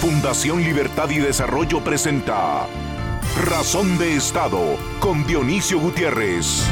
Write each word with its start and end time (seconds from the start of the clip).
Fundación 0.00 0.62
Libertad 0.62 1.10
y 1.10 1.18
Desarrollo 1.18 1.84
presenta 1.84 2.66
Razón 3.44 3.98
de 3.98 4.16
Estado 4.16 4.78
con 4.98 5.26
Dionisio 5.26 5.78
Gutiérrez. 5.78 6.66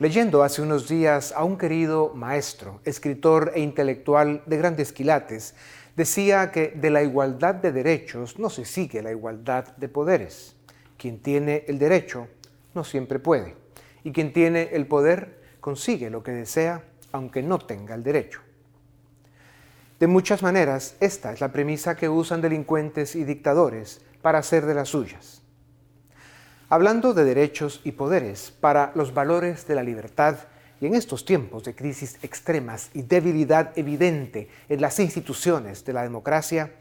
Leyendo 0.00 0.42
hace 0.42 0.62
unos 0.62 0.88
días 0.88 1.30
a 1.30 1.44
un 1.44 1.58
querido 1.58 2.12
maestro, 2.12 2.80
escritor 2.84 3.52
e 3.54 3.60
intelectual 3.60 4.42
de 4.46 4.56
grandes 4.56 4.92
quilates, 4.92 5.54
decía 5.94 6.50
que 6.50 6.72
de 6.74 6.90
la 6.90 7.04
igualdad 7.04 7.54
de 7.54 7.70
derechos 7.70 8.40
no 8.40 8.50
se 8.50 8.64
sigue 8.64 9.00
la 9.00 9.12
igualdad 9.12 9.76
de 9.76 9.88
poderes. 9.88 10.56
Quien 10.98 11.20
tiene 11.22 11.62
el 11.68 11.78
derecho 11.78 12.26
no 12.74 12.82
siempre 12.82 13.20
puede, 13.20 13.54
y 14.02 14.10
quien 14.10 14.32
tiene 14.32 14.70
el 14.72 14.88
poder 14.88 15.40
consigue 15.60 16.10
lo 16.10 16.24
que 16.24 16.32
desea 16.32 16.82
aunque 17.12 17.44
no 17.44 17.60
tenga 17.60 17.94
el 17.94 18.02
derecho. 18.02 18.45
De 19.98 20.06
muchas 20.06 20.42
maneras, 20.42 20.94
esta 21.00 21.32
es 21.32 21.40
la 21.40 21.52
premisa 21.52 21.96
que 21.96 22.10
usan 22.10 22.42
delincuentes 22.42 23.16
y 23.16 23.24
dictadores 23.24 24.02
para 24.20 24.38
hacer 24.38 24.66
de 24.66 24.74
las 24.74 24.90
suyas. 24.90 25.40
Hablando 26.68 27.14
de 27.14 27.24
derechos 27.24 27.80
y 27.82 27.92
poderes 27.92 28.50
para 28.50 28.92
los 28.94 29.14
valores 29.14 29.66
de 29.66 29.74
la 29.74 29.82
libertad 29.82 30.36
y 30.82 30.86
en 30.86 30.94
estos 30.94 31.24
tiempos 31.24 31.64
de 31.64 31.74
crisis 31.74 32.18
extremas 32.20 32.90
y 32.92 33.02
debilidad 33.02 33.72
evidente 33.76 34.50
en 34.68 34.82
las 34.82 34.98
instituciones 34.98 35.82
de 35.86 35.94
la 35.94 36.02
democracia, 36.02 36.72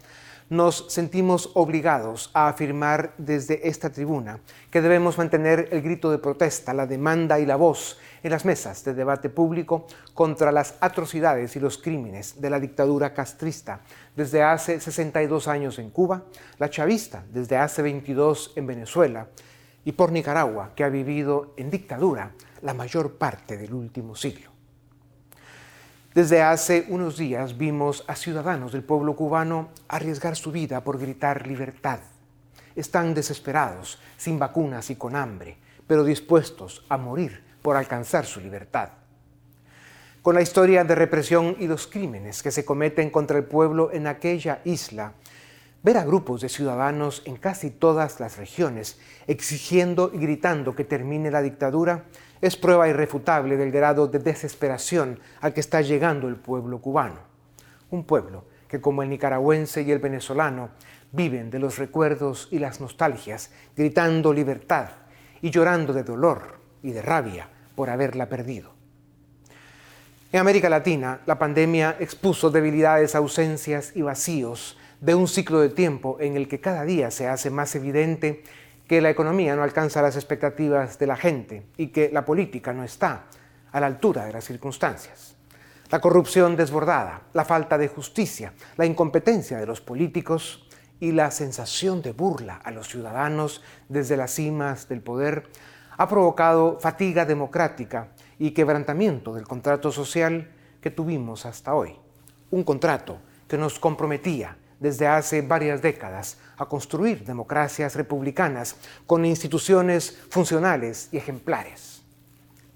nos 0.50 0.86
sentimos 0.90 1.52
obligados 1.56 2.30
a 2.34 2.48
afirmar 2.48 3.14
desde 3.18 3.68
esta 3.68 3.92
tribuna 3.92 4.40
que 4.70 4.82
debemos 4.82 5.18
mantener 5.18 5.70
el 5.72 5.82
grito 5.82 6.12
de 6.12 6.20
protesta, 6.20 6.74
la 6.74 6.86
demanda 6.86 7.40
y 7.40 7.46
la 7.46 7.56
voz 7.56 7.98
en 8.22 8.32
las 8.32 8.46
mesas 8.46 8.84
de 8.84 8.94
debate 8.94 9.30
público 9.30 9.88
contra 10.14 10.52
las 10.52 10.76
atrocidades 10.82 11.56
y 11.56 11.60
los 11.60 11.78
crímenes 11.78 12.40
de 12.40 12.50
la 12.50 12.60
dictadura 12.60 13.14
castrista 13.14 13.82
desde 14.16 14.44
hace 14.44 14.80
62 14.80 15.48
años 15.48 15.80
en 15.80 15.90
Cuba, 15.90 16.24
la 16.60 16.70
chavista 16.70 17.24
desde 17.32 17.58
hace 17.58 17.82
22 17.82 18.54
en 18.56 18.68
Venezuela 18.68 19.28
y 19.84 19.92
por 19.92 20.12
Nicaragua, 20.12 20.72
que 20.76 20.84
ha 20.84 20.90
vivido 20.90 21.54
en 21.58 21.70
dictadura 21.70 22.32
la 22.62 22.74
mayor 22.74 23.18
parte 23.18 23.58
del 23.58 23.74
último 23.74 24.16
siglo. 24.16 24.55
Desde 26.16 26.42
hace 26.42 26.86
unos 26.88 27.18
días 27.18 27.58
vimos 27.58 28.06
a 28.08 28.16
ciudadanos 28.16 28.72
del 28.72 28.86
pueblo 28.86 29.18
cubano 29.18 29.68
arriesgar 29.90 30.38
su 30.38 30.50
vida 30.50 30.82
por 30.82 30.98
gritar 30.98 31.46
libertad. 31.46 32.00
Están 32.74 33.14
desesperados, 33.14 34.00
sin 34.16 34.40
vacunas 34.40 34.90
y 34.90 34.96
con 34.96 35.18
hambre, 35.18 35.58
pero 35.86 36.06
dispuestos 36.06 36.86
a 36.88 36.96
morir 36.96 37.44
por 37.62 37.76
alcanzar 37.76 38.26
su 38.26 38.40
libertad. 38.40 38.92
Con 40.22 40.36
la 40.36 40.42
historia 40.42 40.86
de 40.86 40.96
represión 40.96 41.58
y 41.60 41.68
los 41.68 41.86
crímenes 41.86 42.42
que 42.42 42.52
se 42.52 42.64
cometen 42.64 43.10
contra 43.10 43.38
el 43.38 43.44
pueblo 43.44 43.92
en 43.92 44.08
aquella 44.08 44.62
isla, 44.64 45.12
ver 45.84 45.98
a 45.98 46.06
grupos 46.06 46.40
de 46.40 46.48
ciudadanos 46.48 47.24
en 47.26 47.36
casi 47.36 47.72
todas 47.72 48.22
las 48.22 48.38
regiones 48.38 49.02
exigiendo 49.28 50.12
y 50.14 50.20
gritando 50.20 50.78
que 50.78 50.86
termine 50.86 51.30
la 51.30 51.42
dictadura 51.42 52.06
es 52.42 52.58
prueba 52.58 52.88
irrefutable 52.88 53.58
del 53.58 53.72
grado 53.72 54.08
de 54.08 54.20
desesperación 54.20 55.20
al 55.42 55.54
que 55.54 55.60
está 55.60 55.82
llegando 55.82 56.28
el 56.28 56.36
pueblo 56.36 56.80
cubano. 56.80 57.20
Un 57.92 58.04
pueblo 58.04 58.46
que 58.68 58.82
como 58.82 59.04
el 59.04 59.10
nicaragüense 59.10 59.84
y 59.84 59.92
el 59.92 60.00
venezolano 60.00 60.70
viven 61.12 61.50
de 61.50 61.60
los 61.60 61.78
recuerdos 61.78 62.48
y 62.52 62.60
las 62.60 62.82
nostalgias, 62.82 63.52
gritando 63.76 64.34
libertad 64.34 64.90
y 65.42 65.50
llorando 65.50 65.94
de 65.94 66.04
dolor 66.04 66.60
y 66.84 66.92
de 66.92 67.02
rabia 67.02 67.48
por 67.76 67.90
haberla 67.90 68.28
perdido. 68.28 68.74
En 70.32 70.40
América 70.42 70.70
Latina, 70.70 71.22
la 71.26 71.40
pandemia 71.40 71.96
expuso 72.00 72.50
debilidades, 72.50 73.16
ausencias 73.16 73.94
y 73.96 74.02
vacíos 74.02 74.78
de 75.00 75.16
un 75.16 75.28
ciclo 75.28 75.62
de 75.62 75.70
tiempo 75.70 76.18
en 76.20 76.36
el 76.36 76.48
que 76.48 76.60
cada 76.60 76.84
día 76.84 77.12
se 77.12 77.28
hace 77.28 77.50
más 77.50 77.76
evidente 77.76 78.44
que 78.88 79.02
la 79.02 79.10
economía 79.10 79.56
no 79.56 79.64
alcanza 79.64 80.02
las 80.02 80.16
expectativas 80.16 81.00
de 81.00 81.08
la 81.08 81.16
gente 81.16 81.66
y 81.78 81.88
que 81.88 82.10
la 82.12 82.26
política 82.26 82.74
no 82.74 82.84
está 82.84 83.26
a 83.72 83.80
la 83.80 83.88
altura 83.88 84.26
de 84.26 84.34
las 84.34 84.46
circunstancias. 84.46 85.36
La 85.92 86.00
corrupción 86.02 86.56
desbordada, 86.56 87.22
la 87.34 87.46
falta 87.46 87.78
de 87.78 87.88
justicia, 87.88 88.54
la 88.78 88.86
incompetencia 88.86 89.58
de 89.58 89.66
los 89.66 89.82
políticos 89.82 90.68
y 91.00 91.12
la 91.12 91.30
sensación 91.32 92.02
de 92.02 92.12
burla 92.12 92.56
a 92.64 92.72
los 92.72 92.88
ciudadanos 92.88 93.62
desde 93.90 94.18
las 94.18 94.32
cimas 94.32 94.88
del 94.88 95.02
poder 95.02 95.50
ha 95.98 96.08
provocado 96.08 96.80
fatiga 96.80 97.26
democrática 97.26 98.10
y 98.40 98.52
quebrantamiento 98.52 99.34
del 99.34 99.48
contrato 99.48 99.92
social 99.92 100.50
que 100.82 100.92
tuvimos 100.92 101.46
hasta 101.46 101.74
hoy. 101.74 101.96
Un 102.52 102.64
contrato 102.64 103.20
que 103.48 103.58
nos 103.58 103.80
comprometía 103.80 104.58
desde 104.86 105.08
hace 105.08 105.42
varias 105.42 105.82
décadas 105.82 106.38
a 106.58 106.68
construir 106.68 107.26
democracias 107.26 107.96
republicanas 107.96 108.76
con 109.08 109.26
instituciones 109.26 110.16
funcionales 110.30 111.10
y 111.12 111.18
ejemplares. 111.18 112.04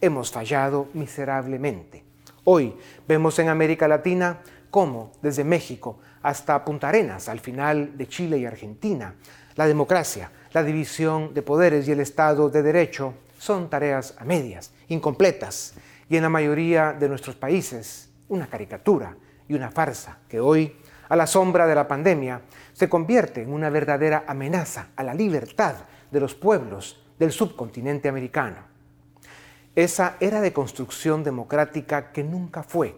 Hemos 0.02 0.32
fallado 0.32 0.88
miserablemente. 0.96 2.04
Hoy 2.46 2.76
vemos 3.08 3.38
en 3.38 3.50
América 3.50 3.88
Latina 3.88 4.40
cómo, 4.72 5.12
desde 5.22 5.44
México 5.44 6.00
hasta 6.24 6.66
Punta 6.66 6.90
Arenas, 6.90 7.30
al 7.30 7.42
final 7.42 7.96
de 7.96 8.08
Chile 8.08 8.40
y 8.40 8.46
Argentina, 8.48 9.14
la 9.56 9.68
democracia, 9.68 10.32
la 10.52 10.64
división 10.64 11.36
de 11.36 11.44
poderes 11.44 11.88
y 11.88 11.92
el 11.92 12.00
Estado 12.00 12.50
de 12.50 12.64
Derecho 12.64 13.14
son 13.38 13.70
tareas 13.70 14.16
a 14.18 14.26
medias, 14.26 14.72
incompletas, 14.88 15.76
y 16.10 16.18
en 16.18 16.24
la 16.24 16.30
mayoría 16.30 16.92
de 16.92 17.08
nuestros 17.08 17.36
países 17.36 18.10
una 18.30 18.48
caricatura 18.48 19.16
y 19.48 19.54
una 19.54 19.70
farsa 19.70 20.18
que 20.28 20.40
hoy 20.40 20.76
a 21.10 21.16
la 21.16 21.28
sombra 21.28 21.68
de 21.68 21.76
la 21.76 21.88
pandemia, 21.88 22.42
se 22.72 22.88
convierte 22.88 23.42
en 23.42 23.52
una 23.52 23.70
verdadera 23.70 24.24
amenaza 24.28 24.90
a 24.96 25.04
la 25.04 25.14
libertad 25.14 25.76
de 26.10 26.20
los 26.20 26.36
pueblos 26.36 27.04
del 27.18 27.32
subcontinente 27.32 28.08
americano. 28.08 28.58
Esa 29.76 30.16
era 30.20 30.42
de 30.42 30.54
construcción 30.54 31.24
democrática 31.24 32.12
que 32.12 32.24
nunca 32.24 32.64
fue, 32.64 32.96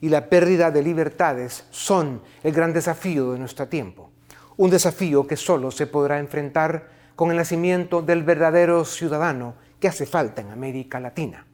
y 0.00 0.08
la 0.08 0.28
pérdida 0.28 0.70
de 0.70 0.82
libertades 0.82 1.66
son 1.70 2.22
el 2.42 2.52
gran 2.52 2.72
desafío 2.72 3.32
de 3.32 3.38
nuestro 3.38 3.68
tiempo, 3.68 4.10
un 4.56 4.70
desafío 4.70 5.26
que 5.26 5.36
solo 5.36 5.70
se 5.70 5.86
podrá 5.86 6.18
enfrentar 6.18 6.90
con 7.16 7.30
el 7.30 7.36
nacimiento 7.36 8.02
del 8.02 8.22
verdadero 8.22 8.84
ciudadano 8.84 9.54
que 9.80 9.88
hace 9.88 10.06
falta 10.06 10.42
en 10.42 10.50
América 10.50 11.00
Latina. 11.00 11.46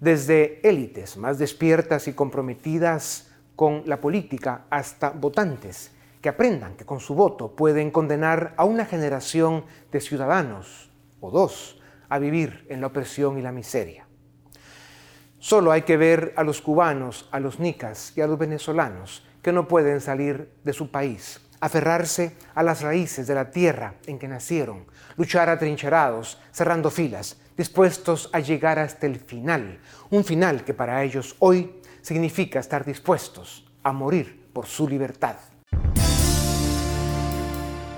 Desde 0.00 0.60
élites 0.66 1.16
más 1.16 1.38
despiertas 1.38 2.08
y 2.08 2.12
comprometidas 2.12 3.30
con 3.56 3.82
la 3.86 4.00
política 4.00 4.66
hasta 4.70 5.10
votantes 5.10 5.92
que 6.20 6.30
aprendan 6.30 6.74
que 6.76 6.86
con 6.86 7.00
su 7.00 7.14
voto 7.14 7.54
pueden 7.54 7.90
condenar 7.90 8.54
a 8.56 8.64
una 8.64 8.86
generación 8.86 9.64
de 9.92 10.00
ciudadanos 10.00 10.90
o 11.20 11.30
dos 11.30 11.80
a 12.08 12.18
vivir 12.18 12.66
en 12.70 12.80
la 12.80 12.86
opresión 12.86 13.38
y 13.38 13.42
la 13.42 13.52
miseria. 13.52 14.06
Solo 15.38 15.72
hay 15.72 15.82
que 15.82 15.98
ver 15.98 16.32
a 16.36 16.42
los 16.42 16.62
cubanos, 16.62 17.28
a 17.30 17.40
los 17.40 17.60
nicas 17.60 18.16
y 18.16 18.22
a 18.22 18.26
los 18.26 18.38
venezolanos 18.38 19.26
que 19.42 19.52
no 19.52 19.68
pueden 19.68 20.00
salir 20.00 20.50
de 20.64 20.72
su 20.72 20.90
país, 20.90 21.42
aferrarse 21.60 22.36
a 22.54 22.62
las 22.62 22.80
raíces 22.80 23.26
de 23.26 23.34
la 23.34 23.50
tierra 23.50 23.96
en 24.06 24.18
que 24.18 24.26
nacieron, 24.26 24.86
luchar 25.18 25.50
atrincherados, 25.50 26.40
cerrando 26.50 26.90
filas, 26.90 27.36
dispuestos 27.54 28.30
a 28.32 28.40
llegar 28.40 28.78
hasta 28.78 29.06
el 29.06 29.16
final, 29.16 29.78
un 30.08 30.24
final 30.24 30.64
que 30.64 30.72
para 30.72 31.02
ellos 31.04 31.36
hoy 31.40 31.82
significa 32.04 32.60
estar 32.60 32.84
dispuestos 32.84 33.64
a 33.82 33.92
morir 33.92 34.50
por 34.52 34.66
su 34.66 34.86
libertad. 34.86 35.36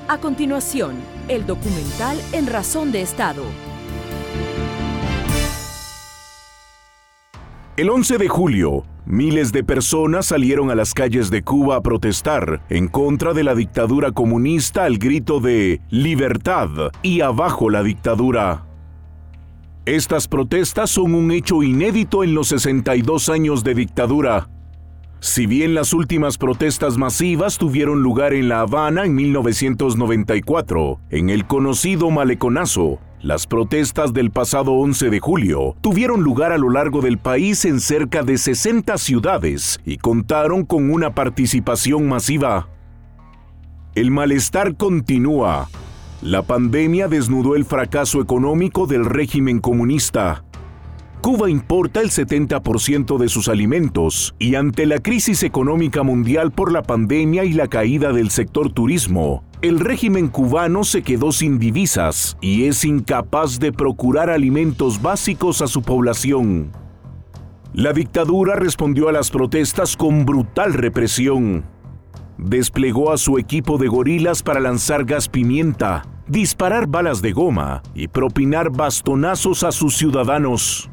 A 0.06 0.18
continuación, 0.18 0.94
el 1.26 1.44
documental 1.44 2.16
En 2.32 2.46
Razón 2.46 2.92
de 2.92 3.02
Estado. 3.02 3.42
El 7.76 7.90
11 7.90 8.18
de 8.18 8.28
julio, 8.28 8.84
miles 9.06 9.50
de 9.50 9.64
personas 9.64 10.26
salieron 10.26 10.70
a 10.70 10.76
las 10.76 10.94
calles 10.94 11.28
de 11.28 11.42
Cuba 11.42 11.76
a 11.76 11.80
protestar 11.82 12.62
en 12.70 12.86
contra 12.86 13.34
de 13.34 13.42
la 13.42 13.56
dictadura 13.56 14.12
comunista 14.12 14.84
al 14.84 14.98
grito 14.98 15.40
de 15.40 15.80
libertad 15.90 16.68
y 17.02 17.22
abajo 17.22 17.70
la 17.70 17.82
dictadura. 17.82 18.66
Estas 19.86 20.26
protestas 20.26 20.90
son 20.90 21.14
un 21.14 21.30
hecho 21.30 21.62
inédito 21.62 22.24
en 22.24 22.34
los 22.34 22.48
62 22.48 23.28
años 23.28 23.62
de 23.62 23.76
dictadura. 23.76 24.48
Si 25.20 25.46
bien 25.46 25.74
las 25.74 25.92
últimas 25.92 26.38
protestas 26.38 26.98
masivas 26.98 27.56
tuvieron 27.56 28.02
lugar 28.02 28.34
en 28.34 28.48
La 28.48 28.62
Habana 28.62 29.04
en 29.04 29.14
1994, 29.14 30.98
en 31.10 31.30
el 31.30 31.46
conocido 31.46 32.10
Maleconazo, 32.10 32.98
las 33.22 33.46
protestas 33.46 34.12
del 34.12 34.32
pasado 34.32 34.72
11 34.72 35.08
de 35.08 35.20
julio 35.20 35.76
tuvieron 35.82 36.20
lugar 36.24 36.50
a 36.50 36.58
lo 36.58 36.68
largo 36.68 37.00
del 37.00 37.18
país 37.18 37.64
en 37.64 37.78
cerca 37.78 38.24
de 38.24 38.38
60 38.38 38.98
ciudades 38.98 39.78
y 39.84 39.98
contaron 39.98 40.64
con 40.64 40.90
una 40.90 41.14
participación 41.14 42.08
masiva. 42.08 42.68
El 43.94 44.10
malestar 44.10 44.76
continúa 44.76 45.68
la 46.22 46.42
pandemia 46.42 47.08
desnudó 47.08 47.56
el 47.56 47.64
fracaso 47.64 48.20
económico 48.22 48.86
del 48.86 49.04
régimen 49.04 49.60
comunista. 49.60 50.44
Cuba 51.20 51.50
importa 51.50 52.00
el 52.00 52.10
70% 52.10 53.18
de 53.18 53.28
sus 53.28 53.48
alimentos 53.48 54.34
y 54.38 54.54
ante 54.54 54.86
la 54.86 54.98
crisis 54.98 55.42
económica 55.42 56.02
mundial 56.02 56.52
por 56.52 56.72
la 56.72 56.82
pandemia 56.82 57.44
y 57.44 57.52
la 57.52 57.68
caída 57.68 58.12
del 58.12 58.30
sector 58.30 58.72
turismo, 58.72 59.44
el 59.60 59.80
régimen 59.80 60.28
cubano 60.28 60.84
se 60.84 61.02
quedó 61.02 61.32
sin 61.32 61.58
divisas 61.58 62.36
y 62.40 62.64
es 62.64 62.84
incapaz 62.84 63.58
de 63.58 63.72
procurar 63.72 64.30
alimentos 64.30 65.02
básicos 65.02 65.62
a 65.62 65.66
su 65.66 65.82
población. 65.82 66.70
La 67.74 67.92
dictadura 67.92 68.56
respondió 68.56 69.08
a 69.08 69.12
las 69.12 69.30
protestas 69.30 69.96
con 69.96 70.24
brutal 70.24 70.72
represión. 70.72 71.64
Desplegó 72.38 73.12
a 73.12 73.18
su 73.18 73.38
equipo 73.38 73.78
de 73.78 73.88
gorilas 73.88 74.42
para 74.42 74.60
lanzar 74.60 75.04
gas 75.04 75.28
pimienta, 75.28 76.02
disparar 76.28 76.86
balas 76.86 77.22
de 77.22 77.32
goma 77.32 77.82
y 77.94 78.08
propinar 78.08 78.70
bastonazos 78.70 79.64
a 79.64 79.72
sus 79.72 79.96
ciudadanos. 79.96 80.90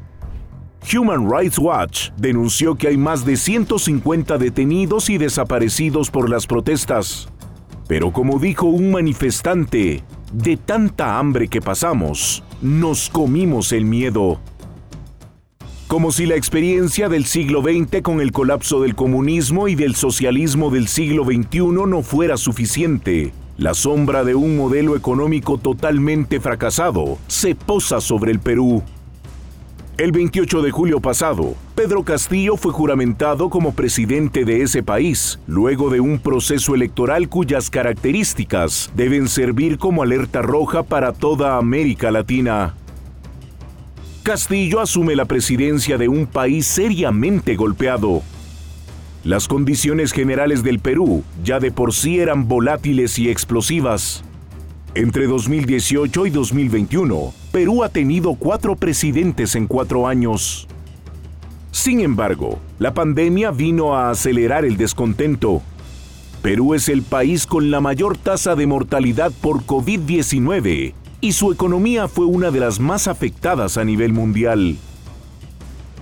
Human 0.92 1.30
Rights 1.30 1.58
Watch 1.58 2.10
denunció 2.16 2.76
que 2.76 2.88
hay 2.88 2.96
más 2.96 3.24
de 3.24 3.36
150 3.36 4.38
detenidos 4.38 5.08
y 5.10 5.18
desaparecidos 5.18 6.10
por 6.10 6.28
las 6.28 6.46
protestas. 6.46 7.28
Pero 7.88 8.12
como 8.12 8.38
dijo 8.38 8.66
un 8.66 8.90
manifestante, 8.90 10.02
de 10.32 10.56
tanta 10.56 11.18
hambre 11.18 11.48
que 11.48 11.60
pasamos, 11.60 12.42
nos 12.60 13.08
comimos 13.08 13.72
el 13.72 13.84
miedo. 13.84 14.40
Como 15.86 16.12
si 16.12 16.24
la 16.24 16.34
experiencia 16.34 17.10
del 17.10 17.26
siglo 17.26 17.62
XX 17.62 18.00
con 18.02 18.22
el 18.22 18.32
colapso 18.32 18.80
del 18.80 18.94
comunismo 18.94 19.68
y 19.68 19.74
del 19.74 19.94
socialismo 19.94 20.70
del 20.70 20.88
siglo 20.88 21.24
XXI 21.24 21.60
no 21.86 22.02
fuera 22.02 22.38
suficiente, 22.38 23.34
la 23.58 23.74
sombra 23.74 24.24
de 24.24 24.34
un 24.34 24.56
modelo 24.56 24.96
económico 24.96 25.58
totalmente 25.58 26.40
fracasado 26.40 27.18
se 27.26 27.54
posa 27.54 28.00
sobre 28.00 28.32
el 28.32 28.40
Perú. 28.40 28.82
El 29.98 30.10
28 30.10 30.62
de 30.62 30.70
julio 30.70 31.00
pasado, 31.00 31.54
Pedro 31.74 32.02
Castillo 32.02 32.56
fue 32.56 32.72
juramentado 32.72 33.50
como 33.50 33.74
presidente 33.74 34.46
de 34.46 34.62
ese 34.62 34.82
país, 34.82 35.38
luego 35.46 35.90
de 35.90 36.00
un 36.00 36.18
proceso 36.18 36.74
electoral 36.74 37.28
cuyas 37.28 37.68
características 37.68 38.90
deben 38.96 39.28
servir 39.28 39.76
como 39.78 40.02
alerta 40.02 40.40
roja 40.40 40.82
para 40.82 41.12
toda 41.12 41.58
América 41.58 42.10
Latina. 42.10 42.74
Castillo 44.24 44.80
asume 44.80 45.16
la 45.16 45.26
presidencia 45.26 45.98
de 45.98 46.08
un 46.08 46.26
país 46.26 46.66
seriamente 46.66 47.56
golpeado. 47.56 48.22
Las 49.22 49.46
condiciones 49.46 50.12
generales 50.12 50.62
del 50.62 50.78
Perú 50.78 51.22
ya 51.44 51.60
de 51.60 51.70
por 51.70 51.92
sí 51.92 52.20
eran 52.20 52.48
volátiles 52.48 53.18
y 53.18 53.28
explosivas. 53.28 54.24
Entre 54.94 55.26
2018 55.26 56.24
y 56.24 56.30
2021, 56.30 57.34
Perú 57.52 57.84
ha 57.84 57.90
tenido 57.90 58.34
cuatro 58.36 58.76
presidentes 58.76 59.56
en 59.56 59.66
cuatro 59.66 60.08
años. 60.08 60.68
Sin 61.70 62.00
embargo, 62.00 62.58
la 62.78 62.94
pandemia 62.94 63.50
vino 63.50 63.94
a 63.94 64.08
acelerar 64.08 64.64
el 64.64 64.78
descontento. 64.78 65.60
Perú 66.40 66.72
es 66.72 66.88
el 66.88 67.02
país 67.02 67.46
con 67.46 67.70
la 67.70 67.82
mayor 67.82 68.16
tasa 68.16 68.56
de 68.56 68.66
mortalidad 68.66 69.32
por 69.42 69.64
COVID-19 69.66 70.94
y 71.24 71.32
su 71.32 71.50
economía 71.50 72.06
fue 72.06 72.26
una 72.26 72.50
de 72.50 72.60
las 72.60 72.78
más 72.78 73.08
afectadas 73.08 73.78
a 73.78 73.84
nivel 73.84 74.12
mundial. 74.12 74.76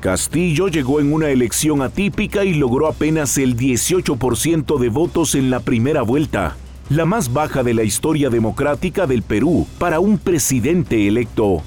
Castillo 0.01 0.67
llegó 0.67 0.99
en 0.99 1.13
una 1.13 1.29
elección 1.31 1.81
atípica 1.81 2.45
y 2.45 2.55
logró 2.55 2.89
apenas 2.89 3.39
el 3.39 3.57
18% 3.57 4.79
de 4.81 4.89
votos 4.89 5.37
en 5.37 5.49
la 5.49 5.61
primera 5.61 6.03
vuelta 6.03 6.57
la 6.89 7.07
más 7.07 7.33
baja 7.33 7.63
de 7.63 7.73
la 7.73 7.85
historia 7.85 8.31
democrática 8.31 9.07
del 9.07 9.23
Perú 9.23 9.67
para 9.79 10.01
un 10.01 10.19
presidente 10.19 11.07
electo. 11.07 11.63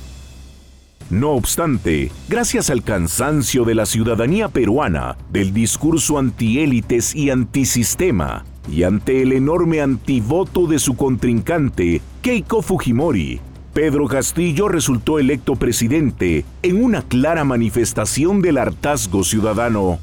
No 1.09 1.31
obstante, 1.31 2.11
gracias 2.27 2.69
al 2.69 2.83
cansancio 2.83 3.63
de 3.63 3.75
la 3.75 3.85
ciudadanía 3.85 4.49
peruana, 4.49 5.17
del 5.31 5.53
discurso 5.53 6.17
antiélites 6.17 7.15
y 7.15 7.29
antisistema, 7.29 8.43
y 8.69 8.83
ante 8.83 9.21
el 9.21 9.33
enorme 9.33 9.81
antivoto 9.81 10.67
de 10.67 10.79
su 10.79 10.95
contrincante, 10.95 12.01
Keiko 12.21 12.61
Fujimori, 12.61 13.39
Pedro 13.73 14.07
Castillo 14.07 14.69
resultó 14.69 15.19
electo 15.19 15.55
presidente 15.55 16.45
en 16.63 16.83
una 16.83 17.01
clara 17.01 17.43
manifestación 17.43 18.41
del 18.41 18.57
hartazgo 18.57 19.23
ciudadano. 19.23 19.99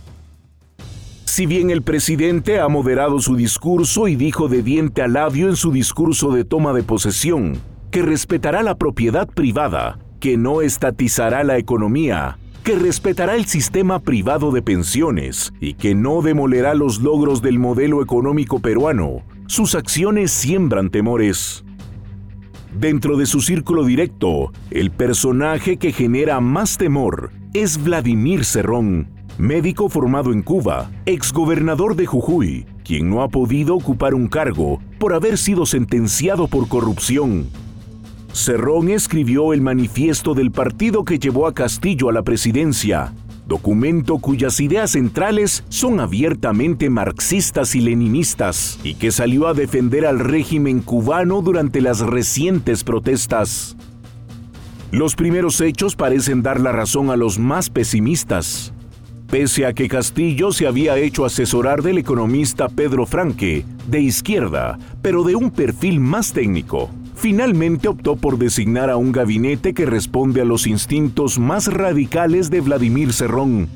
Si 1.25 1.47
bien 1.47 1.71
el 1.71 1.81
presidente 1.81 2.61
ha 2.61 2.69
moderado 2.69 3.19
su 3.19 3.37
discurso 3.37 4.09
y 4.09 4.17
dijo 4.17 4.49
de 4.49 4.63
diente 4.63 5.01
a 5.01 5.09
labio 5.09 5.49
en 5.49 5.57
su 5.57 5.73
discurso 5.73 6.31
de 6.33 6.45
toma 6.45 6.75
de 6.75 6.83
posesión 6.83 7.59
que 7.91 8.03
respetará 8.03 8.63
la 8.63 8.77
propiedad 8.77 9.27
privada, 9.27 9.99
que 10.21 10.37
no 10.37 10.61
estatizará 10.61 11.43
la 11.43 11.57
economía, 11.57 12.39
que 12.63 12.77
respetará 12.77 13.35
el 13.35 13.47
sistema 13.47 13.99
privado 13.99 14.53
de 14.53 14.63
pensiones 14.63 15.53
y 15.61 15.75
que 15.75 15.95
no 15.95 16.23
demolerá 16.23 16.75
los 16.75 17.01
logros 17.01 17.43
del 17.43 17.59
modelo 17.59 18.03
económico 18.03 18.61
peruano, 18.61 19.23
sus 19.47 19.75
acciones 19.75 20.31
siembran 20.31 20.91
temores. 20.91 21.65
Dentro 22.79 23.17
de 23.17 23.27
su 23.27 23.41
círculo 23.41 23.85
directo, 23.85 24.53
el 24.71 24.91
personaje 24.91 25.77
que 25.77 25.93
genera 25.93 26.41
más 26.41 26.79
temor 26.79 27.33
es 27.53 27.83
Vladimir 27.83 28.45
Cerrón, 28.45 29.09
médico 29.39 29.89
formado 29.89 30.33
en 30.33 30.43
Cuba, 30.43 30.91
exgobernador 31.05 31.97
de 31.97 32.07
Jujuy, 32.07 32.67
quien 32.85 33.11
no 33.11 33.23
ha 33.23 33.29
podido 33.29 33.75
ocupar 33.75 34.15
un 34.15 34.29
cargo 34.29 34.81
por 34.99 35.15
haber 35.15 35.37
sido 35.37 35.67
sentenciado 35.67 36.47
por 36.47 36.69
corrupción. 36.69 37.47
Cerrón 38.33 38.89
escribió 38.89 39.53
el 39.53 39.61
manifiesto 39.61 40.35
del 40.35 40.51
partido 40.51 41.05
que 41.05 41.19
llevó 41.19 41.47
a 41.47 41.53
Castillo 41.53 42.09
a 42.09 42.13
la 42.13 42.23
presidencia, 42.23 43.13
documento 43.47 44.19
cuyas 44.19 44.59
ideas 44.61 44.93
centrales 44.93 45.65
son 45.69 46.01
abiertamente 46.01 46.89
marxistas 46.89 47.75
y 47.75 47.83
leninistas, 47.83 48.79
y 48.83 48.95
que 48.95 49.13
salió 49.13 49.49
a 49.49 49.55
defender 49.55 50.07
al 50.07 50.19
régimen 50.19 50.81
cubano 50.81 51.43
durante 51.43 51.83
las 51.83 52.01
recientes 52.01 52.85
protestas. 52.85 53.77
Los 54.91 55.15
primeros 55.15 55.61
hechos 55.61 55.95
parecen 55.95 56.43
dar 56.43 56.59
la 56.61 56.73
razón 56.73 57.11
a 57.11 57.17
los 57.17 57.39
más 57.39 57.69
pesimistas 57.69 58.73
pese 59.33 59.65
a 59.65 59.73
que 59.73 59.89
Castillo 59.89 60.53
se 60.53 60.67
había 60.67 60.99
hecho 60.99 61.25
asesorar 61.25 61.81
del 61.83 61.97
economista 61.97 62.69
Pedro 62.69 63.07
Franque, 63.07 63.65
de 63.87 64.03
izquierda, 64.03 64.79
pero 65.01 65.25
de 65.25 65.35
un 65.35 65.51
perfil 65.51 66.01
más 66.01 66.35
técnico. 66.35 66.91
Finalmente 67.15 67.89
optó 67.89 68.17
por 68.17 68.39
designar 68.39 68.91
a 68.91 68.97
un 68.97 69.13
gabinete 69.13 69.75
que 69.75 69.87
responde 69.87 70.41
a 70.41 70.45
los 70.45 70.67
instintos 70.67 71.39
más 71.39 71.73
radicales 71.73 72.51
de 72.51 72.61
Vladimir 72.61 73.13
Cerrón. 73.13 73.69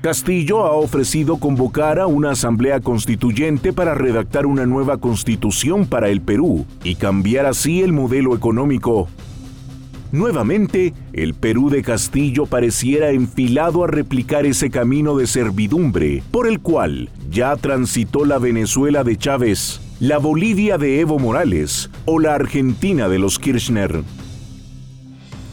Castillo 0.00 0.66
ha 0.66 0.72
ofrecido 0.72 1.38
convocar 1.38 1.98
a 1.98 2.06
una 2.06 2.32
asamblea 2.32 2.80
constituyente 2.80 3.72
para 3.72 3.94
redactar 3.94 4.44
una 4.44 4.66
nueva 4.66 4.98
constitución 4.98 5.86
para 5.86 6.10
el 6.10 6.20
Perú 6.20 6.66
y 6.84 6.96
cambiar 6.96 7.46
así 7.46 7.80
el 7.80 7.92
modelo 7.92 8.34
económico, 8.34 9.08
Nuevamente, 10.14 10.94
el 11.12 11.34
Perú 11.34 11.70
de 11.70 11.82
Castillo 11.82 12.46
pareciera 12.46 13.10
enfilado 13.10 13.82
a 13.82 13.88
replicar 13.88 14.46
ese 14.46 14.70
camino 14.70 15.16
de 15.16 15.26
servidumbre 15.26 16.22
por 16.30 16.46
el 16.46 16.60
cual 16.60 17.10
ya 17.32 17.56
transitó 17.56 18.24
la 18.24 18.38
Venezuela 18.38 19.02
de 19.02 19.16
Chávez, 19.16 19.80
la 20.04 20.18
Bolivia 20.18 20.76
de 20.76 21.00
Evo 21.00 21.18
Morales 21.18 21.88
o 22.04 22.18
la 22.18 22.34
Argentina 22.34 23.08
de 23.08 23.18
los 23.18 23.38
Kirchner. 23.38 24.02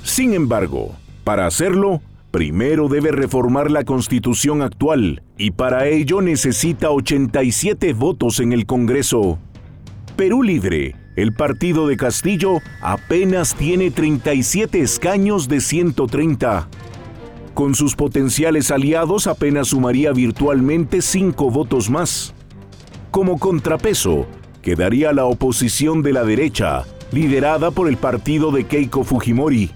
Sin 0.04 0.34
embargo, 0.34 0.94
para 1.24 1.46
hacerlo, 1.46 2.02
primero 2.32 2.90
debe 2.90 3.14
reformar 3.14 3.72
la 3.72 3.86
constitución 3.86 4.62
actual 4.62 5.24
y 5.38 5.52
para 5.52 5.88
ello 5.88 6.22
necesita 6.22 6.92
87 6.92 7.94
votos 7.94 8.42
en 8.42 8.52
el 8.52 8.66
Congreso. 8.66 9.40
Perú 10.18 10.44
Libre 10.44 10.96
el 11.16 11.32
partido 11.32 11.88
de 11.88 11.96
Castillo 11.96 12.60
apenas 12.82 13.56
tiene 13.56 13.90
37 13.90 14.82
escaños 14.82 15.48
de 15.48 15.62
130. 15.62 16.68
Con 17.54 17.74
sus 17.74 17.96
potenciales 17.96 18.70
aliados 18.70 19.28
apenas 19.28 19.70
sumaría 19.70 20.12
virtualmente 20.12 21.02
5 21.02 21.52
votos 21.52 21.90
más. 21.90 22.34
Como 23.12 23.40
contrapeso, 23.40 24.26
quedaría 24.62 25.14
la 25.14 25.26
oposición 25.26 26.02
de 26.02 26.14
la 26.14 26.24
derecha, 26.24 26.84
liderada 27.12 27.72
por 27.72 27.88
el 27.88 27.98
partido 27.98 28.52
de 28.52 28.66
Keiko 28.66 29.04
Fujimori, 29.04 29.72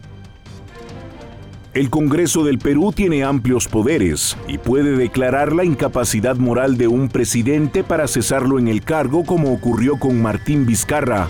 el 1.76 1.90
Congreso 1.90 2.46
del 2.46 2.58
Perú 2.58 2.94
tiene 2.96 3.26
amplios 3.26 3.68
poderes 3.68 4.38
y 4.48 4.58
puede 4.58 4.96
declarar 4.96 5.52
la 5.52 5.66
incapacidad 5.66 6.38
moral 6.38 6.78
de 6.78 6.88
un 6.88 7.10
presidente 7.10 7.84
para 7.84 8.08
cesarlo 8.08 8.60
en 8.60 8.70
el 8.70 8.82
cargo 8.82 9.26
como 9.26 9.52
ocurrió 9.52 10.00
con 10.00 10.22
Martín 10.22 10.66
Vizcarra. 10.66 11.28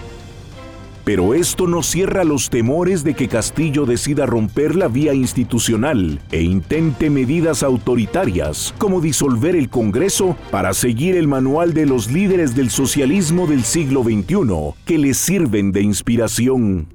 Pero 1.06 1.36
esto 1.36 1.68
no 1.68 1.84
cierra 1.84 2.24
los 2.24 2.50
temores 2.50 3.04
de 3.04 3.14
que 3.14 3.28
Castillo 3.28 3.86
decida 3.86 4.26
romper 4.26 4.76
la 4.76 4.88
vía 4.88 5.14
institucional 5.14 6.20
e 6.32 6.42
intente 6.42 7.12
medidas 7.12 7.62
autoritarias 7.62 8.74
como 8.80 9.02
disolver 9.02 9.56
el 9.56 9.70
Congreso 9.70 10.36
para 10.50 10.74
seguir 10.74 11.16
el 11.16 11.28
manual 11.28 11.76
de 11.76 11.86
los 11.86 12.12
líderes 12.12 12.56
del 12.56 12.72
socialismo 12.72 13.46
del 13.46 13.64
siglo 13.64 14.04
XXI 14.04 14.74
que 14.84 14.98
le 14.98 15.14
sirven 15.14 15.72
de 15.72 15.84
inspiración. 15.84 16.88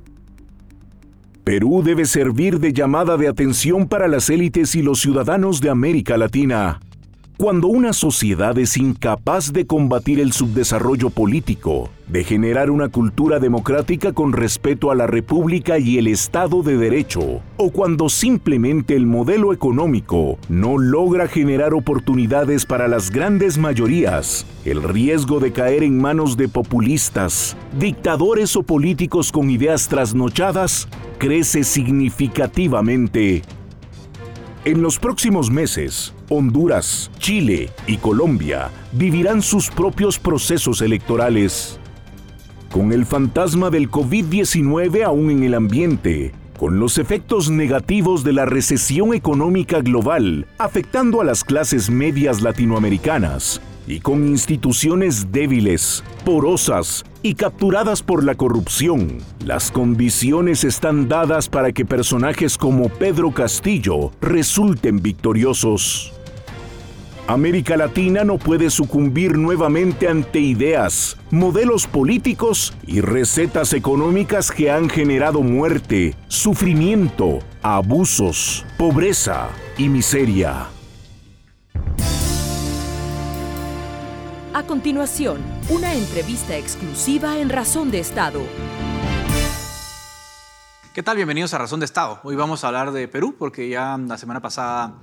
Perú 1.45 1.83
debe 1.85 2.05
servir 2.05 2.59
de 2.59 2.73
llamada 2.73 3.17
de 3.17 3.29
atención 3.29 3.87
para 3.87 4.09
las 4.09 4.29
élites 4.29 4.75
y 4.75 4.83
los 4.83 5.01
ciudadanos 5.01 5.61
de 5.61 5.71
América 5.71 6.17
Latina. 6.17 6.81
Cuando 7.41 7.69
una 7.69 7.95
sociedad 7.95 8.59
es 8.59 8.77
incapaz 8.77 9.51
de 9.55 9.67
combatir 9.67 10.21
el 10.21 10.35
subdesarrollo 10.35 11.09
político, 11.09 11.89
de 12.07 12.23
generar 12.23 12.71
una 12.71 12.91
cultura 12.91 13.39
democrática 13.39 14.13
con 14.13 14.35
respeto 14.35 14.91
a 14.91 14.95
la 14.95 15.07
República 15.07 15.79
y 15.79 15.97
el 15.97 16.07
Estado 16.09 16.63
de 16.63 16.77
Derecho, 16.77 17.41
o 17.57 17.71
cuando 17.71 18.11
simplemente 18.11 18.95
el 18.95 19.07
modelo 19.07 19.55
económico 19.55 20.39
no 20.51 20.77
logra 20.77 21.29
generar 21.29 21.73
oportunidades 21.73 22.67
para 22.67 22.89
las 22.89 23.11
grandes 23.11 23.57
mayorías, 23.57 24.45
el 24.67 24.83
riesgo 24.83 25.41
de 25.41 25.53
caer 25.53 25.83
en 25.83 25.99
manos 25.99 26.37
de 26.37 26.47
populistas, 26.47 27.57
dictadores 27.79 28.55
o 28.55 28.65
políticos 28.65 29.33
con 29.33 29.49
ideas 29.49 29.89
trasnochadas 29.89 30.89
crece 31.17 31.65
significativamente. 31.65 33.45
En 34.67 34.83
los 34.83 34.99
próximos 34.99 35.51
meses, 35.51 36.13
Honduras, 36.29 37.11
Chile 37.19 37.71
y 37.87 37.97
Colombia 37.97 38.71
vivirán 38.93 39.41
sus 39.41 39.71
propios 39.71 40.19
procesos 40.19 40.83
electorales. 40.83 41.81
Con 42.71 42.93
el 42.93 43.07
fantasma 43.07 43.71
del 43.71 43.91
COVID-19 43.91 45.03
aún 45.03 45.31
en 45.31 45.45
el 45.45 45.55
ambiente, 45.55 46.33
con 46.59 46.79
los 46.79 46.99
efectos 46.99 47.49
negativos 47.49 48.23
de 48.23 48.35
la 48.35 48.45
recesión 48.45 49.15
económica 49.15 49.81
global 49.81 50.47
afectando 50.59 51.23
a 51.23 51.25
las 51.25 51.43
clases 51.43 51.89
medias 51.89 52.43
latinoamericanas, 52.43 53.63
y 53.87 54.01
con 54.01 54.29
instituciones 54.29 55.33
débiles, 55.33 56.05
porosas 56.23 57.03
y 57.23 57.35
capturadas 57.35 58.03
por 58.03 58.25
la 58.25 58.35
corrupción, 58.35 59.19
las 59.45 59.71
condiciones 59.71 60.65
están 60.65 61.09
dadas 61.09 61.49
para 61.49 61.73
que 61.73 61.85
personajes 61.85 62.57
como 62.57 62.89
Pedro 62.89 63.33
Castillo 63.33 64.13
resulten 64.21 65.03
victoriosos. 65.03 66.13
América 67.27 67.77
Latina 67.77 68.25
no 68.25 68.39
puede 68.39 68.71
sucumbir 68.71 69.39
nuevamente 69.39 70.09
ante 70.09 70.41
ideas, 70.41 71.17
modelos 71.31 71.87
políticos 71.87 72.75
y 72.87 73.03
recetas 73.03 73.73
económicas 73.73 74.51
que 74.51 74.71
han 74.71 74.89
generado 74.89 75.43
muerte, 75.43 76.17
sufrimiento, 76.27 77.39
abusos, 77.63 78.65
pobreza 78.77 79.49
y 79.79 79.89
miseria. 79.89 80.67
A 84.61 84.67
continuación, 84.67 85.41
una 85.71 85.95
entrevista 85.95 86.55
exclusiva 86.55 87.39
en 87.39 87.49
Razón 87.49 87.91
de 87.91 87.99
Estado. 87.99 88.43
¿Qué 90.93 91.03
tal? 91.03 91.17
Bienvenidos 91.17 91.55
a 91.55 91.59
Razón 91.59 91.81
de 91.81 91.87
Estado. 91.87 92.21
Hoy 92.25 92.37
vamos 92.37 92.63
a 92.63 92.67
hablar 92.67 92.93
de 92.93 93.09
Perú 93.09 93.37
porque 93.39 93.71
ya 93.71 93.97
la 93.97 94.19
semana 94.19 94.43
pasada 94.43 94.99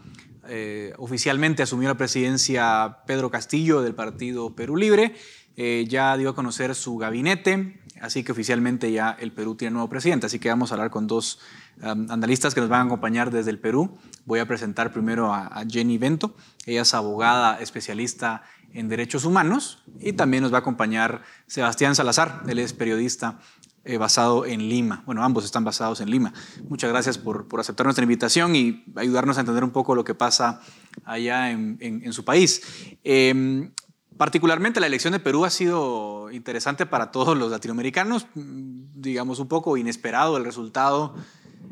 eh, 0.48 0.94
oficialmente 1.00 1.64
asumió 1.64 1.90
la 1.90 1.98
presidencia 1.98 3.00
Pedro 3.08 3.32
Castillo 3.32 3.82
del 3.82 3.96
partido 3.96 4.56
Perú 4.56 4.78
Libre. 4.78 5.16
Eh, 5.56 5.88
ya 5.90 6.16
dio 6.18 6.30
a 6.30 6.36
conocer 6.36 6.76
su 6.76 6.98
gabinete, 6.98 7.82
así 8.00 8.24
que 8.24 8.32
oficialmente 8.32 8.92
ya 8.92 9.18
el 9.20 9.32
Perú 9.32 9.56
tiene 9.56 9.74
nuevo 9.74 9.90
presidente. 9.90 10.28
Así 10.28 10.38
que 10.38 10.50
vamos 10.50 10.72
a 10.72 10.76
hablar 10.76 10.92
con 10.92 11.08
dos 11.08 11.40
um, 11.82 12.12
analistas 12.12 12.54
que 12.54 12.62
nos 12.62 12.70
van 12.70 12.82
a 12.82 12.84
acompañar 12.84 13.32
desde 13.32 13.50
el 13.50 13.58
Perú. 13.58 13.98
Voy 14.26 14.38
a 14.38 14.46
presentar 14.46 14.94
primero 14.94 15.34
a, 15.34 15.48
a 15.48 15.66
Jenny 15.66 15.98
Bento. 15.98 16.36
Ella 16.68 16.84
es 16.84 16.94
abogada 16.94 17.60
especialista 17.60 18.44
en 18.57 18.57
derechos 18.74 19.26
humanos 19.26 19.84
y 20.00 20.14
también 20.14 20.44
nos 20.44 20.54
va 20.54 20.58
a 20.58 20.62
acompañar 20.62 21.24
Sebastián 21.48 21.96
Salazar. 21.96 22.44
Él 22.48 22.60
es 22.60 22.74
periodista 22.74 23.40
eh, 23.84 23.98
basado 23.98 24.46
en 24.46 24.70
Lima. 24.70 25.04
Bueno, 25.06 25.24
ambos 25.24 25.46
están 25.46 25.64
basados 25.64 26.02
en 26.02 26.12
Lima. 26.12 26.34
Muchas 26.68 26.90
gracias 26.90 27.18
por, 27.18 27.48
por, 27.48 27.60
aceptar 27.60 27.86
nuestra 27.86 28.04
invitación 28.04 28.56
y 28.56 28.84
ayudarnos 28.96 29.38
a 29.38 29.42
entender 29.42 29.64
un 29.64 29.72
poco 29.72 29.96
lo 29.96 30.04
que 30.04 30.14
pasa 30.14 30.62
allá 31.06 31.52
en, 31.52 31.78
en, 31.80 32.14
su 32.14 32.26
país. 32.26 32.62
Eh, 33.04 33.72
particularmente 34.18 34.80
la 34.80 34.88
elección 34.88 35.14
de 35.14 35.20
Perú 35.20 35.46
ha 35.46 35.50
sido 35.50 36.30
interesante 36.32 36.86
para 36.86 37.12
todos 37.12 37.38
los 37.38 37.52
latinoamericanos, 37.52 38.28
digamos 38.36 39.40
un 39.40 39.48
poco 39.48 39.78
inesperado 39.78 40.38
el 40.38 40.44
resultado. 40.44 41.16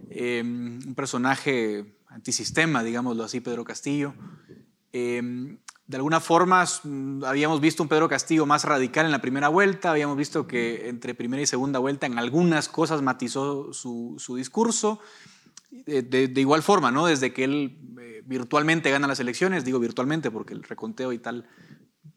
Eh, 0.09 0.41
un 0.41 0.95
personaje 0.95 1.97
antisistema, 2.07 2.83
digámoslo 2.83 3.25
así, 3.25 3.41
Pedro 3.41 3.65
Castillo. 3.65 4.13
Eh, 4.93 5.57
de 5.87 5.97
alguna 5.97 6.19
forma 6.19 6.65
habíamos 7.25 7.61
visto 7.61 7.83
un 7.83 7.89
Pedro 7.89 8.09
Castillo 8.09 8.45
más 8.45 8.63
radical 8.63 9.05
en 9.05 9.11
la 9.11 9.21
primera 9.21 9.49
vuelta, 9.49 9.91
habíamos 9.91 10.17
visto 10.17 10.47
que 10.47 10.89
entre 10.89 11.13
primera 11.13 11.43
y 11.43 11.45
segunda 11.45 11.79
vuelta 11.79 12.07
en 12.07 12.17
algunas 12.17 12.67
cosas 12.69 13.01
matizó 13.01 13.71
su, 13.71 14.35
discurso. 14.35 14.99
De, 15.85 16.31
igual 16.37 16.63
forma, 16.63 16.89
¿no? 16.89 17.05
desde 17.05 17.33
que 17.33 17.43
él 17.43 17.77
eh, 17.99 18.23
virtualmente 18.25 18.89
gana 18.91 19.07
las 19.07 19.19
elecciones, 19.19 19.65
digo 19.65 19.77
virtualmente 19.77 20.31
porque 20.31 20.53
el 20.53 20.63
reconteo 20.63 21.11
y 21.11 21.19
tal 21.19 21.47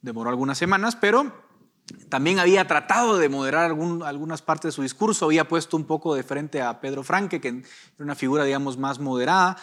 demoró 0.00 0.30
algunas 0.30 0.56
semanas, 0.56 0.94
pero 0.94 1.32
también 2.08 2.38
había 2.38 2.66
tratado 2.66 3.18
de 3.18 3.28
moderar 3.28 3.70
algunas 3.70 4.42
partes 4.42 4.68
de 4.68 4.72
su 4.72 4.82
discurso, 4.82 5.26
había 5.26 5.48
puesto 5.48 5.76
un 5.76 5.84
poco 5.84 6.14
de 6.14 6.22
frente 6.22 6.60
a 6.60 6.80
Pedro 6.80 7.02
Franque, 7.02 7.40
que 7.40 7.48
era 7.48 7.62
una 7.98 8.14
figura, 8.14 8.44
digamos, 8.44 8.78
más 8.78 8.98
moderada, 8.98 9.56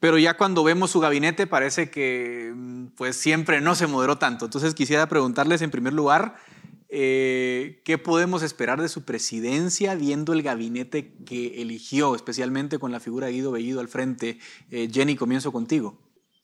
pero 0.00 0.18
ya 0.18 0.36
cuando 0.36 0.64
vemos 0.64 0.90
su 0.90 1.00
gabinete 1.00 1.46
parece 1.46 1.90
que 1.90 2.52
mm, 2.54 2.86
pues 2.96 3.16
siempre 3.16 3.60
no 3.60 3.74
se 3.74 3.86
moderó 3.86 4.18
tanto. 4.18 4.46
Entonces 4.46 4.74
quisiera 4.74 5.08
preguntarles 5.08 5.62
en 5.62 5.70
primer 5.70 5.92
lugar, 5.92 6.36
eh, 6.88 7.80
¿qué 7.84 7.98
podemos 7.98 8.42
esperar 8.42 8.80
de 8.80 8.88
su 8.88 9.04
presidencia 9.04 9.94
viendo 9.94 10.32
el 10.32 10.42
gabinete 10.42 11.14
que 11.24 11.60
eligió, 11.60 12.14
especialmente 12.14 12.78
con 12.78 12.92
la 12.92 13.00
figura 13.00 13.26
de 13.26 13.32
Guido 13.32 13.52
Bellido 13.52 13.80
al 13.80 13.88
frente? 13.88 14.38
Eh, 14.70 14.88
Jenny, 14.92 15.16
comienzo 15.16 15.52
contigo. 15.52 15.98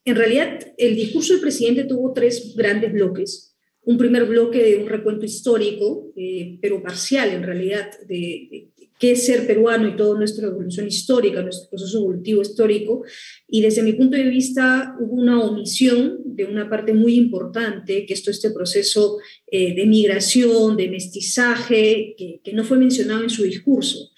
En 0.04 0.16
realidad, 0.16 0.58
el 0.78 0.96
discurso 0.96 1.34
del 1.34 1.42
presidente 1.42 1.84
tuvo 1.84 2.12
tres 2.12 2.54
grandes 2.56 2.92
bloques 2.92 3.51
un 3.84 3.98
primer 3.98 4.26
bloque 4.26 4.62
de 4.62 4.76
un 4.76 4.88
recuento 4.88 5.24
histórico, 5.24 6.12
eh, 6.16 6.58
pero 6.60 6.82
parcial 6.82 7.30
en 7.30 7.42
realidad, 7.42 7.90
de, 8.06 8.68
qué 9.02 9.10
es 9.10 9.26
ser 9.26 9.48
peruano 9.48 9.88
y 9.88 9.96
toda 9.96 10.16
nuestra 10.16 10.46
evolución 10.46 10.86
histórica, 10.86 11.42
nuestro 11.42 11.68
proceso 11.70 11.98
evolutivo 11.98 12.40
histórico. 12.40 13.02
Y 13.48 13.60
desde 13.60 13.82
mi 13.82 13.94
punto 13.94 14.16
de 14.16 14.28
vista 14.28 14.94
hubo 15.00 15.14
una 15.14 15.40
omisión 15.40 16.20
de 16.24 16.44
una 16.44 16.70
parte 16.70 16.94
muy 16.94 17.16
importante, 17.16 18.06
que 18.06 18.14
es 18.14 18.22
todo 18.22 18.30
este 18.30 18.52
proceso 18.52 19.18
eh, 19.50 19.74
de 19.74 19.86
migración, 19.86 20.76
de 20.76 20.88
mestizaje, 20.88 22.14
que, 22.16 22.52
no 22.52 22.62
fue 22.62 22.78
mencionado 22.78 23.24
en 23.24 23.30
su 23.30 23.42
discurso. 23.42 24.12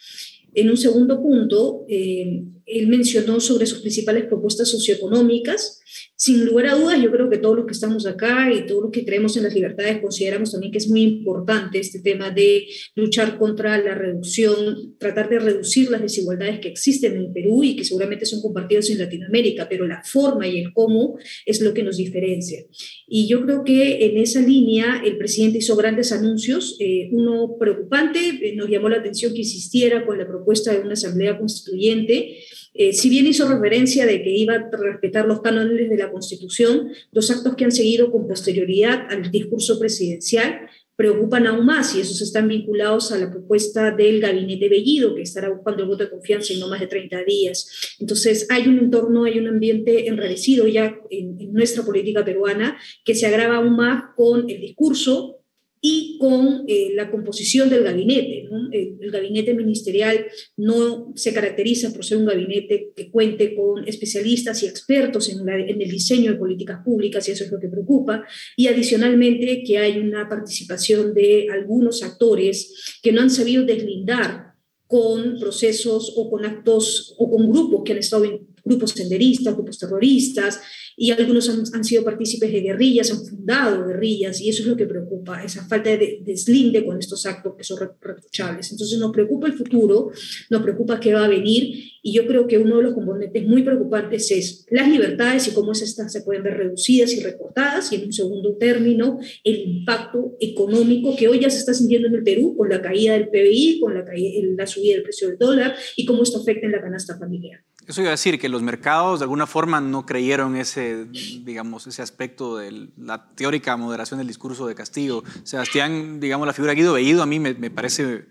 En 0.53 0.69
un 0.69 0.77
segundo 0.77 1.23
punto, 1.23 1.87
eh, 1.89 2.45
él 2.67 2.87
mencionó 2.87 3.41
sobre 3.41 3.65
sus 3.65 3.81
principales 3.81 4.27
propuestas 4.27 4.69
socioeconómicas, 4.69 5.81
sin 6.17 6.45
lugar 6.45 6.67
a 6.67 6.75
dudas, 6.77 7.03
yo 7.03 7.11
creo 7.11 7.29
que 7.29 7.39
todos 7.39 7.57
los 7.57 7.67
que 7.67 7.73
estamos 7.73 8.07
acá 8.07 8.53
y 8.53 8.67
todos 8.67 8.85
los 8.85 8.93
que 8.93 9.05
creemos 9.05 9.37
en 9.37 9.43
las 9.43 9.55
libertades 9.55 10.01
consideramos 10.01 10.53
también 10.53 10.71
que 10.71 10.79
es 10.79 10.89
muy 10.89 11.03
importante 11.03 11.79
este 11.81 12.01
tema 12.01 12.31
de 12.31 12.67
luchar 12.95 13.37
contra 13.37 13.77
la 13.79 13.95
reducción, 13.95 14.97
tratar 14.99 15.29
de 15.29 15.41
reducir 15.41 15.91
las 15.91 16.03
desigualdades 16.03 16.61
que 16.61 16.69
existen 16.69 17.17
en 17.17 17.33
Perú 17.33 17.65
y 17.65 17.77
que 17.77 17.85
seguramente 17.85 18.27
son 18.27 18.41
compartidas 18.41 18.91
en 18.91 18.99
Latinoamérica, 18.99 19.69
pero 19.69 19.87
la 19.87 20.03
forma 20.05 20.47
y 20.47 20.61
el 20.61 20.73
cómo 20.73 21.19
es 21.47 21.61
lo 21.61 21.75
que 21.75 21.83
nos 21.83 21.97
diferencia. 21.97 22.65
Y 23.09 23.27
yo 23.27 23.45
creo 23.45 23.65
que 23.65 24.07
en 24.07 24.17
esa 24.19 24.41
línea 24.41 25.03
el 25.05 25.19
presidente 25.19 25.59
hizo 25.59 25.77
grandes 25.77 26.13
anuncios. 26.13 26.77
Eh, 26.79 27.09
uno 27.13 27.57
preocupante, 27.59 28.21
eh, 28.21 28.55
nos 28.55 28.71
llamó 28.71 28.89
la 28.89 28.99
atención 28.99 29.33
que 29.33 29.41
insistiera 29.41 30.07
con 30.07 30.19
la 30.19 30.27
propuesta 30.27 30.73
de 30.73 30.81
una 30.81 30.93
asamblea 30.93 31.39
constituyente 31.39 32.39
eh, 32.75 32.93
si 32.93 33.09
bien 33.09 33.27
hizo 33.27 33.49
referencia 33.49 34.05
de 34.05 34.21
que 34.23 34.31
iba 34.31 34.55
a 34.55 34.71
respetar 34.71 35.27
los 35.27 35.41
cánones 35.41 35.89
de 35.89 35.97
la 35.97 36.11
Constitución, 36.11 36.91
los 37.13 37.31
actos 37.31 37.55
que 37.55 37.65
han 37.65 37.73
seguido 37.73 38.11
con 38.11 38.27
posterioridad 38.27 39.07
al 39.11 39.31
discurso 39.31 39.79
presidencial 39.79 40.69
preocupan 40.97 41.47
aún 41.47 41.67
más 41.67 41.95
y 41.95 42.01
esos 42.01 42.21
están 42.21 42.49
vinculados 42.49 43.13
a 43.13 43.19
la 43.19 43.31
propuesta 43.31 43.91
del 43.93 44.21
gabinete 44.21 44.69
Bellido, 44.69 45.15
que 45.15 45.23
estará 45.23 45.51
buscando 45.51 45.83
el 45.83 45.89
voto 45.89 46.05
de 46.05 46.11
confianza 46.11 46.53
en 46.53 46.61
no 46.61 46.69
más 46.69 46.81
de 46.81 46.87
30 46.89 47.25
días. 47.25 47.97
Entonces, 48.01 48.47
hay 48.51 48.69
un 48.69 48.79
entorno, 48.79 49.25
hay 49.25 49.39
un 49.39 49.49
ambiente 49.49 50.09
enrarecido 50.09 50.67
ya 50.67 50.97
en, 51.11 51.41
en 51.41 51.53
nuestra 51.53 51.85
política 51.85 52.25
peruana 52.25 52.77
que 53.05 53.15
se 53.15 53.27
agrava 53.27 53.57
aún 53.57 53.77
más 53.77 54.05
con 54.17 54.49
el 54.51 54.61
discurso 54.61 55.44
y 55.87 56.17
con 56.19 56.65
eh, 56.67 56.93
la 56.95 57.11
composición 57.11 57.69
del 57.69 57.85
gabinete. 57.85 58.49
El, 58.73 59.11
gabinete 59.11 59.53
ministerial 59.53 60.25
no 60.57 61.13
se 61.15 61.35
caracteriza 61.35 61.93
por 61.93 62.07
ser 62.07 62.17
un 62.17 62.25
gabinete 62.25 62.93
que 62.97 63.11
cuente 63.11 63.55
con 63.55 63.87
especialistas 63.87 64.63
y 64.63 64.67
expertos 64.67 65.29
en, 65.29 65.47
en, 65.47 65.83
el 65.83 65.91
diseño 65.91 66.33
de 66.33 66.39
políticas 66.39 66.83
públicas, 66.83 67.29
y 67.29 67.33
eso 67.33 67.45
es 67.45 67.53
lo 67.53 67.61
que 67.61 67.69
preocupa, 67.69 68.25
y 68.57 68.69
adicionalmente 68.69 69.63
que 69.63 69.77
hay 69.77 69.99
una 69.99 70.27
participación 70.27 71.13
de 71.13 71.49
algunos 71.53 72.03
actores 72.03 72.99
que 73.03 73.13
no 73.13 73.21
han 73.21 73.31
sabido 73.31 73.65
deslindar 73.65 74.55
con 74.87 75.39
procesos 75.39 76.15
o 76.17 76.31
con 76.31 76.47
actos 76.47 77.15
o 77.19 77.31
con 77.31 77.51
grupos 77.51 77.83
que 77.85 77.93
han 77.93 77.99
estado 77.99 78.25
grupos 78.65 78.93
senderistas, 78.93 79.55
grupos 79.55 79.79
terroristas, 79.79 80.61
y 80.97 81.11
algunos 81.11 81.49
han, 81.49 81.85
sido 81.85 82.05
partícipes 82.05 82.53
de 82.53 82.61
guerrillas, 82.61 83.11
han 83.11 83.25
fundado 83.25 83.87
guerrillas, 83.87 84.41
y 84.41 84.49
eso 84.49 84.63
es 84.63 84.69
lo 84.69 84.77
que 84.77 84.87
preocupa, 84.87 85.43
esa 85.43 85.67
falta 85.67 85.91
de 85.91 86.21
deslinde 86.25 86.85
con 86.85 86.99
estos 86.99 87.27
actos 87.27 87.55
que 87.57 87.65
son 87.65 87.79
reprochables. 87.81 88.71
Entonces 88.71 88.99
nos 88.99 89.13
preocupa 89.13 89.49
el 89.49 89.55
futuro, 89.55 90.11
nos 90.51 90.63
preocupa 90.63 91.01
qué 91.01 91.13
va 91.13 91.25
a 91.25 91.29
venir, 91.29 91.91
y 92.03 92.13
yo 92.13 92.27
creo 92.27 92.47
que 92.47 92.59
uno 92.59 92.77
de 92.77 92.85
los 92.85 92.95
componentes 92.95 93.45
muy 93.47 93.63
preocupantes 93.63 94.31
es 94.31 94.67
las 94.71 94.89
libertades 94.89 95.49
y 95.49 95.53
cómo 95.53 95.73
estas 95.73 96.13
se 96.13 96.21
pueden 96.21 96.43
ver 96.43 96.59
reducidas 96.59 97.13
y 97.13 97.21
recortadas, 97.21 97.93
y 97.93 97.97
en 97.97 98.05
un 98.05 98.13
segundo 98.13 98.57
término, 98.57 99.19
el 99.43 99.61
impacto 99.61 100.37
económico 100.41 101.17
que 101.17 101.29
hoy 101.29 101.41
ya 101.41 101.51
se 101.51 101.59
está 101.59 101.75
sintiendo 101.75 102.09
en 102.09 102.15
el 102.15 102.23
Perú 102.23 102.57
con 102.57 102.69
la 102.69 102.81
caída 102.81 103.15
del 103.15 103.29
PBI, 103.29 103.81
con 103.81 103.95
la, 103.95 104.05
caída, 104.05 104.47
la 104.57 104.67
subida 104.67 104.95
del 104.95 105.03
precio 105.03 105.29
del 105.29 105.39
dólar, 105.39 105.75
y 105.97 106.05
cómo 106.05 106.23
esto 106.23 106.39
afecta 106.39 106.67
en 106.67 106.73
la 106.73 106.81
canasta 106.81 107.19
familiar. 107.19 107.61
Eso 107.87 108.01
iba 108.01 108.09
a 108.09 108.13
decir, 108.13 108.39
que 108.39 108.49
los 108.49 108.63
mercados 108.63 109.21
de 109.21 109.25
alguna 109.25 109.47
forma 109.47 109.81
no 109.81 110.07
creyeron 110.07 110.57
ese, 110.57 111.05
digamos, 111.05 111.87
ese 111.87 112.01
aspecto 112.01 112.57
de 112.57 112.89
la 112.97 113.27
teórica 113.35 113.77
moderación 113.77 114.19
del 114.19 114.27
discurso 114.27 114.67
de 114.67 114.75
Castillo. 114.75 115.23
Sebastián, 115.43 116.19
digamos, 116.19 116.47
la 116.47 116.55
figura 116.55 116.73
de 116.73 116.77
Guido 116.77 116.95
Bellido 116.95 117.23
a 117.23 117.27
mí 117.27 117.39
me, 117.41 117.71
parece 117.71 118.27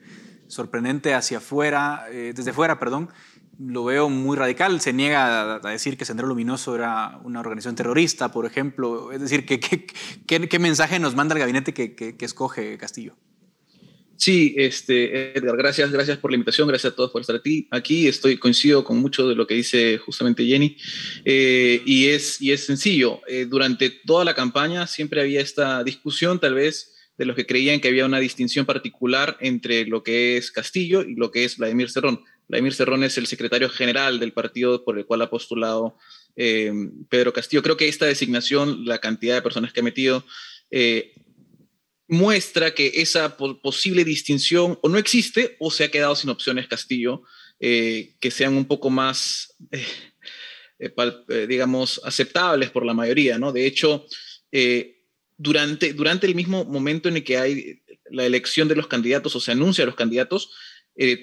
sorprendente 0.47 1.13
hacia 1.13 1.37
afuera, 1.37 2.05
eh, 2.09 2.33
desde 2.35 2.51
fuera, 2.51 2.79
perdón, 2.79 3.09
lo 3.59 3.83
veo 3.83 4.09
muy 4.09 4.35
radical. 4.35 4.81
Se 4.81 4.91
niega 4.91 5.55
a, 5.55 5.59
decir 5.59 5.97
que 5.97 6.05
Sendero 6.05 6.27
Luminoso 6.27 6.75
era 6.75 7.19
una 7.23 7.39
organización 7.39 7.75
terrorista, 7.75 8.31
por 8.31 8.47
ejemplo. 8.47 9.11
Es 9.11 9.21
decir, 9.21 9.45
¿qué, 9.45 9.59
qué, 9.59 10.59
mensaje 10.59 10.97
nos 10.97 11.15
manda 11.15 11.35
el 11.35 11.39
gabinete 11.39 11.73
que 11.73 12.15
escoge 12.19 12.77
Castillo? 12.79 13.15
Sí, 14.15 14.53
este, 14.57 15.37
Edgar, 15.37 15.57
gracias, 15.57 15.91
gracias 15.91 16.17
por 16.17 16.31
la 16.31 16.35
invitación, 16.35 16.67
gracias 16.67 16.93
a 16.93 16.95
todos 16.95 17.11
por 17.11 17.21
estar 17.21 17.35
aquí. 17.71 18.07
Estoy 18.07 18.37
coincido 18.37 18.83
con 18.83 18.97
mucho 18.97 19.27
de 19.27 19.35
lo 19.35 19.47
que 19.47 19.55
dice 19.55 19.97
justamente 19.97 20.45
Jenny 20.45 20.77
eh, 21.25 21.81
y, 21.85 22.07
es, 22.07 22.41
y 22.41 22.51
es 22.51 22.65
sencillo. 22.65 23.21
Eh, 23.27 23.45
durante 23.45 23.89
toda 23.89 24.23
la 24.23 24.35
campaña 24.35 24.87
siempre 24.87 25.19
había 25.21 25.41
esta 25.41 25.83
discusión, 25.83 26.39
tal 26.39 26.53
vez, 26.53 26.93
de 27.17 27.25
los 27.25 27.35
que 27.35 27.45
creían 27.45 27.79
que 27.79 27.87
había 27.87 28.05
una 28.05 28.19
distinción 28.19 28.65
particular 28.65 29.35
entre 29.39 29.85
lo 29.85 30.03
que 30.03 30.37
es 30.37 30.51
Castillo 30.51 31.01
y 31.01 31.15
lo 31.15 31.31
que 31.31 31.43
es 31.43 31.57
Vladimir 31.57 31.89
Cerrón. 31.89 32.23
Vladimir 32.47 32.73
Cerrón 32.73 33.03
es 33.03 33.17
el 33.17 33.27
secretario 33.27 33.69
general 33.69 34.19
del 34.19 34.31
partido 34.31 34.83
por 34.83 34.97
el 34.97 35.05
cual 35.05 35.23
ha 35.23 35.29
postulado 35.29 35.97
eh, 36.35 36.71
Pedro 37.09 37.33
Castillo. 37.33 37.63
Creo 37.63 37.77
que 37.77 37.87
esta 37.87 38.05
designación, 38.05 38.85
la 38.85 38.99
cantidad 38.99 39.35
de 39.35 39.41
personas 39.41 39.73
que 39.73 39.79
ha 39.79 39.83
metido, 39.83 40.23
muestra 42.13 42.73
que 42.73 42.91
esa 42.95 43.35
posible 43.35 44.05
distinción 44.05 44.79
o 44.81 44.87
no 44.87 44.97
existe 44.97 45.57
o 45.59 45.69
se 45.71 45.83
ha 45.83 45.91
quedado 45.91 46.15
sin 46.15 46.29
opciones 46.29 46.67
Castillo 46.67 47.23
eh, 47.59 48.15
que 48.19 48.29
sean 48.29 48.55
un 48.55 48.65
poco 48.65 48.89
más, 48.89 49.55
eh, 49.71 49.85
eh, 50.79 51.47
digamos, 51.47 52.01
aceptables 52.03 52.71
por 52.71 52.85
la 52.85 52.93
mayoría, 52.93 53.37
¿no? 53.37 53.51
De 53.51 53.65
hecho, 53.65 54.05
durante, 55.37 55.93
durante 55.93 56.27
el 56.27 56.35
mismo 56.35 56.65
momento 56.65 57.09
en 57.09 57.17
el 57.17 57.23
que 57.23 57.37
hay 57.37 57.81
la 58.11 58.25
elección 58.25 58.67
de 58.67 58.75
los 58.75 58.87
candidatos 58.87 59.35
o 59.35 59.39
se 59.39 59.53
anuncia 59.53 59.83
a 59.83 59.87
los 59.87 59.95
candidatos, 59.95 60.51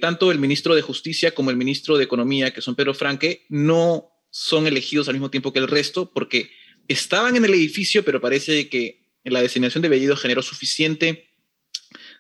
tanto 0.01 0.33
el 0.33 0.39
ministro 0.39 0.75
de 0.75 0.83
Justicia 0.83 1.33
como 1.33 1.51
el 1.51 1.57
ministro 1.57 1.97
de 1.97 2.05
Economía, 2.05 2.53
que 2.53 2.63
son 2.63 2.75
Pedro 2.75 2.95
Franque, 2.95 3.45
no 3.51 4.11
son 4.31 4.67
elegidos 4.67 5.09
al 5.09 5.15
mismo 5.15 5.31
tiempo 5.31 5.53
que 5.53 5.61
el 5.61 5.69
resto 5.69 6.11
porque 6.11 6.51
estaban 6.89 7.37
en 7.37 7.45
el 7.45 7.55
edificio, 7.55 8.05
pero 8.05 8.21
parece 8.21 8.69
que 8.69 9.00
la 9.25 9.43
designación 9.43 9.83
de 9.83 9.89
Bellido 9.89 10.17
generó 10.17 10.43
suficiente 10.43 11.31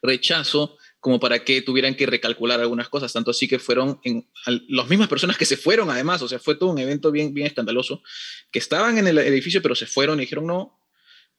rechazo 0.02 0.76
como 1.00 1.18
para 1.18 1.44
que 1.44 1.62
tuvieran 1.62 1.94
que 1.94 2.06
recalcular 2.06 2.60
algunas 2.60 2.88
cosas, 2.88 3.12
tanto 3.12 3.30
así 3.30 3.48
que 3.48 3.58
fueron 3.58 4.00
en, 4.04 4.28
las 4.68 4.88
mismas 4.88 5.08
personas 5.08 5.38
que 5.38 5.46
se 5.46 5.56
fueron 5.56 5.90
además, 5.90 6.20
o 6.20 6.28
sea, 6.28 6.38
fue 6.38 6.56
todo 6.56 6.70
un 6.70 6.78
evento 6.78 7.10
bien, 7.10 7.32
bien 7.32 7.46
escandaloso, 7.46 8.02
que 8.50 8.58
estaban 8.58 8.98
en 8.98 9.06
el 9.06 9.18
edificio 9.18 9.62
pero 9.62 9.74
se 9.74 9.86
fueron 9.86 10.18
y 10.18 10.22
dijeron 10.22 10.46
no, 10.46 10.78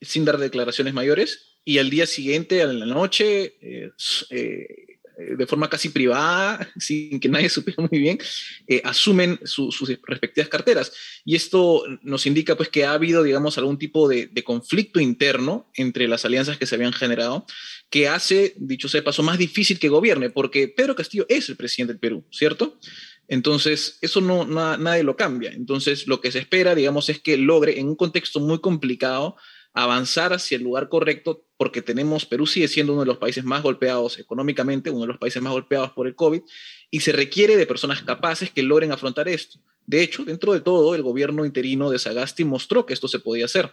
sin 0.01 0.25
dar 0.25 0.39
declaraciones 0.39 0.95
mayores, 0.95 1.59
y 1.63 1.77
al 1.77 1.91
día 1.91 2.07
siguiente, 2.07 2.63
a 2.63 2.67
la 2.67 2.85
noche, 2.87 3.55
eh, 3.61 3.91
eh, 4.31 4.87
eh, 4.89 4.90
de 5.37 5.47
forma 5.47 5.69
casi 5.69 5.89
privada, 5.89 6.71
sin 6.77 7.19
que 7.19 7.29
nadie 7.29 7.49
supiera 7.49 7.87
muy 7.89 7.99
bien, 7.99 8.19
eh, 8.67 8.81
asumen 8.83 9.39
sus 9.43 9.81
respectivas 10.07 10.49
carteras. 10.49 10.91
Y 11.25 11.35
esto 11.35 11.83
nos 12.01 12.25
indica 12.25 12.55
pues 12.55 12.69
que 12.69 12.85
ha 12.85 12.93
habido, 12.93 13.23
digamos, 13.23 13.57
algún 13.57 13.77
tipo 13.77 14.07
de, 14.07 14.29
conflicto 14.43 14.99
interno 14.99 15.69
entre 15.75 16.07
las 16.07 16.25
alianzas 16.25 16.57
que 16.57 16.65
se 16.65 16.75
habían 16.75 16.93
generado, 16.93 17.45
que 17.89 18.07
hace, 18.07 18.53
dicho 18.57 18.89
sea 18.89 19.01
de 19.01 19.05
paso, 19.05 19.21
más 19.21 19.37
difícil 19.37 19.77
que 19.77 19.89
gobierne, 19.89 20.29
porque 20.29 20.67
Pedro 20.67 20.95
Castillo 20.95 21.25
es 21.29 21.47
el 21.49 21.57
presidente 21.57 21.93
del 21.93 21.99
Perú, 21.99 22.25
¿cierto? 22.31 22.79
Entonces, 23.27 23.97
eso 24.01 24.19
no, 24.19 24.45
nadie 24.45 25.03
lo 25.03 25.15
cambia. 25.15 25.51
Entonces, 25.51 26.07
lo 26.07 26.19
que 26.19 26.31
se 26.31 26.39
espera, 26.39 26.75
digamos, 26.75 27.07
es 27.07 27.21
que 27.21 27.37
logre, 27.37 27.79
en 27.79 27.87
un 27.87 27.95
contexto 27.95 28.39
muy 28.41 28.59
complicado, 28.59 29.37
avanzar 29.73 30.33
hacia 30.33 30.57
el 30.57 30.63
lugar 30.63 30.89
correcto, 30.89 31.45
porque 31.57 31.81
tenemos, 31.81 32.25
Perú 32.25 32.45
sigue 32.47 32.67
siendo 32.67 32.93
uno 32.93 33.03
de 33.03 33.07
los 33.07 33.17
países 33.17 33.43
más 33.43 33.63
golpeados 33.63 34.19
económicamente, 34.19 34.89
uno 34.89 35.01
de 35.01 35.07
los 35.07 35.17
países 35.17 35.41
más 35.41 35.53
golpeados 35.53 35.91
por 35.91 36.07
el 36.07 36.15
COVID, 36.15 36.41
y 36.89 36.99
se 36.99 37.11
requiere 37.11 37.55
de 37.55 37.65
personas 37.65 38.01
capaces 38.01 38.51
que 38.51 38.63
logren 38.63 38.91
afrontar 38.91 39.27
esto. 39.27 39.59
De 39.85 40.01
hecho, 40.01 40.25
dentro 40.25 40.53
de 40.53 40.61
todo, 40.61 40.95
el 40.95 41.03
gobierno 41.03 41.45
interino 41.45 41.89
de 41.89 41.99
Sagasti 41.99 42.43
mostró 42.43 42.85
que 42.85 42.93
esto 42.93 43.07
se 43.07 43.19
podía 43.19 43.45
hacer. 43.45 43.71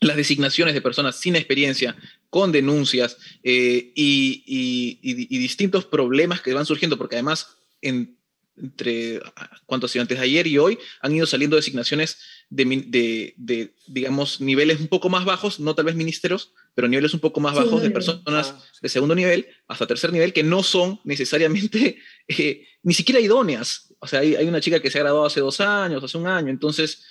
Las 0.00 0.16
designaciones 0.16 0.74
de 0.74 0.82
personas 0.82 1.16
sin 1.16 1.36
experiencia, 1.36 1.96
con 2.30 2.52
denuncias 2.52 3.16
eh, 3.42 3.92
y, 3.94 4.44
y 5.00 5.38
distintos 5.38 5.86
problemas 5.86 6.40
que 6.40 6.54
van 6.54 6.66
surgiendo, 6.66 6.98
porque 6.98 7.16
además 7.16 7.56
en 7.80 8.17
entre 8.60 9.20
cuántos 9.66 9.90
sido 9.90 10.02
antes 10.02 10.18
de 10.18 10.24
ayer 10.24 10.46
y 10.46 10.58
hoy, 10.58 10.78
han 11.00 11.14
ido 11.14 11.26
saliendo 11.26 11.56
designaciones 11.56 12.18
de, 12.50 13.34
de, 13.36 13.74
digamos, 13.86 14.40
niveles 14.40 14.80
un 14.80 14.88
poco 14.88 15.08
más 15.08 15.24
bajos, 15.24 15.60
no 15.60 15.74
tal 15.74 15.84
vez 15.84 15.94
ministerios, 15.94 16.52
pero 16.74 16.88
niveles 16.88 17.14
un 17.14 17.20
poco 17.20 17.40
más 17.40 17.54
bajos 17.54 17.82
de 17.82 17.90
personas 17.90 18.54
de 18.80 18.88
segundo 18.88 19.14
nivel 19.14 19.46
hasta 19.66 19.86
tercer 19.86 20.12
nivel 20.12 20.32
que 20.32 20.42
no 20.42 20.62
son 20.62 21.00
necesariamente 21.04 21.98
eh, 22.28 22.66
ni 22.82 22.94
siquiera 22.94 23.20
idóneas. 23.20 23.94
O 24.00 24.06
sea, 24.06 24.20
hay, 24.20 24.36
hay, 24.36 24.46
una 24.46 24.60
chica 24.60 24.80
que 24.80 24.90
se 24.90 24.98
ha 24.98 25.02
graduado 25.02 25.26
hace 25.26 25.40
dos 25.40 25.60
años, 25.60 26.02
hace 26.02 26.16
un 26.18 26.26
año, 26.26 26.50
entonces 26.50 27.04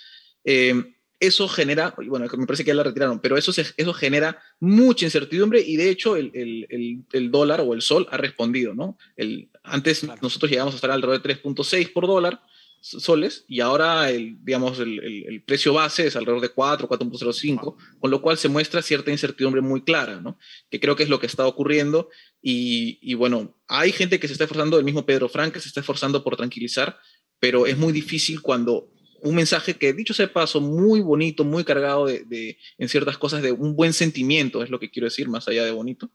eh, 0.44 0.74
eso 1.20 1.48
genera, 1.48 1.94
bueno, 2.06 2.26
me 2.36 2.46
parece 2.46 2.64
que 2.64 2.68
ya 2.68 2.74
la 2.74 2.84
retiraron, 2.84 3.20
pero 3.20 3.36
eso, 3.36 3.50
eso 3.50 3.92
genera 3.92 4.40
mucha 4.60 5.04
incertidumbre 5.04 5.60
y 5.60 5.76
de 5.76 5.90
hecho 5.90 6.16
el, 6.16 6.30
el, 6.34 7.04
el, 7.12 7.30
dólar 7.30 7.60
o 7.60 7.74
el 7.74 7.82
sol 7.82 8.06
ha 8.10 8.16
respondido, 8.16 8.74
¿no? 8.74 8.96
El, 9.16 9.48
antes 9.64 10.06
nosotros 10.22 10.50
llegamos 10.50 10.74
a 10.74 10.76
estar 10.76 10.90
alrededor 10.90 11.20
de 11.20 11.34
3.6 11.34 11.92
por 11.92 12.06
dólar 12.06 12.40
soles 12.80 13.44
y 13.48 13.60
ahora 13.60 14.10
el, 14.10 14.36
digamos, 14.44 14.78
el, 14.78 15.42
precio 15.44 15.74
base 15.74 16.06
es 16.06 16.14
alrededor 16.14 16.40
de 16.40 16.50
4, 16.50 16.88
4.05, 16.88 17.76
con 17.98 18.10
lo 18.10 18.22
cual 18.22 18.38
se 18.38 18.48
muestra 18.48 18.82
cierta 18.82 19.10
incertidumbre 19.10 19.60
muy 19.60 19.82
clara, 19.82 20.20
¿no? 20.20 20.38
Que 20.70 20.78
creo 20.78 20.94
que 20.94 21.02
es 21.02 21.08
lo 21.08 21.18
que 21.18 21.26
está 21.26 21.46
ocurriendo 21.46 22.10
y, 22.40 22.98
y 23.02 23.14
bueno, 23.14 23.56
hay 23.66 23.90
gente 23.90 24.20
que 24.20 24.28
se 24.28 24.34
está 24.34 24.44
esforzando, 24.44 24.78
el 24.78 24.84
mismo 24.84 25.04
Pedro 25.04 25.28
Frank 25.28 25.52
que 25.52 25.60
se 25.60 25.68
está 25.68 25.80
esforzando 25.80 26.22
por 26.22 26.36
tranquilizar, 26.36 26.98
pero 27.40 27.66
es 27.66 27.76
muy 27.76 27.92
difícil 27.92 28.40
cuando 28.40 28.88
un 29.22 29.34
mensaje 29.34 29.74
que, 29.74 29.92
dicho 29.92 30.14
sea 30.14 30.32
paso, 30.32 30.60
muy 30.60 31.00
bonito, 31.00 31.44
muy 31.44 31.64
cargado 31.64 32.06
de, 32.06 32.58
en 32.78 32.88
ciertas 32.88 33.18
cosas 33.18 33.42
de 33.42 33.52
un 33.52 33.74
buen 33.74 33.92
sentimiento, 33.92 34.62
es 34.62 34.70
lo 34.70 34.78
que 34.78 34.90
quiero 34.90 35.06
decir, 35.06 35.28
más 35.28 35.48
allá 35.48 35.64
de 35.64 35.70
bonito, 35.70 36.10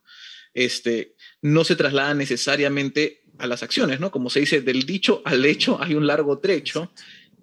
este, 0.52 1.14
no 1.42 1.64
se 1.64 1.76
traslada 1.76 2.14
necesariamente 2.14 3.22
a 3.38 3.46
las 3.46 3.62
acciones, 3.62 4.00
¿no? 4.00 4.10
Como 4.10 4.30
se 4.30 4.40
dice, 4.40 4.60
del 4.60 4.86
dicho 4.86 5.22
al 5.24 5.44
hecho 5.44 5.82
hay 5.82 5.94
un 5.94 6.06
largo 6.06 6.38
trecho 6.38 6.92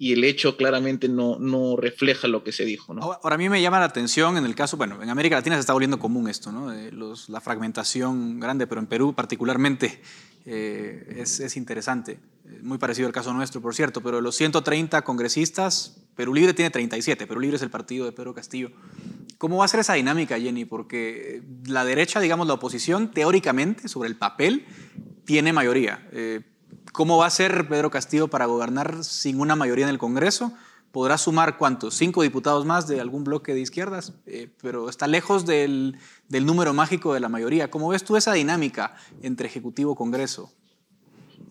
y 0.02 0.14
el 0.14 0.24
hecho 0.24 0.58
claramente 0.58 1.08
no, 1.08 1.38
no 1.38 1.76
refleja 1.76 2.28
lo 2.28 2.44
que 2.44 2.52
se 2.52 2.66
dijo. 2.66 2.92
¿no? 2.92 3.04
Ahora, 3.04 3.36
a 3.36 3.38
mí 3.38 3.50
me 3.50 3.62
llama 3.62 3.80
la 3.80 3.86
atención 3.86 4.36
en 4.36 4.46
el 4.46 4.56
caso, 4.56 4.76
bueno, 4.76 5.04
en 5.04 5.12
América 5.12 5.36
Latina 5.36 5.58
se 5.58 5.60
está 5.60 5.74
volviendo 5.74 6.00
común 6.00 6.28
esto, 6.28 6.52
¿no? 6.52 6.74
la 6.74 7.40
fragmentación 7.40 8.40
grande, 8.40 8.66
pero 8.66 8.82
en 8.82 8.88
Perú 8.88 9.14
particularmente 9.14 10.02
eh, 10.48 11.18
es, 11.18 11.40
es, 11.40 11.56
interesante. 11.56 12.18
Muy 12.62 12.78
parecido 12.78 13.08
al 13.08 13.14
caso 13.14 13.34
nuestro, 13.34 13.62
por 13.62 13.74
cierto, 13.74 14.02
pero 14.02 14.22
los 14.22 14.36
130 14.36 15.02
congresistas, 15.04 16.02
Perú 16.16 16.34
Libre 16.34 16.54
tiene 16.54 16.70
37, 16.70 17.26
Perú 17.26 17.40
Libre 17.40 17.56
es 17.56 17.64
el 17.64 17.70
partido 17.70 18.06
de 18.06 18.12
Pedro 18.12 18.34
Castillo. 18.34 18.72
¿Cómo 19.38 19.58
va 19.58 19.66
a 19.66 19.68
ser 19.68 19.80
esa 19.80 19.94
dinámica, 19.94 20.40
Jenny? 20.40 20.66
Porque 20.66 21.42
la 21.66 21.86
derecha, 21.86 22.20
digamos, 22.20 22.48
la 22.48 22.54
oposición, 22.54 23.12
teóricamente, 23.12 23.88
sobre 23.88 24.10
el 24.10 24.18
papel, 24.18 24.66
tiene 25.26 25.54
mayoría. 25.54 26.08
Eh, 26.12 26.42
¿Cómo 26.92 27.18
va 27.18 27.26
a 27.26 27.30
ser 27.30 27.68
Pedro 27.68 27.90
Castillo 27.90 28.28
para 28.28 28.46
gobernar 28.46 29.04
sin 29.04 29.40
una 29.40 29.56
mayoría 29.56 29.86
en 29.86 29.92
el 29.92 29.98
Congreso? 29.98 30.54
¿Podrá 30.92 31.18
sumar 31.18 31.58
cuántos? 31.58 31.96
¿Cinco 31.96 32.22
diputados 32.22 32.66
más 32.66 32.86
de 32.88 33.00
algún 33.00 33.24
bloque 33.24 33.54
de 33.54 33.62
izquierdas? 33.62 34.14
Eh, 34.26 34.52
pero 34.62 34.90
está 34.90 35.08
lejos 35.08 35.46
del, 35.46 35.98
del 36.28 36.46
número 36.46 36.74
mágico 36.74 37.14
de 37.14 37.22
la 37.22 37.30
mayoría. 37.30 37.72
¿Cómo 37.72 37.88
ves 37.88 38.04
tú 38.04 38.18
esa 38.18 38.34
dinámica 38.34 38.96
entre 39.22 39.48
Ejecutivo 39.48 39.94
y 39.94 39.96
Congreso? 39.96 40.52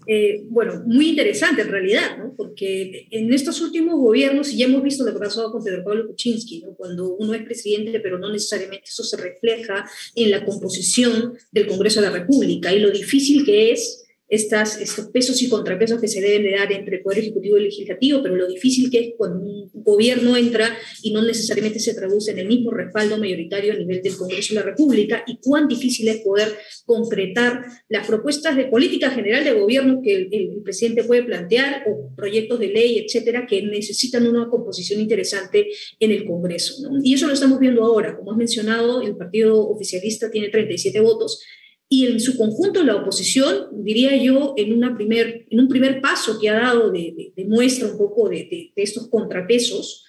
Eh, 0.07 0.43
bueno, 0.49 0.83
muy 0.87 1.11
interesante 1.11 1.63
en 1.63 1.69
realidad, 1.69 2.19
¿no? 2.19 2.35
porque 2.37 3.07
en 3.11 3.33
estos 3.33 3.61
últimos 3.61 3.99
gobiernos, 4.01 4.53
y 4.53 4.59
ya 4.59 4.67
hemos 4.67 4.83
visto 4.83 5.05
lo 5.05 5.13
que 5.13 5.19
pasó 5.19 5.51
con 5.53 5.63
Pedro 5.63 5.85
Pablo 5.85 6.07
Kuczynski, 6.09 6.63
¿no? 6.63 6.75
cuando 6.75 7.15
uno 7.17 7.35
es 7.35 7.43
presidente, 7.43 8.01
pero 8.01 8.19
no 8.19 8.31
necesariamente 8.33 8.89
eso 8.89 9.05
se 9.05 9.17
refleja 9.17 9.89
en 10.15 10.31
la 10.31 10.45
composición 10.45 11.35
del 11.53 11.67
Congreso 11.67 12.01
de 12.01 12.07
la 12.07 12.19
República 12.19 12.73
y 12.73 12.81
lo 12.81 12.91
difícil 12.91 13.45
que 13.45 13.73
es 13.73 14.07
estas, 14.31 14.81
estos 14.81 15.09
pesos 15.09 15.43
y 15.43 15.49
contrapesos 15.49 16.01
que 16.01 16.07
se 16.07 16.21
deben 16.21 16.45
de 16.45 16.53
dar 16.53 16.73
entre 16.73 16.99
el 16.99 17.03
Poder 17.03 17.19
Ejecutivo 17.19 17.57
y 17.57 17.61
el 17.61 17.65
Legislativo, 17.65 18.23
pero 18.23 18.37
lo 18.37 18.47
difícil 18.47 18.89
que 18.89 18.99
es 19.01 19.15
cuando 19.19 19.41
un 19.41 19.71
gobierno 19.75 20.37
entra 20.37 20.77
y 21.03 21.13
no 21.13 21.21
necesariamente 21.23 21.81
se 21.81 21.95
traduce 21.95 22.31
en 22.31 22.39
el 22.39 22.47
mismo 22.47 22.71
respaldo 22.71 23.19
mayoritario 23.19 23.73
a 23.73 23.77
nivel 23.77 24.01
del 24.03 24.17
Congreso 24.17 24.55
de 24.55 24.61
la 24.61 24.67
República 24.67 25.25
y 25.27 25.39
cuán 25.43 25.67
difícil 25.67 26.09
es 26.09 26.19
poder 26.19 26.49
concretar 26.87 27.65
las 27.89 28.07
propuestas 28.07 28.57
de 28.57 28.67
política 28.67 29.11
general 29.11 29.43
de 29.43 29.53
gobierno 29.53 30.01
que 30.03 30.15
el, 30.15 30.61
presidente 30.63 31.05
puede 31.05 31.25
plantear 31.25 31.85
o 31.89 32.15
proyectos 32.15 32.61
de 32.61 32.69
ley, 32.69 32.99
etcétera, 32.99 33.47
que 33.49 33.63
necesitan 33.63 34.27
una 34.27 34.49
composición 34.49 35.01
interesante 35.01 35.69
en 35.99 36.11
el 36.13 36.25
Congreso. 36.25 36.75
Y 37.03 37.15
eso 37.15 37.27
lo 37.27 37.33
estamos 37.33 37.59
viendo 37.59 37.83
ahora. 37.83 38.17
Como 38.17 38.31
has 38.31 38.37
mencionado, 38.37 39.03
el 39.03 39.17
partido 39.17 39.59
oficialista 39.69 40.31
tiene 40.31 40.51
37 40.51 41.01
votos 41.01 41.43
y 41.93 42.07
en 42.07 42.21
su 42.21 42.37
conjunto 42.37 42.85
la 42.85 42.95
oposición, 42.95 43.67
diría 43.73 44.17
yo, 44.17 44.55
en, 44.57 44.73
una 44.73 44.95
primer, 44.97 45.45
en 45.51 45.59
un 45.59 45.67
primer 45.67 46.01
paso 46.01 46.39
que 46.39 46.49
ha 46.49 46.55
dado 46.55 46.93
de, 46.93 47.33
muestra 47.49 47.89
un 47.89 47.99
poco 47.99 48.29
de, 48.29 48.73
estos 48.77 49.09
contrapesos, 49.09 50.05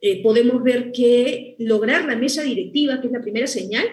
eh, 0.00 0.24
podemos 0.24 0.60
ver 0.64 0.90
que 0.90 1.54
lograr 1.60 2.04
la 2.06 2.16
mesa 2.16 2.42
directiva, 2.42 3.00
que 3.00 3.06
es 3.06 3.12
la 3.12 3.20
primera 3.20 3.46
señal, 3.46 3.86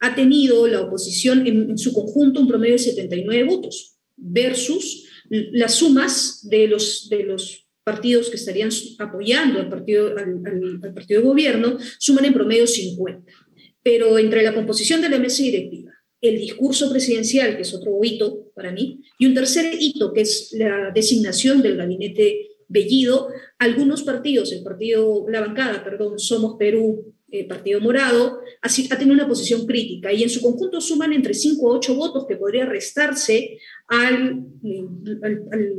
ha 0.00 0.14
tenido 0.14 0.66
la 0.66 0.80
oposición 0.80 1.46
en, 1.46 1.76
su 1.76 1.92
conjunto 1.92 2.40
un 2.40 2.48
promedio 2.48 2.72
de 2.72 2.78
79 2.78 3.44
votos 3.44 3.98
versus 4.16 5.06
las 5.28 5.74
sumas 5.74 6.48
de 6.48 6.68
los, 6.68 7.10
de 7.10 7.24
los 7.24 7.66
partidos 7.84 8.30
que 8.30 8.36
estarían 8.36 8.70
apoyando 8.98 9.60
al 9.60 9.68
partido, 9.68 10.16
al 10.16 10.94
partido 10.94 11.20
de 11.20 11.26
gobierno, 11.26 11.76
suman 11.98 12.24
en 12.24 12.32
promedio 12.32 12.66
50. 12.66 13.30
Pero 13.82 14.18
entre 14.18 14.42
la 14.42 14.54
composición 14.54 15.02
de 15.02 15.10
la 15.10 15.18
mesa 15.18 15.42
directiva, 15.42 15.91
el 16.22 16.38
discurso 16.38 16.88
presidencial, 16.88 17.56
que 17.56 17.62
es 17.62 17.74
otro 17.74 17.98
hito 18.02 18.52
para 18.54 18.72
mí, 18.72 19.02
y 19.18 19.26
un 19.26 19.34
tercer 19.34 19.74
hito, 19.78 20.12
que 20.12 20.22
es 20.22 20.52
la 20.52 20.92
designación 20.94 21.60
del 21.60 21.76
gabinete 21.76 22.48
Bellido, 22.68 23.28
algunos 23.58 24.02
partidos, 24.02 24.50
el 24.52 24.62
partido, 24.62 25.26
la 25.28 25.40
bancada, 25.40 25.84
perdón, 25.84 26.18
Somos 26.18 26.56
Perú, 26.58 27.12
eh, 27.30 27.46
Partido 27.46 27.80
Morado, 27.80 28.40
ha 28.62 28.98
tenido 28.98 29.14
una 29.14 29.28
posición 29.28 29.66
crítica 29.66 30.12
y 30.12 30.22
en 30.22 30.30
su 30.30 30.40
conjunto 30.40 30.80
suman 30.80 31.12
entre 31.12 31.34
5 31.34 31.66
a 31.66 31.76
8 31.78 31.94
votos 31.96 32.26
que 32.26 32.36
podría 32.36 32.66
restarse 32.66 33.58
al, 33.88 34.44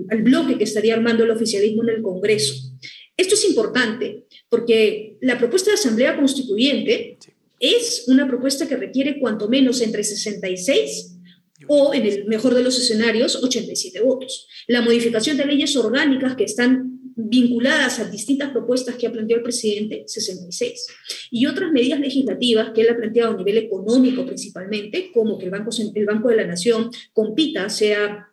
al 0.09 0.21
bloque 0.23 0.57
que 0.57 0.63
estaría 0.65 0.93
armando 0.93 1.23
el 1.23 1.31
oficialismo 1.31 1.83
en 1.83 1.89
el 1.89 2.01
Congreso. 2.01 2.73
Esto 3.15 3.35
es 3.35 3.47
importante 3.47 4.25
porque 4.49 5.17
la 5.21 5.37
propuesta 5.37 5.69
de 5.69 5.75
Asamblea 5.75 6.17
Constituyente 6.17 7.17
es 7.63 8.03
una 8.07 8.27
propuesta 8.27 8.67
que 8.67 8.75
requiere 8.75 9.21
cuanto 9.21 9.47
menos 9.47 9.79
entre 9.79 10.03
66 10.03 11.17
o, 11.69 11.93
en 11.93 12.05
el 12.05 12.25
mejor 12.25 12.55
de 12.55 12.61
los 12.61 12.77
escenarios, 12.77 13.41
87 13.41 14.01
votos. 14.01 14.49
La 14.67 14.81
modificación 14.81 15.37
de 15.37 15.45
leyes 15.45 15.73
orgánicas 15.77 16.35
que 16.35 16.43
están 16.43 16.99
vinculadas 17.15 17.99
a 17.99 18.09
distintas 18.09 18.49
propuestas 18.51 18.95
que 18.95 19.07
ha 19.07 19.13
planteado 19.13 19.37
el 19.37 19.43
presidente, 19.43 20.03
66. 20.05 20.87
Y 21.31 21.45
otras 21.45 21.71
medidas 21.71 22.01
legislativas 22.01 22.71
que 22.75 22.81
él 22.81 22.89
ha 22.89 22.97
planteado 22.97 23.33
a 23.33 23.37
nivel 23.37 23.57
económico 23.57 24.25
principalmente, 24.25 25.11
como 25.13 25.37
que 25.37 25.45
el 25.45 25.51
Banco, 25.51 25.69
el 25.95 26.05
Banco 26.05 26.29
de 26.29 26.35
la 26.35 26.47
Nación 26.47 26.89
compita, 27.13 27.69
sea 27.69 28.27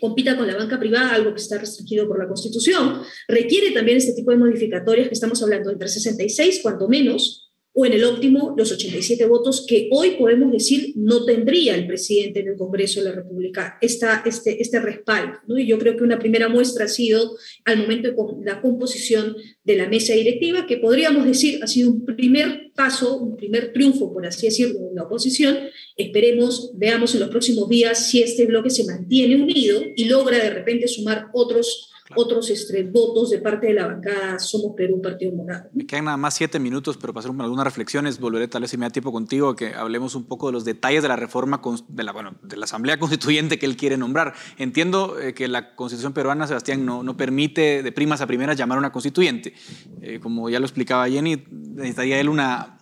compita 0.00 0.36
con 0.36 0.46
la 0.46 0.56
banca 0.56 0.80
privada, 0.80 1.10
algo 1.10 1.34
que 1.34 1.40
está 1.40 1.58
restringido 1.58 2.08
por 2.08 2.18
la 2.18 2.26
Constitución, 2.26 3.02
requiere 3.28 3.72
también 3.72 3.98
este 3.98 4.14
tipo 4.14 4.30
de 4.30 4.38
modificatorias 4.38 5.06
que 5.06 5.14
estamos 5.14 5.42
hablando 5.42 5.70
entre 5.70 5.86
66, 5.86 6.60
cuanto 6.62 6.88
menos, 6.88 7.51
o 7.74 7.86
en 7.86 7.94
el 7.94 8.04
óptimo 8.04 8.54
los 8.56 8.70
87 8.70 9.24
votos 9.26 9.64
que 9.66 9.88
hoy 9.90 10.12
podemos 10.18 10.52
decir 10.52 10.92
no 10.94 11.24
tendría 11.24 11.74
el 11.74 11.86
presidente 11.86 12.40
en 12.40 12.48
el 12.48 12.56
Congreso 12.56 13.00
de 13.00 13.08
la 13.08 13.14
República 13.14 13.78
esta, 13.80 14.22
este, 14.26 14.60
este 14.60 14.78
respaldo. 14.80 15.38
¿no? 15.48 15.58
Y 15.58 15.66
yo 15.66 15.78
creo 15.78 15.96
que 15.96 16.04
una 16.04 16.18
primera 16.18 16.48
muestra 16.48 16.84
ha 16.84 16.88
sido 16.88 17.36
al 17.64 17.78
momento 17.78 18.10
de 18.10 18.16
la 18.44 18.60
composición 18.60 19.36
de 19.64 19.76
la 19.76 19.88
mesa 19.88 20.12
directiva, 20.12 20.66
que 20.66 20.76
podríamos 20.76 21.24
decir 21.24 21.60
ha 21.62 21.66
sido 21.66 21.90
un 21.90 22.04
primer 22.04 22.72
paso, 22.74 23.18
un 23.18 23.36
primer 23.36 23.72
triunfo, 23.72 24.12
por 24.12 24.26
así 24.26 24.46
decirlo, 24.46 24.80
de 24.80 24.94
la 24.94 25.04
oposición. 25.04 25.58
Esperemos, 25.96 26.72
veamos 26.74 27.14
en 27.14 27.20
los 27.20 27.30
próximos 27.30 27.68
días 27.68 28.10
si 28.10 28.22
este 28.22 28.44
bloque 28.44 28.70
se 28.70 28.84
mantiene 28.84 29.36
unido 29.36 29.80
y 29.96 30.06
logra 30.06 30.38
de 30.38 30.50
repente 30.50 30.88
sumar 30.88 31.28
otros 31.32 31.91
otros 32.16 32.50
este, 32.50 32.82
votos 32.84 33.30
de 33.30 33.38
parte 33.38 33.68
de 33.68 33.74
la 33.74 33.86
bancada 33.86 34.38
Somos 34.38 34.74
Perú, 34.76 35.00
Partido 35.02 35.32
Morado. 35.32 35.70
Me 35.72 35.86
quedan 35.86 36.06
nada 36.06 36.16
más 36.16 36.34
siete 36.34 36.58
minutos, 36.58 36.96
pero 36.96 37.12
para 37.12 37.26
hacer 37.26 37.40
algunas 37.40 37.64
reflexiones, 37.64 38.18
volveré 38.18 38.48
tal 38.48 38.62
vez 38.62 38.70
si 38.70 38.76
me 38.76 38.86
da 38.86 38.90
tiempo 38.90 39.12
contigo, 39.12 39.54
que 39.56 39.74
hablemos 39.74 40.14
un 40.14 40.24
poco 40.24 40.46
de 40.46 40.52
los 40.52 40.64
detalles 40.64 41.02
de 41.02 41.08
la 41.08 41.16
reforma 41.16 41.60
de 41.88 42.02
la, 42.02 42.12
bueno, 42.12 42.34
de 42.42 42.56
la 42.56 42.64
Asamblea 42.64 42.98
Constituyente 43.00 43.58
que 43.58 43.66
él 43.66 43.76
quiere 43.76 43.96
nombrar. 43.96 44.34
Entiendo 44.58 45.18
eh, 45.20 45.34
que 45.34 45.48
la 45.48 45.74
Constitución 45.74 46.12
peruana, 46.12 46.46
Sebastián, 46.46 46.84
no, 46.84 47.02
no 47.02 47.16
permite 47.16 47.82
de 47.82 47.92
primas 47.92 48.20
a 48.20 48.26
primeras 48.26 48.56
llamar 48.56 48.76
a 48.76 48.80
una 48.80 48.92
constituyente. 48.92 49.54
Eh, 50.00 50.20
como 50.20 50.48
ya 50.48 50.58
lo 50.58 50.66
explicaba 50.66 51.08
Jenny, 51.08 51.44
necesitaría 51.50 52.20
él 52.20 52.28
una 52.28 52.78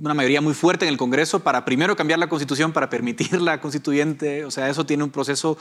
una 0.00 0.14
mayoría 0.14 0.40
muy 0.40 0.54
fuerte 0.54 0.84
en 0.84 0.90
el 0.90 0.98
Congreso 0.98 1.40
para 1.40 1.64
primero 1.64 1.94
cambiar 1.94 2.18
la 2.18 2.28
constitución, 2.28 2.72
para 2.72 2.90
permitir 2.90 3.40
la 3.40 3.60
constituyente. 3.60 4.44
O 4.44 4.50
sea, 4.50 4.68
eso 4.68 4.84
tiene 4.84 5.04
un 5.04 5.10
proceso, 5.10 5.56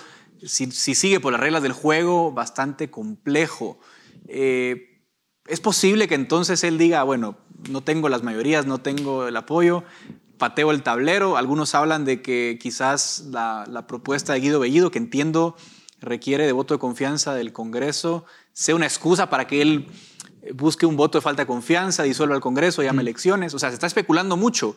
si, 0.46 0.72
sigue 0.72 1.20
por 1.20 1.32
las 1.32 1.42
reglas 1.42 1.64
del 1.64 1.74
juego, 1.74 2.32
bastante 2.32 2.90
complejo. 2.90 3.80
Eh, 4.28 5.04
es 5.48 5.60
posible 5.60 6.08
que 6.08 6.16
entonces 6.16 6.64
él 6.64 6.78
diga, 6.78 7.04
bueno, 7.04 7.38
no 7.70 7.82
tengo 7.82 8.10
las 8.10 8.24
mayorías, 8.24 8.66
no 8.66 8.80
tengo 8.80 9.28
el 9.28 9.38
apoyo, 9.38 9.84
pateo 10.38 10.72
el 10.72 10.84
tablero. 10.84 11.38
Algunos 11.38 11.76
hablan 11.76 12.06
de 12.06 12.22
que 12.22 12.58
quizás 12.62 13.26
la, 13.32 13.66
la 13.68 13.88
propuesta 13.88 14.34
de 14.34 14.40
Guido 14.40 14.60
Bellido, 14.60 14.92
que 14.92 15.00
entiendo 15.00 15.56
requiere 16.00 16.46
de 16.46 16.52
voto 16.52 16.74
de 16.74 16.80
confianza 16.80 17.36
del 17.36 17.54
Congreso, 17.54 18.26
sea 18.54 18.76
una 18.76 18.88
excusa 18.88 19.30
para 19.30 19.46
que 19.46 19.62
él 19.62 19.88
busque 20.56 20.86
un 20.86 20.98
voto 20.98 21.18
de 21.18 21.22
falta 21.22 21.44
de 21.44 21.48
confianza, 21.48 22.04
disuelva 22.04 22.36
el 22.36 22.42
Congreso, 22.42 22.82
llame 22.82 23.02
elecciones. 23.02 23.54
O 23.54 23.60
sea, 23.60 23.70
se 23.70 23.76
está 23.76 23.88
especulando 23.88 24.38
mucho. 24.38 24.76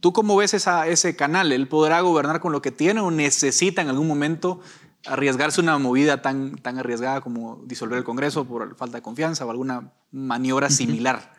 ¿Tú 0.00 0.12
cómo 0.12 0.36
ves 0.36 0.54
esa, 0.54 0.86
ese 0.86 1.16
canal? 1.16 1.52
¿Él 1.52 1.68
podrá 1.68 2.00
gobernar 2.02 2.40
con 2.40 2.52
lo 2.52 2.60
que 2.60 2.70
tiene 2.70 3.00
o 3.00 3.10
necesita 3.10 3.80
en 3.80 3.88
algún 3.88 4.06
momento 4.06 4.60
arriesgarse 5.04 5.60
una 5.60 5.78
movida 5.78 6.22
tan, 6.22 6.56
tan 6.56 6.78
arriesgada 6.78 7.20
como 7.20 7.62
disolver 7.66 7.98
el 7.98 8.04
Congreso 8.04 8.44
por 8.44 8.76
falta 8.76 8.98
de 8.98 9.02
confianza 9.02 9.44
o 9.44 9.50
alguna 9.50 9.92
maniobra 10.10 10.70
similar? 10.70 11.34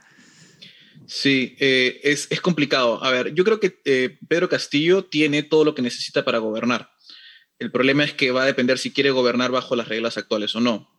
Sí, 1.06 1.56
eh, 1.60 2.02
es, 2.04 2.28
es, 2.30 2.41
complicado. 2.41 3.04
A 3.04 3.12
ver, 3.12 3.34
yo 3.34 3.43
creo 3.43 3.60
que 3.60 3.80
eh, 3.86 4.17
Pedro 4.28 4.50
Castillo 4.50 5.06
tiene 5.06 5.41
todo 5.43 5.63
lo 5.63 5.74
que 5.74 5.82
necesita 5.82 6.26
para 6.26 6.39
gobernar. 6.39 6.91
El 7.60 7.72
problema 7.72 8.04
es 8.04 8.13
que 8.13 8.32
va 8.32 8.43
a 8.43 8.46
depender 8.46 8.78
si 8.78 8.91
quiere 8.91 9.12
gobernar 9.12 9.52
bajo 9.52 9.76
las 9.76 9.88
reglas 9.88 10.17
actuales 10.17 10.56
o 10.56 10.60
no. 10.60 10.91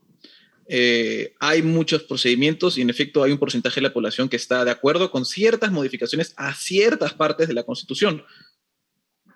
Eh, 0.71 1.35
hay 1.41 1.63
muchos 1.63 2.03
procedimientos 2.03 2.77
y 2.77 2.83
en 2.83 2.91
efecto 2.91 3.23
hay 3.23 3.33
un 3.33 3.39
porcentaje 3.39 3.77
de 3.77 3.89
la 3.89 3.93
población 3.93 4.29
que 4.29 4.37
está 4.37 4.67
de 4.67 4.71
acuerdo 4.71 5.11
con 5.11 5.25
ciertas 5.25 5.73
modificaciones 5.73 6.35
a 6.37 6.55
ciertas 6.55 7.15
partes 7.15 7.49
de 7.49 7.55
la 7.55 7.63
Constitución. 7.63 8.23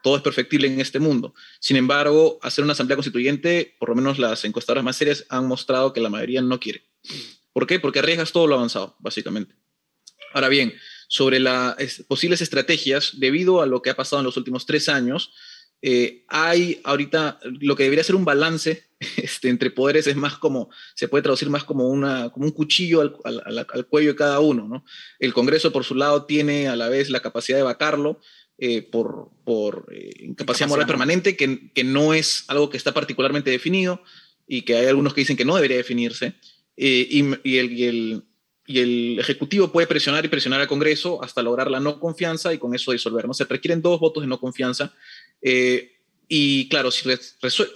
Todo 0.03 0.17
es 0.17 0.23
perfectible 0.23 0.67
en 0.67 0.81
este 0.81 0.99
mundo. 0.99 1.35
Sin 1.61 1.77
embargo, 1.77 2.39
hacer 2.43 2.65
una 2.65 2.73
asamblea 2.73 2.97
constituyente, 2.97 3.77
por 3.79 3.89
lo 3.91 3.95
menos 3.95 4.19
las 4.19 4.45
encuestadoras 4.45 4.85
más 4.85 4.97
serias 4.97 5.25
han 5.29 5.47
mostrado 5.47 5.93
que 5.93 6.01
la 6.01 6.11
mayoría 6.11 6.43
no 6.43 6.59
quiere. 6.59 6.85
¿Por 7.53 7.67
qué? 7.67 7.79
Porque 7.79 8.01
arriesgas 8.01 8.33
todo 8.33 8.47
lo 8.47 8.57
avanzado, 8.57 8.97
básicamente. 8.99 9.55
Ahora 10.33 10.49
bien, 10.49 10.75
sobre 11.09 11.41
las 11.41 11.77
posibles 12.09 12.41
estrategias, 12.41 13.13
debido 13.19 13.63
a 13.63 13.67
lo 13.67 13.83
que 13.83 13.91
ha 13.91 13.97
pasado 13.97 14.21
en 14.21 14.27
los 14.27 14.37
últimos 14.37 14.67
tres 14.67 14.89
años, 14.89 15.33
eh, 15.85 16.25
hay 16.29 16.81
ahorita 16.85 17.41
lo 17.61 17.75
que 17.75 17.83
debería 17.83 18.05
ser 18.05 18.15
un 18.15 18.25
balance 18.25 18.85
este, 19.17 19.49
entre 19.49 19.71
poderes 19.71 20.07
es 20.07 20.15
más 20.15 20.39
como, 20.39 20.71
se 20.95 21.09
puede 21.09 21.23
traducir 21.23 21.51
más 21.51 21.65
como, 21.65 21.89
una, 21.89 22.31
como 22.31 22.47
un 22.47 22.53
cuchillo 22.53 23.01
al, 23.01 23.87
cuello 23.89 24.11
de 24.11 24.17
cada 24.17 24.41
uno. 24.41 24.69
¿no? 24.69 24.85
El 25.19 25.35
Congreso, 25.35 25.73
por 25.73 25.85
su 25.85 25.95
lado, 25.95 26.25
tiene 26.25 26.69
a 26.69 26.77
la 26.77 26.89
vez 26.89 27.11
la 27.11 27.21
capacidad 27.21 27.59
de 27.59 27.65
vacarlo 27.65 28.21
eh, 28.59 28.83
por, 28.83 29.31
por 29.45 29.87
eh, 29.93 30.11
incapacidad 30.21 30.69
moral 30.69 30.87
permanente, 30.87 31.37
que, 31.37 31.71
que, 31.73 31.85
no 31.85 32.15
es 32.15 32.45
algo 32.49 32.71
que 32.71 32.77
está 32.77 32.95
particularmente 32.95 33.51
definido 33.51 34.03
y 34.47 34.63
que 34.63 34.77
hay 34.77 34.87
algunos 34.87 35.15
que 35.15 35.23
dicen 35.23 35.37
que 35.37 35.45
no 35.45 35.57
debería 35.57 35.77
definirse. 35.77 36.35
y, 36.77 37.25
y, 37.45 37.59
el, 37.59 37.73
y, 37.73 37.85
el, 37.85 38.23
y, 38.67 38.79
el, 38.79 39.19
Ejecutivo 39.19 39.73
puede 39.73 39.87
presionar 39.87 40.25
y 40.25 40.29
presionar 40.29 40.61
al 40.61 40.69
Congreso 40.69 41.23
hasta 41.23 41.43
lograr 41.43 41.71
la 41.71 41.81
no 41.81 41.99
confianza 41.99 42.53
y 42.55 42.59
con 42.59 42.75
eso 42.75 42.93
disolver. 42.93 43.27
¿no? 43.27 43.35
Se 43.35 43.45
requieren 43.45 43.83
dos 43.83 43.99
votos 43.99 44.23
de 44.23 44.29
no 44.29 44.39
confianza 44.39 44.95
eh, 45.43 45.93
y 46.35 46.69
claro, 46.69 46.91
si, 46.91 47.07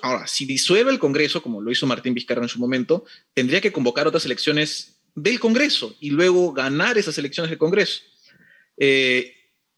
ahora, 0.00 0.26
si 0.26 0.46
disuelve 0.46 0.90
el 0.90 0.98
Congreso, 0.98 1.42
como 1.42 1.60
lo 1.60 1.70
hizo 1.70 1.86
Martín 1.86 2.14
Vizcarra 2.14 2.42
en 2.42 2.48
su 2.48 2.58
momento, 2.58 3.04
tendría 3.34 3.60
que 3.60 3.70
convocar 3.70 4.06
otras 4.06 4.24
elecciones 4.24 4.98
del 5.14 5.40
Congreso 5.40 5.94
y 6.00 6.10
luego 6.10 6.54
ganar 6.54 6.96
esas 6.96 7.18
elecciones 7.18 7.50
del 7.50 7.58
Congreso. 7.58 8.00
Eh, 8.78 9.35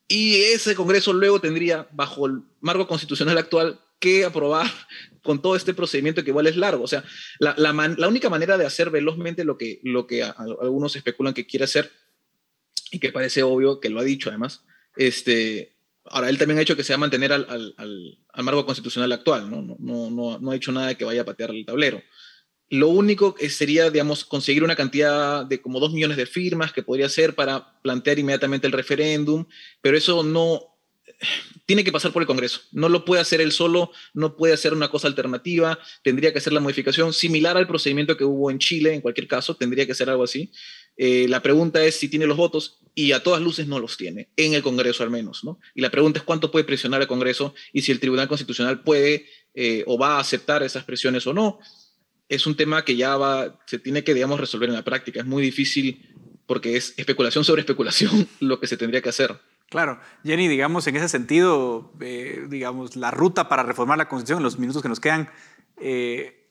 y 0.09 0.37
ese 0.37 0.75
Congreso 0.75 1.13
luego 1.13 1.41
tendría, 1.41 1.87
bajo 1.93 2.27
el 2.27 2.43
marco 2.61 2.89
constitucional 2.89 3.37
actual, 3.37 3.79
que 4.01 4.25
aprobar 4.25 4.67
con 5.23 5.43
todo 5.43 5.55
este 5.55 5.75
procedimiento 5.75 6.25
que 6.25 6.31
igual 6.31 6.47
es 6.47 6.57
largo. 6.57 6.83
O 6.83 6.89
sea, 6.89 7.05
la, 7.39 8.09
única 8.09 8.31
manera 8.31 8.57
de 8.57 8.67
hacer 8.67 8.91
velozmente 8.91 9.45
lo 9.45 9.59
que, 9.59 9.81
algunos 10.61 10.97
especulan 10.97 11.35
que 11.35 11.47
quiere 11.47 11.65
hacer, 11.65 11.93
y 12.91 12.99
que 12.99 13.13
parece 13.13 13.43
obvio 13.43 13.81
que 13.81 13.91
lo 13.91 14.01
ha 14.01 14.05
dicho 14.05 14.31
además, 14.31 14.65
este, 14.97 15.75
Ahora, 16.11 16.31
él 16.31 16.39
también 16.39 16.59
ha 16.59 16.63
hecho 16.63 16.75
que 16.75 16.85
se 16.85 16.95
va 16.95 16.97
a 16.97 17.01
mantener 17.01 17.35
al, 17.35 17.47
al, 17.51 18.19
al, 18.33 18.45
marco 18.45 18.65
constitucional 18.65 19.13
actual, 19.13 19.51
¿no? 19.51 19.61
No, 19.61 19.77
no, 19.79 20.11
no, 20.11 20.39
no 20.39 20.51
ha 20.51 20.57
hecho 20.57 20.73
nada 20.73 20.95
que 20.95 21.05
vaya 21.05 21.21
a 21.21 21.27
patear 21.27 21.51
el 21.51 21.67
tablero. 21.67 22.03
Lo 22.71 22.89
único 22.89 23.35
sería, 23.49 23.91
digamos, 23.91 24.25
conseguir 24.25 24.63
una 24.63 24.77
cantidad 24.77 25.47
de 25.47 25.61
como 25.61 25.81
dos 25.81 25.93
millones 25.93 26.17
de 26.17 26.27
firmas 26.27 26.73
que 26.73 26.83
podría 26.83 27.09
ser 27.09 27.35
para 27.35 27.81
plantear 27.81 28.19
inmediatamente 28.19 28.67
el 28.67 28.73
referéndum, 28.75 29.47
pero 29.81 29.97
eso 29.97 30.23
no 30.23 30.79
tiene 31.67 31.85
que 31.85 31.93
pasar 31.93 32.13
por 32.13 32.23
el 32.23 32.27
Congreso. 32.27 32.61
No 32.73 32.89
lo 32.89 33.05
puede 33.05 33.21
hacer 33.21 33.41
él 33.41 33.53
solo, 33.53 33.91
no 34.15 34.37
puede 34.37 34.55
hacer 34.55 34.73
una 34.73 34.91
cosa 34.91 35.09
alternativa, 35.09 35.79
tendría 36.03 36.33
que 36.33 36.39
hacer 36.39 36.53
la 36.53 36.61
modificación 36.61 37.13
similar 37.13 37.57
al 37.57 37.67
procedimiento 37.67 38.17
que 38.17 38.25
hubo 38.25 38.51
en 38.51 38.59
Chile, 38.59 38.95
en 38.95 39.01
cualquier 39.01 39.27
caso, 39.27 39.57
tendría 39.57 39.87
que 39.87 39.95
ser 39.95 40.09
algo 40.11 40.25
así. 40.25 40.51
Eh, 40.97 41.27
la 41.29 41.43
pregunta 41.43 41.85
es 41.85 41.97
si 41.97 42.09
tiene 42.09 42.27
los 42.27 42.37
votos 42.37 42.79
y 42.95 43.13
a 43.13 43.23
todas 43.23 43.43
luces 43.43 43.67
no 43.67 43.79
los 43.79 43.97
tiene, 43.97 44.29
en 44.37 44.55
el 44.55 44.63
Congreso 44.63 45.03
al 45.03 45.11
menos. 45.11 45.45
¿no? 45.45 45.59
Y 45.75 45.81
la 45.81 45.91
pregunta 45.91 46.21
es 46.21 46.25
cuánto 46.25 46.51
puede 46.51 46.65
presionar 46.65 47.01
el 47.01 47.09
Congreso 47.09 47.55
y 47.73 47.83
si 47.83 47.93
el 47.93 48.01
Tribunal 48.01 48.29
Constitucional 48.29 48.83
puede 48.83 49.27
eh, 49.55 49.85
o 49.87 49.99
va 49.99 50.17
a 50.17 50.21
aceptar 50.21 50.63
esas 50.63 50.85
presiones 50.85 51.27
o 51.27 51.35
no. 51.35 51.59
Es 52.29 52.47
un 52.47 52.57
tema 52.57 52.85
que 52.85 52.97
ya 52.97 53.17
va, 53.17 53.59
se 53.67 53.79
tiene 53.79 54.05
que, 54.05 54.15
digamos, 54.15 54.39
resolver 54.39 54.69
en 54.69 54.75
la 54.75 54.85
práctica. 54.85 55.21
Es 55.21 55.27
muy 55.27 55.43
difícil 55.43 56.15
porque 56.47 56.77
es 56.77 56.95
especulación 56.97 57.45
sobre 57.45 57.61
especulación 57.61 58.29
lo 58.41 58.61
que 58.61 58.67
se 58.67 58.77
tendría 58.77 59.03
que 59.03 59.11
hacer. 59.11 59.39
Claro, 59.69 60.01
Jenny, 60.25 60.49
digamos, 60.49 60.87
en 60.87 60.97
ese 60.97 61.09
sentido, 61.09 61.93
eh, 62.01 62.47
digamos, 62.49 62.97
la 62.97 63.11
ruta 63.11 63.49
para 63.49 63.63
reformar 63.63 63.99
la 63.99 64.09
Constitución 64.09 64.39
en 64.39 64.45
los 64.45 64.59
minutos 64.59 64.83
que 64.83 64.89
nos 64.89 64.99
quedan, 64.99 65.29
eh, 65.79 66.49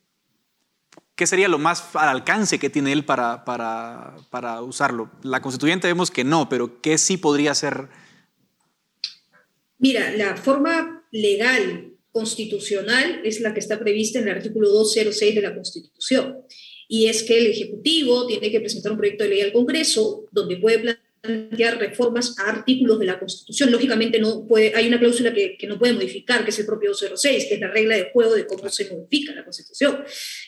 ¿qué 1.15 1.25
sería 1.25 1.47
lo 1.47 1.57
más 1.57 1.95
al 1.95 2.09
alcance 2.09 2.59
que 2.59 2.69
tiene 2.69 2.93
él 2.93 3.03
para, 3.03 3.43
para, 3.43 4.15
para, 4.29 4.61
usarlo? 4.61 5.09
La 5.23 5.41
constituyente 5.41 5.87
vemos 5.87 6.11
que 6.11 6.23
no, 6.23 6.47
pero 6.47 6.79
¿qué 6.79 6.99
sí 6.99 7.17
podría 7.17 7.55
ser? 7.55 7.89
Mira, 9.79 10.11
la 10.11 10.37
forma 10.37 11.03
legal 11.11 11.96
constitucional 12.17 13.21
es 13.23 13.41
la 13.41 13.53
que 13.53 13.59
está 13.59 13.77
prevista 13.77 14.17
en 14.17 14.27
el 14.27 14.37
artículo 14.37 14.69
206 14.71 15.35
de 15.35 15.41
la 15.43 15.53
Constitución. 15.53 16.37
Y 16.87 17.05
es 17.05 17.21
que 17.21 17.37
el 17.37 17.45
Ejecutivo 17.45 18.25
tiene 18.25 18.49
que 18.49 18.59
presentar 18.59 18.91
un 18.91 18.97
proyecto 18.97 19.23
de 19.23 19.29
ley 19.29 19.41
al 19.41 19.53
Congreso 19.53 20.25
donde 20.31 20.57
puede 20.57 20.97
plantear 21.21 21.77
reformas 21.77 22.35
a 22.39 22.49
artículos 22.49 22.97
de 22.97 23.05
la 23.05 23.19
Constitución. 23.19 23.71
Lógicamente 23.71 24.19
no 24.19 24.47
puede, 24.47 24.73
hay 24.73 24.87
una 24.87 24.97
cláusula 24.97 25.31
que, 25.31 25.57
que, 25.59 25.67
no 25.67 25.77
puede 25.77 25.93
modificar, 25.93 26.43
que 26.43 26.49
es 26.49 26.57
el 26.57 26.65
propio 26.65 26.91
06, 26.95 27.45
que 27.49 27.53
es 27.53 27.59
la 27.59 27.69
regla 27.69 27.95
de 27.95 28.09
juego 28.11 28.33
de 28.33 28.47
cómo 28.47 28.67
se 28.67 28.89
modifica 28.89 29.35
la 29.35 29.43
Constitución. 29.43 30.03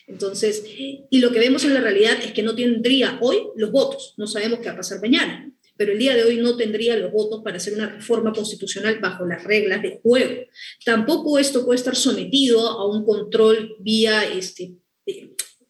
Entonces, 0.07 0.63
y 0.65 1.19
lo 1.19 1.31
que 1.31 1.39
vemos 1.39 1.63
en 1.65 1.75
la 1.75 1.81
realidad 1.81 2.17
es 2.23 2.31
que 2.31 2.41
no 2.41 2.55
tendría 2.55 3.19
hoy 3.21 3.37
los 3.55 3.71
votos, 3.71 4.15
no 4.17 4.25
sabemos 4.25 4.57
qué 4.57 4.69
va 4.69 4.73
a 4.73 4.77
pasar 4.77 4.99
mañana, 5.01 5.53
pero 5.79 5.93
el 5.93 5.97
día 5.97 6.13
de 6.13 6.25
hoy 6.25 6.35
no 6.37 6.57
tendría 6.57 6.97
los 6.97 7.09
votos 7.13 7.41
para 7.41 7.55
hacer 7.55 7.73
una 7.73 7.89
reforma 7.89 8.33
constitucional 8.33 8.99
bajo 8.99 9.25
las 9.25 9.45
reglas 9.45 9.81
de 9.81 10.01
juego. 10.03 10.41
Tampoco 10.83 11.39
esto 11.39 11.63
puede 11.63 11.77
estar 11.77 11.95
sometido 11.95 12.59
a 12.67 12.85
un 12.85 13.05
control 13.05 13.77
vía 13.79 14.25
este, 14.25 14.73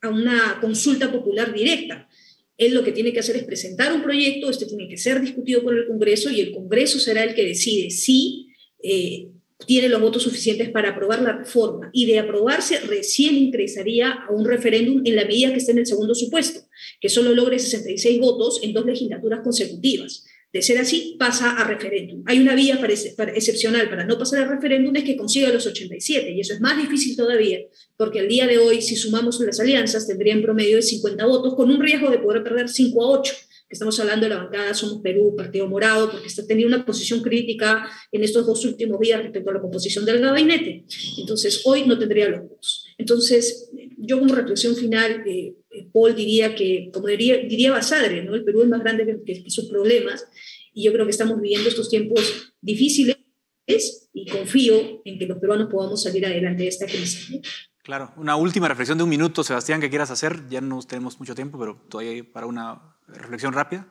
a 0.01 0.09
una 0.09 0.57
consulta 0.59 1.11
popular 1.11 1.53
directa 1.53 2.09
él 2.59 2.73
lo 2.73 2.83
que 2.83 2.91
tiene 2.91 3.13
que 3.13 3.21
hacer 3.21 3.37
es 3.37 3.45
presentar 3.45 3.93
un 3.93 4.03
proyecto, 4.03 4.49
este 4.49 4.65
tiene 4.65 4.89
que 4.89 4.97
ser 4.97 5.21
discutido 5.21 5.63
por 5.63 5.73
el 5.73 5.87
Congreso 5.87 6.29
y 6.29 6.41
el 6.41 6.51
Congreso 6.51 6.99
será 6.99 7.23
el 7.23 7.33
que 7.33 7.45
decide 7.45 7.89
si 7.89 8.49
eh, 8.83 9.29
tiene 9.65 9.89
los 9.89 10.01
votos 10.01 10.23
suficientes 10.23 10.69
para 10.69 10.91
aprobar 10.91 11.21
la 11.21 11.33
reforma. 11.33 11.89
Y 11.93 12.05
de 12.05 12.19
aprobarse, 12.19 12.79
recién 12.81 13.35
ingresaría 13.35 14.11
a 14.11 14.31
un 14.31 14.45
referéndum 14.45 15.01
en 15.05 15.15
la 15.15 15.25
medida 15.25 15.51
que 15.51 15.57
esté 15.57 15.73
en 15.73 15.79
el 15.79 15.85
segundo 15.85 16.15
supuesto, 16.15 16.61
que 17.01 17.09
solo 17.09 17.33
logre 17.33 17.59
66 17.59 18.19
votos 18.19 18.59
en 18.63 18.73
dos 18.73 18.85
legislaturas 18.85 19.41
consecutivas. 19.41 20.25
De 20.51 20.63
ser 20.63 20.79
así, 20.79 21.15
pasa 21.19 21.51
a 21.51 21.63
referéndum. 21.63 22.23
Hay 22.25 22.39
una 22.39 22.55
vía 22.55 22.79
para, 22.79 22.93
excepcional 23.33 23.87
para 23.87 24.05
no 24.05 24.17
pasar 24.17 24.41
al 24.41 24.49
referéndum 24.49 24.95
es 24.95 25.03
que 25.03 25.15
consiga 25.15 25.49
los 25.49 25.67
87, 25.67 26.31
y 26.31 26.39
eso 26.39 26.53
es 26.53 26.61
más 26.61 26.75
difícil 26.81 27.15
todavía, 27.15 27.59
porque 27.97 28.19
al 28.19 28.27
día 28.27 28.47
de 28.47 28.57
hoy, 28.57 28.81
si 28.81 28.95
sumamos 28.95 29.39
las 29.41 29.59
alianzas, 29.59 30.07
tendrían 30.07 30.41
promedio 30.41 30.77
de 30.77 30.81
50 30.81 31.23
votos, 31.27 31.53
con 31.53 31.69
un 31.69 31.79
riesgo 31.79 32.09
de 32.09 32.17
poder 32.17 32.43
perder 32.43 32.67
5 32.67 33.03
a 33.03 33.09
8 33.19 33.33
que 33.69 33.75
estamos 33.75 33.99
hablando 33.99 34.27
de 34.27 34.33
la 34.33 34.43
bancada 34.43 34.73
Somos 34.73 34.99
Perú, 35.03 35.35
Partido 35.37 35.67
Morado, 35.67 36.09
porque 36.09 36.25
está 36.25 36.45
teniendo 36.47 36.75
una 36.75 36.83
posición 36.83 37.21
crítica 37.21 37.87
en 38.11 38.23
estos 38.23 38.47
dos 38.47 38.65
últimos 38.65 38.99
días 38.99 39.21
respecto 39.21 39.51
a 39.51 39.53
la 39.53 39.61
composición 39.61 40.05
del 40.05 40.21
gabinete. 40.21 40.85
Entonces, 41.19 41.61
hoy 41.65 41.85
no 41.85 41.99
tendría 41.99 42.29
los 42.29 42.41
votos. 42.49 42.87
Entonces, 42.97 43.69
yo 43.95 44.17
como 44.17 44.33
reflexión 44.33 44.75
final, 44.75 45.23
eh, 45.27 45.53
eh, 45.69 45.87
Paul 45.93 46.15
diría 46.15 46.55
que, 46.55 46.89
como 46.91 47.07
diría, 47.07 47.37
diría 47.37 47.71
Basadre, 47.71 48.23
¿no? 48.23 48.33
el 48.33 48.43
Perú 48.43 48.63
es 48.63 48.69
más 48.69 48.81
grande 48.81 49.21
que, 49.23 49.49
sus 49.51 49.69
problemas 49.69 50.25
y 50.73 50.83
yo 50.83 50.91
creo 50.91 51.05
que 51.05 51.11
estamos 51.11 51.39
viviendo 51.39 51.69
estos 51.69 51.89
tiempos 51.89 52.53
difíciles 52.61 53.17
y 54.13 54.25
confío 54.25 55.03
en 55.05 55.19
que 55.19 55.27
los 55.27 55.37
peruanos 55.37 55.69
podamos 55.69 56.01
salir 56.01 56.25
adelante 56.25 56.63
de 56.63 56.69
esta 56.69 56.87
crisis. 56.87 57.39
Claro, 57.83 58.13
una 58.17 58.35
última 58.35 58.67
reflexión 58.67 58.97
de 58.97 59.03
un 59.03 59.09
minuto, 59.09 59.43
Sebastián, 59.43 59.79
que 59.79 59.89
quieras 59.89 60.09
hacer. 60.11 60.47
Ya 60.49 60.59
no 60.59 60.81
tenemos 60.81 61.19
mucho 61.19 61.35
tiempo, 61.35 61.59
pero 61.59 61.85
todavía 61.87 62.13
hay 62.13 62.23
para 62.23 62.47
una 62.47 62.88
reflexión 63.13 63.53
rápida. 63.53 63.87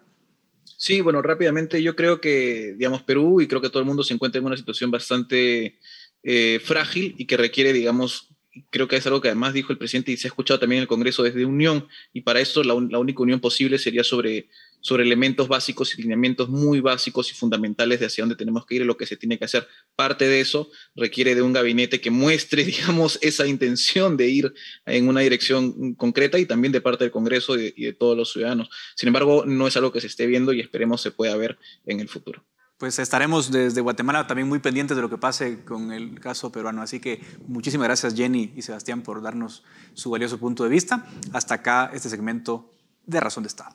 Sí, 0.77 1.01
bueno, 1.01 1.23
rápidamente 1.23 1.83
yo 1.83 1.97
creo 1.97 2.21
que, 2.21 2.75
digamos, 2.77 3.03
Perú 3.03 3.41
y 3.41 3.49
creo 3.49 3.61
que 3.61 3.71
todo 3.71 3.81
el 3.81 3.87
mundo 3.87 4.05
se 4.05 4.15
encuentra 4.15 4.39
en 4.39 4.47
una 4.47 4.57
situación 4.57 4.91
bastante 4.91 5.79
eh, 6.23 6.61
frágil 6.63 7.15
y 7.19 7.27
que 7.27 7.37
requiere, 7.37 7.73
digamos, 7.73 8.29
creo 8.71 8.87
que 8.87 8.97
es 8.97 9.07
algo 9.07 9.21
que 9.21 9.29
además 9.29 9.55
dijo 9.55 9.73
el 9.73 9.79
presidente 9.79 10.13
y 10.13 10.17
se 10.17 10.27
ha 10.27 10.31
escuchado 10.31 10.61
también 10.61 10.79
en 10.79 10.83
el 10.83 10.89
Congreso 10.89 11.23
desde 11.23 11.45
unión, 11.45 11.89
y 12.13 12.21
para 12.21 12.41
esto 12.41 12.63
la, 12.63 12.75
la 12.91 12.99
única 12.99 13.23
unión 13.23 13.41
posible 13.41 13.79
sería 13.79 14.05
sobre, 14.05 14.49
sobre 14.81 15.05
elementos 15.05 15.49
básicos 15.49 15.97
y 15.97 16.03
lineamientos 16.03 16.49
muy 16.49 16.81
básicos 16.81 17.31
y 17.31 17.35
fundamentales 17.35 18.01
de 18.01 18.07
hacia 18.07 18.23
dónde 18.23 18.37
tenemos 18.37 18.67
que 18.67 18.77
ir 18.77 18.83
y 18.83 18.85
lo 18.85 18.97
que 18.97 19.07
se 19.07 19.17
tiene 19.17 19.39
que 19.39 19.45
hacer. 19.45 19.67
Parte 19.97 20.27
de 20.27 20.41
eso 20.41 20.71
requiere 20.95 21.35
de 21.35 21.43
un 21.43 21.53
gabinete 21.53 22.01
que 22.01 22.11
muestre, 22.11 22.65
digamos, 22.67 23.19
esa 23.23 23.47
intención 23.47 24.17
de 24.17 24.29
ir 24.29 24.55
en 24.87 25.09
una 25.09 25.21
dirección 25.21 25.95
concreta 25.95 26.39
y 26.39 26.47
también 26.47 26.73
de 26.73 26.81
parte 26.81 27.05
del 27.05 27.11
Congreso 27.11 27.57
y 27.57 27.63
de, 27.63 27.75
y 27.77 27.85
de 27.85 27.93
todos 27.93 28.17
los 28.17 28.33
ciudadanos. 28.33 28.71
Sin 28.95 29.09
embargo, 29.09 29.45
no 29.47 29.67
es 29.67 29.77
algo 29.77 29.93
que 29.93 30.01
se 30.01 30.07
esté 30.07 30.27
viendo 30.27 30.53
y 30.53 30.61
esperemos 30.61 31.01
se 31.01 31.11
pueda 31.11 31.37
ver 31.37 31.59
en 31.87 32.01
el 32.01 32.09
futuro 32.09 32.45
pues 32.79 32.99
estaremos 33.01 33.51
desde 33.51 33.81
Guatemala 33.81 34.27
también 34.27 34.49
muy 34.49 34.61
pendientes 34.61 34.97
de 34.97 35.03
lo 35.03 35.11
que 35.11 35.19
pase 35.19 35.65
con 35.65 35.93
el 35.93 36.21
caso 36.21 36.53
peruano. 36.53 36.81
Así 36.81 37.01
que 37.01 37.21
muchísimas 37.49 37.89
gracias 37.89 38.15
Jenny 38.15 38.53
y 38.57 38.63
Sebastián 38.63 39.03
por 39.03 39.21
darnos 39.21 39.65
su 39.95 40.11
valioso 40.11 40.39
punto 40.39 40.63
de 40.63 40.71
vista. 40.71 41.05
Hasta 41.33 41.55
acá 41.55 41.91
este 41.93 42.09
segmento 42.09 42.73
de 43.05 43.19
Razón 43.19 43.43
de 43.43 43.49
Estado. 43.49 43.75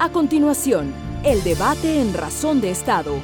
A 0.00 0.12
continuación, 0.12 0.94
el 1.24 1.42
debate 1.42 2.00
en 2.00 2.14
Razón 2.14 2.60
de 2.60 2.70
Estado. 2.70 3.16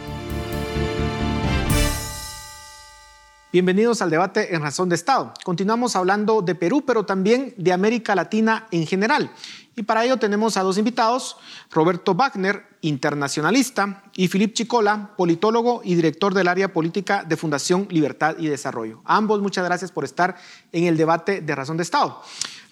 Bienvenidos 3.52 4.02
al 4.02 4.10
debate 4.10 4.56
en 4.56 4.60
Razón 4.60 4.88
de 4.88 4.96
Estado. 4.96 5.32
Continuamos 5.44 5.94
hablando 5.94 6.42
de 6.42 6.56
Perú, 6.56 6.82
pero 6.84 7.06
también 7.06 7.54
de 7.56 7.72
América 7.72 8.16
Latina 8.16 8.66
en 8.72 8.88
general. 8.88 9.30
Y 9.76 9.84
para 9.84 10.04
ello 10.04 10.16
tenemos 10.16 10.56
a 10.56 10.64
dos 10.64 10.76
invitados, 10.76 11.36
Roberto 11.70 12.16
Wagner, 12.16 12.66
internacionalista, 12.80 14.02
y 14.16 14.26
Filip 14.26 14.54
Chicola, 14.54 15.12
politólogo 15.16 15.80
y 15.84 15.94
director 15.94 16.34
del 16.34 16.48
área 16.48 16.72
política 16.72 17.22
de 17.22 17.36
Fundación 17.36 17.86
Libertad 17.88 18.34
y 18.36 18.48
Desarrollo. 18.48 19.00
ambos 19.04 19.40
muchas 19.40 19.64
gracias 19.64 19.92
por 19.92 20.02
estar 20.02 20.34
en 20.72 20.86
el 20.86 20.96
debate 20.96 21.40
de 21.40 21.54
razón 21.54 21.76
de 21.76 21.84
Estado. 21.84 22.20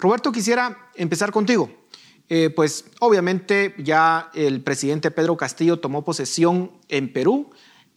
Roberto, 0.01 0.33
quisiera 0.33 0.88
empezar 0.97 1.31
contigo. 1.31 1.71
Eh, 2.35 2.49
pues 2.49 2.87
obviamente 3.01 3.75
ya 3.77 4.31
el 4.33 4.62
presidente 4.62 5.11
Pedro 5.11 5.37
Castillo 5.37 5.81
tomó 5.81 6.03
posesión 6.03 6.71
en 6.88 7.12
Perú. 7.12 7.51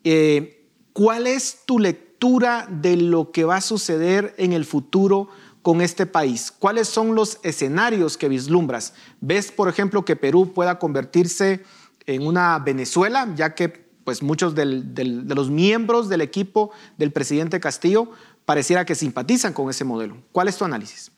Eh, 0.03 0.67
¿Cuál 0.91 1.25
es 1.25 1.59
tu 1.65 1.79
lectura 1.79 2.67
de 2.69 2.97
lo 2.97 3.31
que 3.31 3.45
va 3.45 3.55
a 3.55 3.61
suceder 3.61 4.35
en 4.37 4.51
el 4.51 4.65
futuro? 4.65 5.29
con 5.61 5.81
este 5.81 6.05
país? 6.05 6.51
¿Cuáles 6.51 6.87
son 6.87 7.15
los 7.15 7.39
escenarios 7.41 8.17
que 8.17 8.29
vislumbras? 8.29 8.93
¿Ves, 9.19 9.51
por 9.51 9.67
ejemplo, 9.67 10.05
que 10.05 10.15
Perú 10.15 10.53
pueda 10.53 10.77
convertirse 10.77 11.63
en 12.05 12.27
una 12.27 12.59
Venezuela, 12.59 13.33
ya 13.35 13.55
que 13.55 13.69
pues, 13.69 14.21
muchos 14.21 14.53
de 14.53 14.65
los 14.65 15.49
miembros 15.49 16.07
del 16.07 16.21
equipo 16.21 16.69
del 16.99 17.11
presidente 17.11 17.59
Castillo 17.59 18.11
pareciera 18.45 18.85
que 18.85 18.93
simpatizan 18.93 19.53
con 19.53 19.71
ese 19.71 19.85
modelo? 19.85 20.17
¿Cuál 20.31 20.49
es 20.49 20.57
tu 20.57 20.65
análisis? 20.65 21.14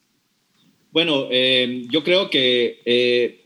Bueno, 0.97 1.27
eh, 1.29 1.83
yo 1.91 2.03
creo 2.03 2.31
que 2.31 2.79
eh, 2.83 3.41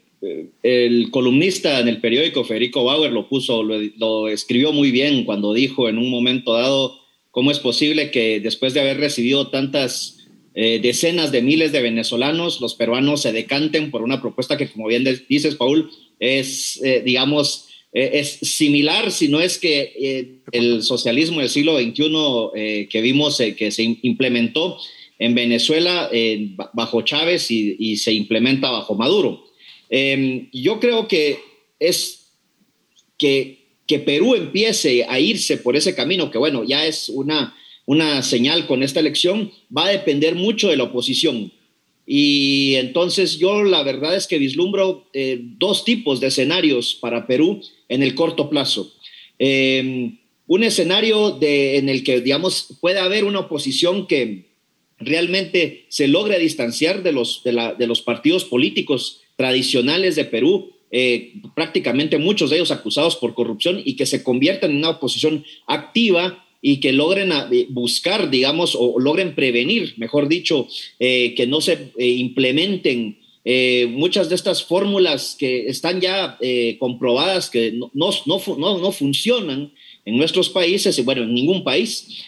el 0.64 1.12
columnista 1.12 1.82
en 1.82 1.90
el 1.90 2.00
periódico 2.00 2.46
Federico 2.46 2.86
Bauer 2.86 3.12
lo 3.12 3.28
puso, 3.28 3.62
lo 3.62 4.30
escribió 4.30 4.72
muy 4.72 4.90
bien 4.90 5.26
cuando 5.26 5.52
dijo 5.52 5.90
en 5.90 5.98
un 5.98 6.10
momento 6.10 6.54
dado 6.54 7.02
cómo 7.30 7.52
es 7.52 7.60
posible 7.60 8.10
que 8.10 8.40
después 8.40 8.74
de 8.74 8.80
haber 8.80 9.02
recibido 9.02 9.50
tantas 9.50 10.30
eh, 10.56 10.80
decenas 10.82 11.34
de 11.34 11.42
miles 11.42 11.74
de 11.74 11.82
venezolanos, 11.82 12.62
los 12.62 12.74
peruanos 12.76 13.22
se 13.22 13.34
decanten 13.34 13.92
por 13.92 14.02
una 14.02 14.22
propuesta 14.22 14.56
que, 14.56 14.70
como 14.70 14.88
bien 14.88 15.04
dices, 15.28 15.56
Paul, 15.56 15.92
es, 16.22 16.82
eh, 16.86 17.02
digamos, 17.04 17.68
eh, 17.92 18.12
es 18.14 18.30
similar, 18.44 19.12
si 19.12 19.28
no 19.28 19.42
es 19.42 19.58
que 19.58 20.40
el 20.54 20.84
socialismo 20.84 21.42
del 21.42 21.50
siglo 21.50 21.78
XXI 21.78 22.88
que 22.88 23.02
vimos 23.02 23.44
que 23.58 23.72
se 23.72 23.98
implementó 24.04 24.78
en 25.22 25.36
Venezuela 25.36 26.10
bajo 26.74 27.04
Chávez 27.04 27.52
y, 27.52 27.76
y, 27.78 27.98
se 27.98 28.12
implementa 28.12 28.72
bajo 28.72 28.96
Maduro. 28.96 29.46
Em, 29.90 30.50
yo 30.52 30.80
creo 30.80 31.08
que 31.08 31.40
es 31.80 32.34
que 33.18 33.62
que 33.92 34.00
Perú 34.00 34.36
empiece 34.36 35.06
a 35.10 35.20
irse 35.20 35.58
por 35.58 35.76
ese 35.76 35.94
camino, 35.94 36.32
que 36.32 36.38
bueno, 36.38 36.64
ya 36.64 36.86
es 36.86 37.10
una, 37.10 37.54
una 37.86 38.24
señal 38.24 38.66
con 38.66 38.84
esta 38.84 39.02
elección, 39.02 39.52
va 39.76 39.88
a 39.88 39.92
depender 39.92 40.34
mucho 40.34 40.70
de 40.70 40.78
la 40.78 40.86
oposición. 40.86 41.52
Y 42.08 42.76
entonces 42.76 43.38
yo 43.38 43.64
la 43.64 43.84
verdad 43.84 44.16
es 44.16 44.28
que 44.28 44.38
vislumbro 44.38 45.10
eh, 45.12 45.42
dos 45.42 45.84
tipos 45.84 46.22
de 46.22 46.28
escenarios 46.28 46.96
para 47.02 47.28
Perú 47.28 47.60
en 47.90 48.02
el 48.02 48.16
corto 48.16 48.50
plazo. 48.50 48.94
Em, 49.38 50.18
un 50.48 50.64
escenario 50.64 51.32
de, 51.32 51.76
en 51.76 51.90
el 51.90 52.06
que, 52.06 52.22
digamos, 52.22 52.78
puede 52.80 53.00
haber 53.00 53.26
una 53.26 53.40
oposición 53.40 54.08
que 54.08 54.51
realmente 55.02 55.86
se 55.90 56.08
logre 56.08 56.40
distanciar 56.40 57.04
de 57.04 57.12
los, 57.12 57.44
de, 57.44 57.88
los 57.88 58.02
partidos 58.02 58.46
políticos 58.46 59.22
tradicionales 59.36 60.16
de 60.16 60.26
Perú, 60.26 60.72
eh, 60.92 61.34
prácticamente 61.56 62.18
muchos 62.18 62.50
de 62.50 62.58
ellos 62.58 62.72
acusados 62.72 63.16
por 63.16 63.34
corrupción 63.34 63.82
y 63.84 63.96
que 63.96 64.06
se 64.06 64.24
conviertan 64.24 64.72
en 64.72 64.78
una 64.78 64.90
oposición 64.90 65.46
activa 65.66 66.46
y 66.62 66.80
que 66.80 66.92
logren 66.92 67.32
eh, 67.32 67.66
buscar, 67.70 68.30
digamos, 68.30 68.76
o 68.78 69.00
logren 69.00 69.34
prevenir, 69.34 69.94
mejor 69.98 70.28
dicho, 70.28 70.68
eh, 71.00 71.34
que 71.36 71.48
no 71.48 71.62
se 71.62 71.92
implementen 71.98 73.18
muchas 73.90 74.30
de 74.30 74.36
estas 74.36 74.64
fórmulas 74.64 75.36
que 75.40 75.66
están 75.66 76.00
ya 76.00 76.38
comprobadas 76.78 77.50
que 77.50 77.72
no, 77.72 77.90
no, 77.96 78.12
no, 78.28 78.78
no, 78.78 78.92
funcionan 78.92 79.74
en 80.06 80.18
nuestros 80.18 80.50
países, 80.50 81.00
y 81.00 81.02
bueno, 81.02 81.24
en 81.24 81.34
ningún 81.34 81.64
país. 81.64 82.24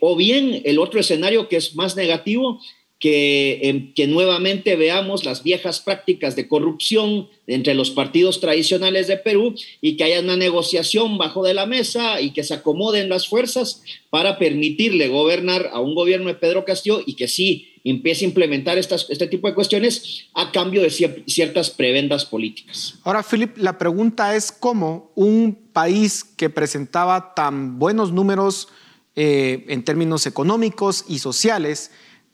O 0.00 0.16
bien 0.16 0.62
el 0.64 0.78
otro 0.78 1.00
escenario 1.00 1.48
que 1.48 1.56
es 1.56 1.74
más 1.74 1.96
negativo 1.96 2.60
que, 2.98 3.60
em, 3.62 3.92
que 3.92 4.06
nuevamente 4.06 4.74
veamos 4.74 5.24
las 5.24 5.42
viejas 5.42 5.80
prácticas 5.80 6.34
de 6.34 6.48
corrupción 6.48 7.28
entre 7.46 7.74
los 7.74 7.90
partidos 7.90 8.40
tradicionales 8.40 9.06
de 9.06 9.18
Perú 9.18 9.54
y 9.82 9.96
que 9.96 10.04
haya 10.04 10.20
una 10.20 10.36
negociación 10.36 11.18
bajo 11.18 11.44
de 11.44 11.52
la 11.52 11.66
mesa 11.66 12.20
y 12.20 12.32
que 12.32 12.42
se 12.42 12.54
acomoden 12.54 13.08
las 13.10 13.28
fuerzas 13.28 13.82
para 14.08 14.38
permitirle 14.38 15.08
gobernar 15.08 15.70
a 15.72 15.80
un 15.80 15.94
gobierno 15.94 16.28
de 16.28 16.34
Pedro 16.34 16.64
Castillo 16.64 17.02
y 17.04 17.14
que 17.14 17.28
sí 17.28 17.68
empiece 17.84 18.24
a 18.24 18.28
implementar 18.28 18.78
estas, 18.78 19.06
este 19.10 19.26
tipo 19.28 19.46
de 19.46 19.54
cuestiones 19.54 20.26
a 20.34 20.50
cambio 20.50 20.82
de 20.82 20.90
ciertas 20.90 21.70
prebendas 21.70 22.24
políticas. 22.24 22.98
Ahora, 23.04 23.22
Philip, 23.22 23.56
la 23.58 23.78
pregunta 23.78 24.34
es 24.34 24.50
cómo 24.50 25.12
un 25.14 25.54
país 25.72 26.24
que 26.24 26.50
presentaba 26.50 27.34
tan 27.34 27.78
buenos 27.78 28.10
números 28.10 28.68
eh, 29.16 29.64
en 29.68 29.82
términos 29.82 30.26
económicos 30.26 31.04
y 31.08 31.18
sociales, 31.18 31.90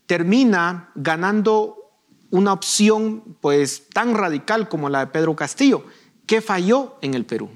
termina 0.07 0.91
ganando 0.95 1.77
una 2.31 2.53
opción 2.53 3.37
pues 3.41 3.89
tan 3.89 4.15
radical 4.15 4.69
como 4.69 4.91
la 4.91 5.07
de 5.07 5.13
Pedro 5.13 5.37
Castillo. 5.37 5.85
¿Qué 6.27 6.41
falló 6.41 6.97
en 7.03 7.15
el 7.15 7.25
Perú? 7.25 7.51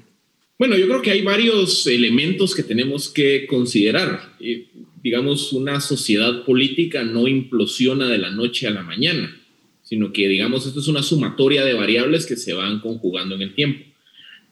Bueno, 0.57 0.75
yo 0.77 0.87
creo 0.87 1.01
que 1.01 1.11
hay 1.11 1.21
varios 1.21 1.85
elementos 1.87 2.55
que 2.55 2.63
tenemos 2.63 3.09
que 3.09 3.45
considerar. 3.47 4.35
Eh, 4.39 4.69
digamos, 5.03 5.53
una 5.53 5.81
sociedad 5.81 6.43
política 6.45 7.03
no 7.03 7.27
implosiona 7.27 8.07
de 8.07 8.17
la 8.17 8.31
noche 8.31 8.67
a 8.67 8.71
la 8.71 8.81
mañana, 8.81 9.39
sino 9.83 10.11
que, 10.11 10.27
digamos, 10.27 10.65
esto 10.65 10.79
es 10.79 10.87
una 10.87 11.03
sumatoria 11.03 11.63
de 11.63 11.73
variables 11.73 12.25
que 12.25 12.35
se 12.35 12.53
van 12.53 12.79
conjugando 12.79 13.35
en 13.35 13.41
el 13.41 13.55
tiempo. 13.55 13.85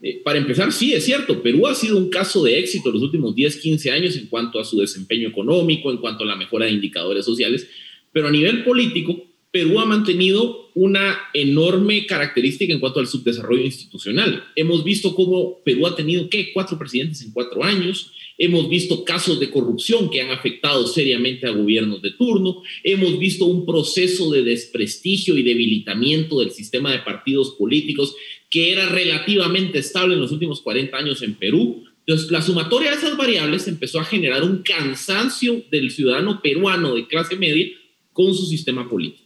Eh, 0.02 0.22
para 0.24 0.38
empezar, 0.38 0.72
sí, 0.72 0.94
es 0.94 1.06
cierto, 1.06 1.42
Perú 1.42 1.68
ha 1.68 1.76
sido 1.76 1.98
un 1.98 2.10
caso 2.10 2.44
de 2.44 2.60
éxito 2.60 2.92
los 2.92 3.02
últimos 3.02 3.34
10, 3.34 3.58
15 3.58 3.92
años 3.92 4.18
en 4.18 4.28
cuanto 4.28 4.60
a 4.60 4.66
su 4.66 4.78
desempeño 4.78 5.30
económico, 5.30 5.90
en 5.90 5.98
cuanto 5.98 6.24
a 6.24 6.28
la 6.28 6.36
mejora 6.36 6.66
de 6.66 6.74
indicadores 6.74 7.26
sociales, 7.26 7.68
pero 8.12 8.28
a 8.28 8.32
nivel 8.32 8.64
político, 8.64 9.26
Perú 9.56 9.80
ha 9.80 9.86
mantenido 9.86 10.70
una 10.74 11.18
enorme 11.34 12.06
característica 12.06 12.74
en 12.74 12.82
cuanto 12.82 13.00
al 13.00 13.08
subdesarrollo 13.08 13.63
institucional. 13.63 14.44
Hemos 14.54 14.84
visto 14.84 15.15
cómo 15.15 15.62
Perú 15.63 15.88
ha 15.88 15.96
tenido, 15.96 16.30
¿qué? 16.30 16.52
Cuatro 16.52 16.78
presidentes 16.78 17.22
en 17.22 17.32
cuatro 17.32 17.63
años. 17.63 18.12
Hemos 18.38 18.68
visto 18.68 19.06
casos 19.06 19.39
de 19.39 19.50
corrupción 19.50 20.10
que 20.10 20.20
han 20.20 20.32
afectado 20.32 20.86
seriamente 20.88 21.48
a 21.48 21.52
gobiernos 21.52 22.02
de 22.02 22.12
turno. 22.12 22.63
Hemos 22.84 23.18
visto 23.18 23.46
un 23.46 23.65
proceso 23.65 24.30
de 24.30 24.44
desprestigio 24.44 25.38
y 25.38 25.44
debilitamiento 25.44 26.41
del 26.41 26.52
sistema 26.52 26.91
de 26.91 27.00
partidos 27.00 27.52
políticos 27.52 28.13
que 28.50 28.74
era 28.74 28.89
relativamente 28.89 29.80
estable 29.80 30.15
en 30.15 30.20
los 30.20 30.34
últimos 30.34 30.60
40 30.60 30.98
años 30.98 31.22
en 31.22 31.36
Perú. 31.36 31.86
Entonces, 32.06 32.30
la 32.30 32.41
sumatoria 32.41 32.91
de 32.91 32.98
esas 32.98 33.15
variables 33.15 33.70
empezó 33.70 34.02
a 34.02 34.04
generar 34.04 34.44
un 34.44 34.63
cansancio 34.63 35.63
del 35.72 35.91
ciudadano 35.91 36.41
peruano 36.41 36.94
de 36.94 37.08
clase 37.08 37.38
media 37.38 37.68
con 38.12 38.34
su 38.34 38.46
sistema 38.48 38.89
político. 38.89 39.25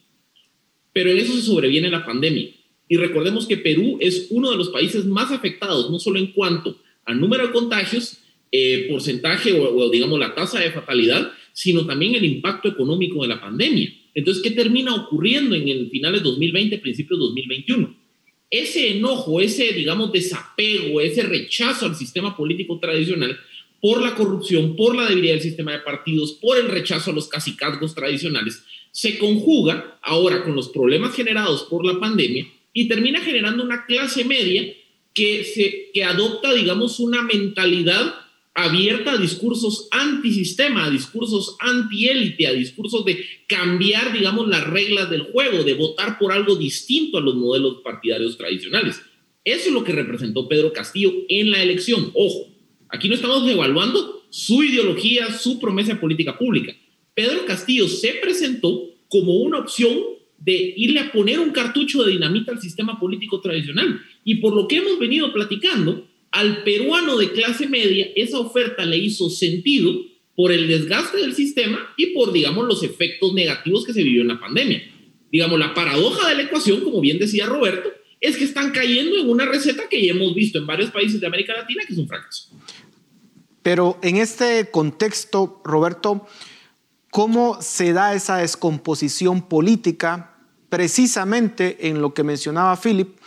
Pero 0.99 1.11
en 1.11 1.17
eso 1.19 1.33
se 1.33 1.43
sobreviene 1.43 1.89
la 1.89 2.05
pandemia. 2.05 2.49
Y 2.89 2.97
recordemos 2.97 3.47
que 3.47 3.55
Perú 3.55 3.97
es 4.01 4.27
uno 4.31 4.51
de 4.51 4.57
los 4.57 4.67
países 4.67 5.05
más 5.05 5.31
afectados, 5.31 5.89
no 5.89 5.97
solo 5.97 6.19
en 6.19 6.33
cuanto 6.33 6.77
al 7.05 7.21
número 7.21 7.47
de 7.47 7.53
contagios, 7.53 8.17
eh, 8.51 8.85
porcentaje 8.89 9.53
o, 9.53 9.89
digamos 9.89 10.19
la 10.19 10.35
tasa 10.35 10.59
de 10.59 10.71
fatalidad, 10.71 11.31
sino 11.53 11.85
también 11.85 12.15
el 12.15 12.25
impacto 12.25 12.67
económico 12.67 13.21
de 13.21 13.29
la 13.29 13.39
pandemia. 13.39 13.93
Entonces, 14.13 14.43
¿qué 14.43 14.51
termina 14.51 14.93
ocurriendo 14.93 15.55
en 15.55 15.69
el 15.69 15.89
finales 15.89 16.21
de 16.21 16.29
2020, 16.31 16.79
principios 16.79 17.17
de 17.17 17.25
2021? 17.27 17.95
Ese 18.49 18.97
enojo, 18.97 19.39
ese, 19.39 19.71
digamos, 19.71 20.11
desapego, 20.11 20.99
ese 20.99 21.23
rechazo 21.23 21.85
al 21.85 21.95
sistema 21.95 22.35
político 22.35 22.77
tradicional 22.77 23.39
por 23.79 24.01
la 24.01 24.15
corrupción, 24.15 24.75
por 24.75 24.97
la 24.97 25.07
debilidad 25.07 25.35
del 25.35 25.43
sistema 25.43 25.71
de 25.71 25.79
partidos, 25.79 26.33
por 26.33 26.57
el 26.57 26.67
rechazo 26.67 27.11
a 27.11 27.13
los 27.13 27.29
casicazgos 27.29 27.95
tradicionales, 27.95 28.65
se 28.91 29.17
conjuga 29.17 29.99
ahora 30.01 30.43
con 30.43 30.55
los 30.55 30.69
problemas 30.69 31.15
generados 31.15 31.63
por 31.63 31.85
la 31.85 31.99
pandemia 31.99 32.47
y 32.73 32.87
termina 32.87 33.21
generando 33.21 33.63
una 33.63 33.85
clase 33.85 34.23
media 34.25 34.73
que, 35.13 35.43
se, 35.43 35.91
que 35.93 36.03
adopta, 36.03 36.53
digamos, 36.53 36.99
una 36.99 37.23
mentalidad 37.23 38.15
abierta 38.53 39.13
a 39.13 39.17
discursos 39.17 39.87
antisistema, 39.91 40.85
a 40.85 40.89
discursos 40.89 41.55
antiélite, 41.59 42.47
a 42.47 42.53
discursos 42.53 43.05
de 43.05 43.23
cambiar, 43.47 44.11
digamos, 44.13 44.47
las 44.47 44.67
reglas 44.67 45.09
del 45.09 45.23
juego, 45.23 45.63
de 45.63 45.75
votar 45.75 46.19
por 46.19 46.31
algo 46.31 46.55
distinto 46.55 47.17
a 47.17 47.21
los 47.21 47.35
modelos 47.35 47.81
partidarios 47.83 48.37
tradicionales. 48.37 49.01
Eso 49.45 49.69
es 49.69 49.73
lo 49.73 49.83
que 49.83 49.93
representó 49.93 50.47
Pedro 50.47 50.73
Castillo 50.73 51.13
en 51.29 51.51
la 51.51 51.63
elección. 51.63 52.11
Ojo, 52.13 52.47
aquí 52.89 53.07
no 53.07 53.15
estamos 53.15 53.49
evaluando 53.49 54.23
su 54.29 54.63
ideología, 54.63 55.31
su 55.37 55.59
promesa 55.59 55.93
de 55.93 55.99
política 55.99 56.37
pública. 56.37 56.75
Pedro 57.19 57.45
Castillo 57.45 57.89
se 57.89 58.13
presentó 58.21 58.81
como 59.09 59.33
una 59.33 59.59
opción 59.59 59.99
de 60.37 60.73
irle 60.77 61.01
a 61.01 61.11
poner 61.11 61.41
un 61.41 61.49
cartucho 61.49 62.01
de 62.01 62.13
dinamita 62.13 62.53
al 62.53 62.61
sistema 62.61 62.97
político 62.97 63.41
tradicional. 63.41 63.99
Y 64.23 64.35
por 64.35 64.55
lo 64.55 64.69
que 64.69 64.77
hemos 64.77 64.97
venido 64.97 65.33
platicando, 65.33 66.07
al 66.31 66.63
peruano 66.63 67.17
de 67.17 67.33
clase 67.33 67.67
media 67.67 68.07
esa 68.15 68.39
oferta 68.39 68.85
le 68.85 68.99
hizo 68.99 69.29
sentido 69.29 69.99
por 70.33 70.53
el 70.53 70.69
desgaste 70.69 71.17
del 71.17 71.35
sistema 71.35 71.93
y 71.97 72.13
por, 72.13 72.31
digamos, 72.31 72.65
los 72.65 72.83
efectos 72.83 73.33
negativos 73.33 73.83
que 73.83 73.91
se 73.91 74.01
vivió 74.01 74.21
en 74.21 74.29
la 74.29 74.39
pandemia. 74.39 74.81
Digamos, 75.29 75.59
la 75.59 75.73
paradoja 75.73 76.29
de 76.29 76.35
la 76.35 76.43
ecuación, 76.43 76.79
como 76.79 77.01
bien 77.01 77.19
decía 77.19 77.47
Roberto, 77.47 77.91
es 78.21 78.37
que 78.37 78.45
están 78.45 78.71
cayendo 78.71 79.17
en 79.17 79.29
una 79.29 79.45
receta 79.45 79.89
que 79.89 80.01
ya 80.05 80.11
hemos 80.11 80.33
visto 80.33 80.57
en 80.57 80.65
varios 80.65 80.89
países 80.89 81.19
de 81.19 81.27
América 81.27 81.51
Latina 81.51 81.83
que 81.85 81.91
es 81.91 81.99
un 81.99 82.07
fracaso. 82.07 82.49
Pero 83.61 83.99
en 84.01 84.15
este 84.15 84.69
contexto, 84.71 85.61
Roberto, 85.65 86.25
cómo 87.11 87.61
se 87.61 87.93
da 87.93 88.13
esa 88.13 88.37
descomposición 88.37 89.41
política 89.41 90.35
precisamente 90.69 91.87
en 91.87 92.01
lo 92.01 92.13
que 92.13 92.23
mencionaba 92.23 92.75
Philip, 92.75 93.17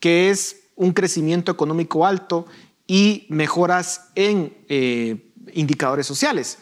que 0.00 0.30
es 0.30 0.64
un 0.76 0.92
crecimiento 0.92 1.50
económico 1.52 2.06
alto 2.06 2.46
y 2.86 3.26
mejoras 3.28 4.10
en 4.14 4.56
eh, 4.68 5.32
indicadores 5.52 6.06
sociales. 6.06 6.58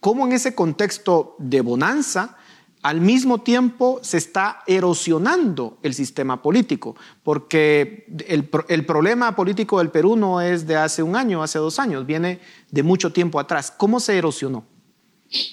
Cómo 0.00 0.26
en 0.26 0.32
ese 0.32 0.54
contexto 0.54 1.36
de 1.38 1.60
bonanza, 1.60 2.36
al 2.82 3.00
mismo 3.00 3.42
tiempo 3.42 4.00
se 4.02 4.16
está 4.16 4.62
erosionando 4.66 5.78
el 5.82 5.94
sistema 5.94 6.40
político, 6.40 6.96
porque 7.22 8.06
el, 8.26 8.48
el, 8.68 8.86
problema 8.86 9.36
político 9.36 9.78
del 9.78 9.90
Perú 9.90 10.16
no 10.16 10.40
es 10.40 10.66
de 10.66 10.76
hace 10.76 11.02
un 11.02 11.14
año, 11.16 11.42
hace 11.42 11.58
dos 11.58 11.78
años, 11.78 12.06
viene 12.06 12.40
de 12.70 12.82
mucho 12.82 13.12
tiempo 13.12 13.38
atrás. 13.38 13.70
¿Cómo 13.70 14.00
se 14.00 14.16
erosionó? 14.16 14.64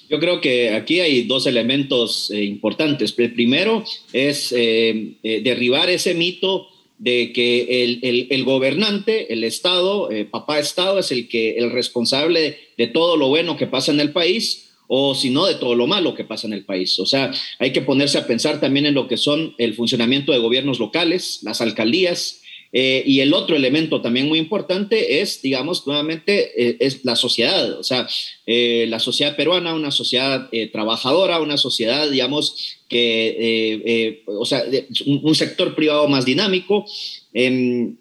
Yo 0.10 0.20
creo 0.20 0.42
que 0.42 0.72
aquí 0.72 1.00
hay 1.00 1.24
dos 1.24 1.46
elementos 1.46 2.32
eh, 2.32 2.44
importantes. 2.44 3.14
El 3.18 3.34
primero 3.34 3.84
es 4.12 4.52
eh, 4.52 5.18
eh, 5.22 5.42
derribar 5.44 5.90
ese 5.90 6.14
mito 6.14 6.68
de 6.98 7.32
que 7.32 7.84
el, 8.32 8.44
gobernante, 8.44 9.32
el 9.32 9.44
Estado, 9.44 10.10
papá 10.32 10.58
Estado, 10.58 10.98
es 10.98 11.12
el, 11.12 11.28
que, 11.28 11.52
el 11.58 11.70
responsable 11.70 12.58
de 12.76 12.88
todo 12.88 13.18
lo 13.18 13.28
bueno 13.28 13.56
que 13.56 13.68
pasa 13.68 13.92
en 13.92 14.00
el 14.00 14.12
país 14.12 14.72
o 14.88 15.14
si 15.14 15.30
no 15.30 15.46
de 15.46 15.54
todo 15.54 15.76
lo 15.76 15.86
malo 15.86 16.16
que 16.16 16.24
pasa 16.24 16.48
en 16.48 16.54
el 16.54 16.66
país. 16.66 16.98
O 16.98 17.06
sea, 17.06 17.32
hay 17.60 17.72
que 17.72 17.84
ponerse 17.84 18.18
a 18.18 18.26
pensar 18.26 18.60
también 18.60 18.88
en 18.88 18.96
lo 18.96 19.08
que 19.08 19.18
son 19.18 19.54
el 19.60 19.76
funcionamiento 19.76 20.32
de 20.32 20.40
gobiernos 20.40 20.80
locales, 20.80 21.42
las 21.44 21.62
alcaldías, 21.62 22.42
eh, 22.72 23.04
y 23.06 23.22
el 23.22 23.34
otro 23.34 23.56
elemento 23.56 24.02
también 24.02 24.28
muy 24.28 24.40
importante 24.40 25.22
es, 25.22 25.42
digamos, 25.42 25.88
nuevamente, 25.88 26.52
eh, 26.62 26.78
es 26.80 27.06
la 27.06 27.16
sociedad, 27.16 27.80
o 27.80 27.84
sea, 27.84 28.08
eh, 28.46 28.86
la 28.90 29.00
sociedad 29.00 29.36
peruana, 29.36 29.74
una 29.74 29.92
sociedad 29.92 30.50
trabajadora, 30.72 31.40
una 31.40 31.58
sociedad, 31.58 32.10
digamos, 32.10 32.78
que, 32.90 34.24
o 34.26 34.46
sea, 34.46 34.64
un, 35.06 35.36
sector 35.36 35.76
privado 35.76 36.08
más 36.08 36.26
dinámico. 36.26 36.86
Em, 37.34 37.96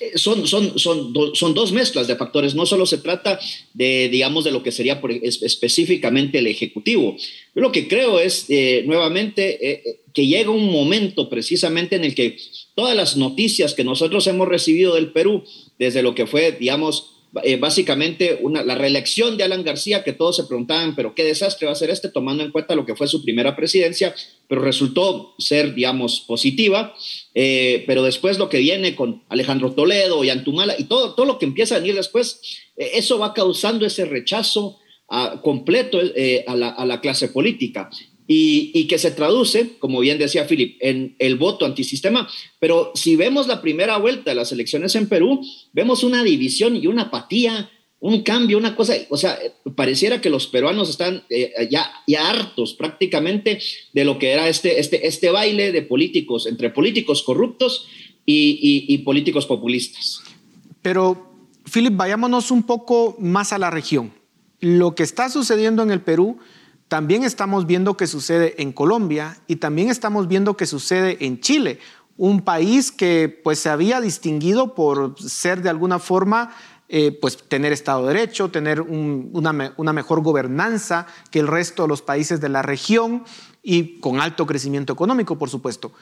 eh, 0.00 0.16
son, 0.16 0.46
son, 0.46 0.78
son, 0.78 1.12
son 1.34 1.54
dos 1.54 1.72
mezclas 1.72 2.06
de 2.06 2.16
factores. 2.16 2.54
No 2.54 2.66
solo 2.66 2.86
se 2.86 2.98
trata 2.98 3.38
de, 3.74 4.08
digamos, 4.08 4.44
de 4.44 4.50
lo 4.50 4.62
que 4.62 4.72
sería 4.72 5.00
específicamente 5.22 6.38
el 6.38 6.46
Ejecutivo. 6.46 7.16
Yo 7.54 7.62
lo 7.62 7.72
que 7.72 7.86
creo 7.88 8.18
es, 8.18 8.46
eh, 8.48 8.84
nuevamente, 8.86 9.70
eh, 9.70 10.00
que 10.14 10.26
llega 10.26 10.50
un 10.50 10.70
momento 10.70 11.28
precisamente 11.28 11.96
en 11.96 12.04
el 12.04 12.14
que 12.14 12.36
todas 12.76 12.94
las 12.94 13.16
noticias 13.16 13.74
que 13.74 13.82
nosotros 13.82 14.26
hemos 14.28 14.46
recibido 14.46 14.94
del 14.94 15.10
Perú, 15.10 15.42
desde 15.78 16.02
lo 16.02 16.14
que 16.14 16.26
fue, 16.26 16.52
digamos, 16.52 17.14
eh, 17.42 17.56
básicamente 17.56 18.38
una, 18.42 18.62
la 18.62 18.74
reelección 18.76 19.36
de 19.36 19.44
Alan 19.44 19.64
García, 19.64 20.04
que 20.04 20.12
todos 20.12 20.36
se 20.36 20.44
preguntaban, 20.44 20.94
pero 20.94 21.14
qué 21.14 21.24
desastre 21.24 21.66
va 21.66 21.72
a 21.72 21.76
ser 21.76 21.88
este, 21.88 22.10
tomando 22.10 22.44
en 22.44 22.52
cuenta 22.52 22.74
lo 22.74 22.84
que 22.84 22.94
fue 22.94 23.08
su 23.08 23.24
primera 23.24 23.56
presidencia, 23.56 24.14
pero 24.46 24.60
resultó 24.60 25.34
ser, 25.38 25.74
digamos, 25.74 26.20
positiva. 26.20 26.94
Eh, 27.34 27.82
pero 27.86 28.02
después 28.02 28.38
lo 28.38 28.50
que 28.50 28.58
viene 28.58 28.94
con 28.94 29.22
Alejandro 29.30 29.72
Toledo 29.72 30.22
y 30.22 30.30
Antumala 30.30 30.74
y 30.78 30.84
todo, 30.84 31.14
todo 31.14 31.26
lo 31.26 31.38
que 31.38 31.46
empieza 31.46 31.76
a 31.76 31.80
venir 31.80 31.94
después, 31.94 32.40
eh, 32.76 32.90
eso 32.94 33.18
va 33.18 33.32
causando 33.32 33.86
ese 33.86 34.04
rechazo 34.04 34.78
ah, 35.08 35.40
completo 35.42 35.98
a 36.46 36.56
la, 36.56 36.68
a 36.68 36.84
la 36.84 37.00
clase 37.00 37.28
política 37.28 37.90
y, 38.28 38.86
que 38.88 38.98
se 38.98 39.10
traduce, 39.12 39.76
como 39.78 40.00
bien 40.00 40.18
decía 40.18 40.46
Philip, 40.46 40.76
en 40.80 41.14
el 41.18 41.36
voto 41.36 41.64
antisistema. 41.64 42.28
Pero 42.58 42.92
si 42.94 43.16
vemos 43.16 43.46
la 43.46 43.62
primera 43.62 43.96
vuelta 43.98 44.30
de 44.30 44.34
las 44.34 44.52
elecciones 44.52 44.94
en 44.96 45.08
Perú, 45.08 45.40
vemos 45.72 46.02
una 46.02 46.24
división 46.24 46.76
y 46.76 46.86
una 46.86 47.02
apatía, 47.02 47.70
un 48.00 48.22
cambio, 48.22 48.58
una 48.58 48.74
cosa, 48.74 48.94
o 49.10 49.16
sea, 49.16 49.38
pareciera 49.76 50.20
que 50.20 50.30
los 50.30 50.48
peruanos 50.48 50.90
están 50.90 51.24
eh, 51.30 51.52
ya, 51.70 51.90
hartos 52.18 52.74
prácticamente 52.74 53.60
de 53.92 54.04
lo 54.04 54.18
que 54.18 54.30
era 54.30 54.48
este, 54.48 54.80
este, 54.80 55.06
este 55.06 55.30
baile 55.30 55.72
de 55.72 55.82
políticos, 55.82 56.46
entre 56.46 56.70
políticos 56.70 57.22
corruptos 57.22 57.86
y, 58.24 58.84
y 58.88 58.98
políticos 58.98 59.46
populistas. 59.46 60.20
Pero, 60.82 61.32
Philip, 61.72 61.96
vayámonos 61.96 62.50
un 62.50 62.64
poco 62.64 63.16
más 63.20 63.52
a 63.52 63.58
la 63.58 63.70
región. 63.70 64.12
Lo 64.60 64.94
que 64.94 65.04
está 65.04 65.28
sucediendo 65.28 65.82
en 65.82 65.90
el 65.90 66.00
Perú 66.00 66.38
también 66.88 67.24
estamos 67.24 67.66
viendo 67.66 67.96
que 67.96 68.06
sucede 68.06 68.60
en 68.62 68.72
Colombia 68.72 69.38
y 69.46 69.56
también 69.56 69.90
estamos 69.90 70.28
viendo 70.28 70.56
que 70.56 70.66
sucede 70.66 71.24
en 71.24 71.40
Chile, 71.40 71.80
un 72.16 72.42
país 72.42 72.92
que 72.92 73.40
pues 73.42 73.58
se 73.58 73.68
había 73.68 74.00
distinguido 74.00 74.74
por 74.74 75.20
ser 75.20 75.62
de 75.62 75.68
alguna 75.68 75.98
forma 75.98 76.54
eh, 76.88 77.18
pues 77.20 77.36
tener 77.48 77.72
Estado 77.72 78.06
de 78.06 78.14
Derecho, 78.14 78.50
tener 78.50 78.80
una, 78.80 79.74
una, 79.76 79.92
mejor 79.92 80.22
gobernanza 80.22 81.06
que 81.32 81.40
el 81.40 81.48
resto 81.48 81.82
de 81.82 81.88
los 81.88 82.00
países 82.00 82.40
de 82.40 82.48
la 82.48 82.62
región 82.62 83.24
y 83.60 83.98
con 83.98 84.20
alto 84.20 84.46
crecimiento 84.46 84.92
económico, 84.92 85.36
por 85.36 85.50
supuesto. 85.50 85.92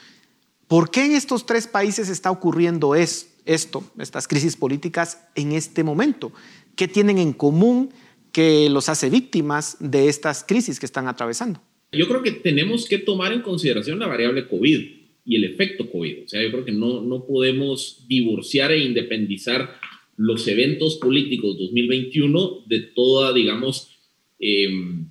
¿Por 0.68 0.90
qué 0.90 1.06
en 1.06 1.12
estos 1.12 1.46
tres 1.46 1.66
países 1.66 2.10
está 2.10 2.30
ocurriendo 2.30 2.94
esto, 2.94 3.82
estas 3.98 4.28
crisis 4.28 4.56
políticas 4.56 5.18
en 5.34 5.52
este 5.52 5.84
momento? 5.84 6.32
¿Qué 6.76 6.86
tienen 6.86 7.16
en 7.16 7.32
común? 7.32 7.90
Que 8.34 8.68
los 8.68 8.88
hace 8.90 9.08
víctimas 9.08 9.76
de 9.80 10.08
estas 10.08 10.44
crisis 10.44 10.80
que 10.80 10.86
están 10.86 11.06
atravesando. 11.06 11.62
Yo 11.92 12.08
creo 12.08 12.22
que 12.22 12.32
tenemos 12.32 12.86
que 12.86 12.98
tomar 12.98 13.32
en 13.32 13.42
consideración 13.42 14.00
la 14.00 14.08
variable 14.08 14.48
COVID 14.48 14.80
y 15.24 15.36
el 15.36 15.44
efecto 15.44 15.88
COVID. 15.90 16.24
O 16.24 16.28
sea, 16.28 16.42
yo 16.42 16.50
creo 16.50 16.64
que 16.64 16.72
no, 16.72 17.00
no 17.00 17.24
podemos 17.24 18.04
divorciar 18.08 18.72
e 18.72 18.84
independizar 18.84 19.76
los 20.16 20.46
eventos 20.48 20.96
políticos 20.96 21.56
2021 21.58 22.64
de 22.66 22.80
toda, 22.80 23.32
digamos, 23.32 23.96
em, 24.40 25.08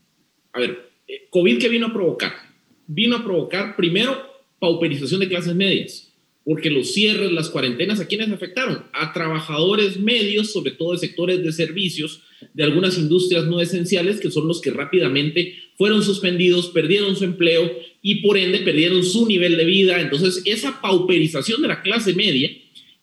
a 0.51 0.59
ver, 0.59 0.91
eh, 1.07 1.27
COVID 1.29 1.57
qué 1.59 1.69
vino 1.69 1.87
a 1.87 1.93
provocar? 1.93 2.33
Vino 2.85 3.15
a 3.15 3.23
provocar 3.23 3.75
primero 3.77 4.15
pauperización 4.59 5.21
de 5.21 5.29
clases 5.29 5.55
medias 5.55 6.12
porque 6.45 6.69
los 6.69 6.93
cierres, 6.93 7.31
las 7.31 7.49
cuarentenas, 7.49 7.99
¿a 7.99 8.07
quiénes 8.07 8.29
afectaron? 8.29 8.83
A 8.93 9.13
trabajadores 9.13 9.99
medios, 9.99 10.51
sobre 10.51 10.71
todo 10.71 10.91
de 10.91 10.97
sectores 10.97 11.41
de 11.41 11.51
servicios, 11.53 12.21
de 12.53 12.63
algunas 12.63 12.97
industrias 12.97 13.45
no 13.45 13.61
esenciales, 13.61 14.19
que 14.19 14.31
son 14.31 14.47
los 14.47 14.59
que 14.59 14.71
rápidamente 14.71 15.55
fueron 15.77 16.03
suspendidos, 16.03 16.67
perdieron 16.67 17.15
su 17.15 17.23
empleo 17.23 17.71
y 18.01 18.15
por 18.15 18.37
ende 18.37 18.59
perdieron 18.59 19.03
su 19.03 19.25
nivel 19.25 19.55
de 19.55 19.65
vida. 19.65 20.01
Entonces, 20.01 20.41
esa 20.45 20.81
pauperización 20.81 21.61
de 21.61 21.69
la 21.69 21.81
clase 21.81 22.13
media 22.13 22.51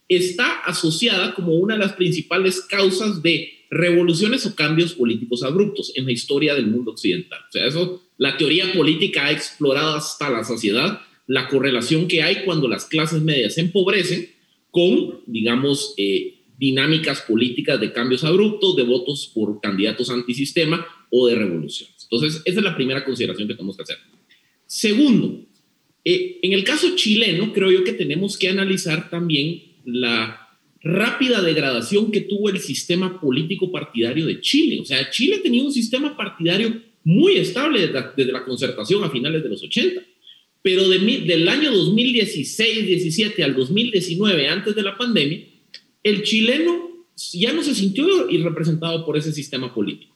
está 0.09 0.61
asociada 0.61 1.35
como 1.35 1.55
una 1.55 1.75
de 1.75 1.81
las 1.81 1.95
principales 1.95 2.61
causas 2.61 3.23
de 3.23 3.53
revoluciones 3.71 4.45
o 4.45 4.55
cambios 4.55 4.95
políticos 4.95 5.43
abruptos 5.43 5.93
en 5.95 6.05
la 6.05 6.13
historia 6.13 6.55
del 6.55 6.67
mundo 6.67 6.91
occidental. 6.91 7.39
O 7.49 7.53
sea, 7.53 7.67
eso 7.67 8.03
la 8.19 8.37
teoría 8.37 8.73
política 8.73 9.27
ha 9.27 9.33
explorado 9.33 9.95
hasta 9.95 10.29
la 10.29 10.45
saciedad 10.45 11.01
la 11.31 11.47
correlación 11.47 12.09
que 12.09 12.25
hay 12.25 12.45
cuando 12.45 12.67
las 12.67 12.87
clases 12.87 13.23
medias 13.23 13.55
se 13.55 13.61
empobrecen 13.61 14.31
con, 14.73 15.21
digamos, 15.29 15.95
eh, 15.97 16.41
dinámicas 16.59 17.21
políticas 17.21 17.81
de 17.81 17.93
cambios 17.93 18.25
abruptos, 18.25 18.75
de 18.75 18.83
votos 18.83 19.31
por 19.33 19.61
candidatos 19.61 20.11
antisistema 20.11 20.85
o 21.09 21.29
de 21.29 21.37
revoluciones. 21.37 22.09
Entonces, 22.11 22.43
esa 22.45 22.59
es 22.59 22.65
la 22.65 22.75
primera 22.75 23.05
consideración 23.05 23.47
que 23.47 23.55
tenemos 23.55 23.77
que 23.77 23.85
hacer. 23.85 23.99
Segundo, 24.67 25.47
eh, 26.05 26.41
en 26.43 26.53
el 26.53 26.65
caso 26.65 26.97
chileno, 26.97 27.53
creo 27.53 27.71
yo 27.71 27.85
que 27.85 27.93
tenemos 27.93 28.37
que 28.37 28.49
analizar 28.49 29.09
también 29.09 29.63
la 29.85 30.59
rápida 30.83 31.43
degradación 31.43 32.11
que 32.11 32.23
tuvo 32.23 32.49
el 32.49 32.59
sistema 32.59 33.21
político 33.21 33.71
partidario 33.71 34.27
de 34.27 34.41
Chile. 34.41 34.81
O 34.81 34.85
sea, 34.85 35.09
Chile 35.11 35.39
tenía 35.39 35.63
un 35.63 35.73
sistema 35.73 36.17
partidario 36.17 36.83
muy 37.05 37.37
estable 37.37 37.83
desde 37.83 37.93
la, 37.93 38.15
desde 38.17 38.33
la 38.33 38.45
concertación 38.45 39.05
a 39.05 39.11
finales 39.11 39.45
de 39.45 39.49
los 39.49 39.63
80 39.63 40.10
pero 40.63 40.89
de, 40.89 40.99
del 40.99 41.49
año 41.49 41.73
2016-17 41.73 43.43
al 43.43 43.55
2019, 43.55 44.49
antes 44.49 44.75
de 44.75 44.83
la 44.83 44.97
pandemia, 44.97 45.41
el 46.03 46.23
chileno 46.23 47.07
ya 47.33 47.53
no 47.53 47.63
se 47.63 47.75
sintió 47.75 48.07
representado 48.43 49.05
por 49.05 49.17
ese 49.17 49.33
sistema 49.33 49.75
político. 49.75 50.15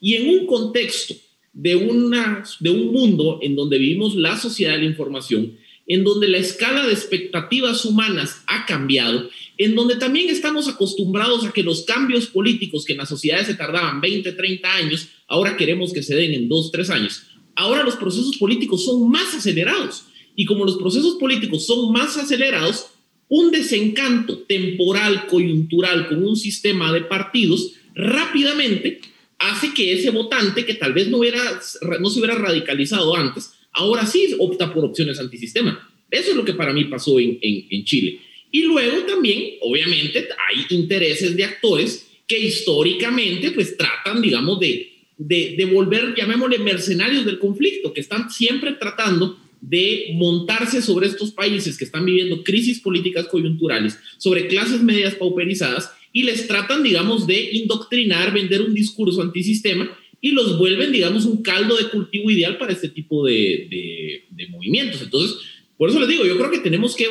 Y 0.00 0.14
en 0.14 0.28
un 0.28 0.46
contexto 0.46 1.14
de, 1.52 1.76
una, 1.76 2.44
de 2.60 2.70
un 2.70 2.92
mundo 2.92 3.38
en 3.42 3.56
donde 3.56 3.78
vivimos 3.78 4.14
la 4.14 4.36
sociedad 4.38 4.72
de 4.72 4.78
la 4.78 4.84
información, 4.84 5.56
en 5.86 6.04
donde 6.04 6.28
la 6.28 6.38
escala 6.38 6.86
de 6.86 6.92
expectativas 6.92 7.84
humanas 7.84 8.42
ha 8.46 8.66
cambiado, 8.66 9.30
en 9.56 9.74
donde 9.74 9.96
también 9.96 10.28
estamos 10.28 10.68
acostumbrados 10.68 11.44
a 11.44 11.52
que 11.52 11.62
los 11.62 11.84
cambios 11.84 12.26
políticos 12.26 12.84
que 12.84 12.92
en 12.92 12.98
las 12.98 13.08
sociedades 13.08 13.46
se 13.46 13.54
tardaban 13.54 14.00
20, 14.00 14.32
30 14.32 14.74
años, 14.74 15.08
ahora 15.26 15.56
queremos 15.56 15.92
que 15.92 16.02
se 16.02 16.14
den 16.14 16.34
en 16.34 16.48
2, 16.48 16.72
3 16.72 16.90
años 16.90 17.22
ahora 17.56 17.82
los 17.82 17.96
procesos 17.96 18.36
políticos 18.36 18.84
son 18.84 19.10
más 19.10 19.34
acelerados. 19.34 20.04
Y 20.36 20.44
como 20.44 20.64
los 20.64 20.76
procesos 20.76 21.16
políticos 21.16 21.66
son 21.66 21.92
más 21.92 22.16
acelerados, 22.16 22.86
un 23.28 23.50
desencanto 23.50 24.38
temporal, 24.40 25.26
coyuntural 25.26 26.06
con 26.08 26.24
un 26.24 26.36
sistema 26.36 26.92
de 26.92 27.00
partidos 27.00 27.72
rápidamente 27.94 29.00
hace 29.38 29.74
que 29.74 29.92
ese 29.92 30.10
votante 30.10 30.64
que 30.64 30.74
tal 30.74 30.92
vez 30.92 31.08
no, 31.08 31.18
hubiera, 31.18 31.60
no 32.00 32.10
se 32.10 32.18
hubiera 32.18 32.36
radicalizado 32.36 33.14
antes, 33.16 33.52
ahora 33.72 34.06
sí 34.06 34.34
opta 34.38 34.72
por 34.72 34.84
opciones 34.84 35.18
antisistema. 35.18 35.90
Eso 36.10 36.30
es 36.30 36.36
lo 36.36 36.44
que 36.44 36.54
para 36.54 36.72
mí 36.72 36.84
pasó 36.84 37.18
en, 37.18 37.38
en 37.42 37.84
Chile. 37.84 38.20
Y 38.50 38.62
luego 38.62 39.04
también, 39.06 39.56
obviamente, 39.60 40.28
hay 40.48 40.64
intereses 40.70 41.36
de 41.36 41.44
actores 41.44 42.06
que 42.26 42.38
históricamente 42.38 43.50
pues 43.50 43.76
tratan, 43.76 44.22
digamos, 44.22 44.58
de 44.60 44.95
de, 45.18 45.68
volver, 45.72 46.14
llamémosle, 46.16 46.58
mercenarios 46.58 47.24
del 47.24 47.38
conflicto, 47.38 47.92
que 47.92 48.00
están 48.00 48.30
siempre 48.30 48.72
tratando 48.72 49.38
de 49.60 50.10
montarse 50.14 50.82
sobre 50.82 51.06
estos 51.06 51.32
países 51.32 51.78
que 51.78 51.84
están 51.84 52.04
viviendo 52.04 52.44
crisis 52.44 52.80
políticas 52.80 53.26
coyunturales, 53.26 53.98
sobre 54.18 54.46
clases 54.46 54.82
medias 54.82 55.14
pauperizadas, 55.14 55.90
y 56.12 56.22
les 56.22 56.46
tratan, 56.46 56.82
digamos, 56.82 57.26
de 57.26 57.50
indoctrinar, 57.52 58.32
vender 58.32 58.62
un 58.62 58.74
discurso 58.74 59.20
antisistema 59.20 59.90
y 60.20 60.30
los 60.30 60.58
vuelven, 60.58 60.92
digamos, 60.92 61.26
un 61.26 61.42
caldo 61.42 61.76
de 61.76 61.88
cultivo 61.88 62.30
ideal 62.30 62.56
para 62.56 62.72
este 62.72 62.88
tipo 62.88 63.26
de, 63.26 64.24
de, 64.30 64.48
movimientos. 64.48 65.02
Entonces, 65.02 65.36
por 65.76 65.90
eso 65.90 66.00
les 66.00 66.08
digo, 66.08 66.24
yo 66.24 66.38
creo 66.38 66.50
que 66.50 66.60
tenemos 66.60 66.96
que 66.96 67.08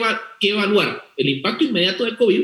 evaluar 0.49 1.03
el 1.17 1.29
impacto 1.29 1.65
inmediato 1.65 2.03
del 2.03 2.17
COVID, 2.17 2.41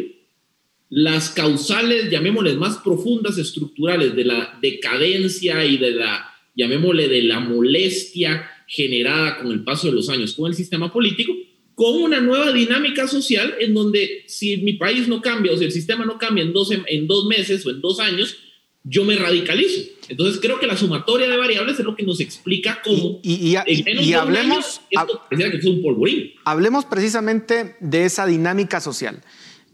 las 0.91 1.29
causales, 1.29 2.11
llamémosles 2.11 2.57
más 2.57 2.77
profundas, 2.79 3.37
estructurales 3.37 4.13
de 4.13 4.25
la 4.25 4.59
decadencia 4.61 5.63
y 5.65 5.77
de 5.77 5.91
la, 5.91 6.29
llamémosle, 6.53 7.07
de 7.07 7.23
la 7.23 7.39
molestia 7.39 8.51
generada 8.67 9.37
con 9.37 9.53
el 9.53 9.63
paso 9.63 9.87
de 9.87 9.93
los 9.93 10.09
años 10.09 10.33
con 10.33 10.47
el 10.51 10.53
sistema 10.53 10.91
político, 10.91 11.33
con 11.75 11.95
una 11.95 12.19
nueva 12.19 12.51
dinámica 12.51 13.07
social 13.07 13.55
en 13.59 13.73
donde 13.73 14.23
si 14.27 14.57
mi 14.57 14.73
país 14.73 15.07
no 15.07 15.21
cambia 15.21 15.53
o 15.53 15.57
si 15.57 15.63
el 15.63 15.71
sistema 15.71 16.03
no 16.05 16.17
cambia 16.17 16.43
en 16.43 16.51
dos, 16.51 16.71
en 16.71 17.07
dos 17.07 17.25
meses 17.25 17.65
o 17.65 17.69
en 17.69 17.79
dos 17.79 18.01
años, 18.01 18.35
yo 18.83 19.05
me 19.05 19.15
radicalizo. 19.15 19.81
Entonces 20.09 20.41
creo 20.41 20.59
que 20.59 20.67
la 20.67 20.75
sumatoria 20.75 21.29
de 21.29 21.37
variables 21.37 21.79
es 21.79 21.85
lo 21.85 21.95
que 21.95 22.03
nos 22.03 22.19
explica 22.19 22.81
cómo 22.83 23.21
y, 23.23 23.55
y, 23.55 24.13
hablemos, 24.13 24.81
que 24.89 25.57
es 25.57 25.65
un 25.65 25.81
polvorín. 25.81 26.33
Hablemos 26.43 26.83
precisamente 26.83 27.77
de 27.79 28.03
esa 28.03 28.25
dinámica 28.25 28.81
social. 28.81 29.21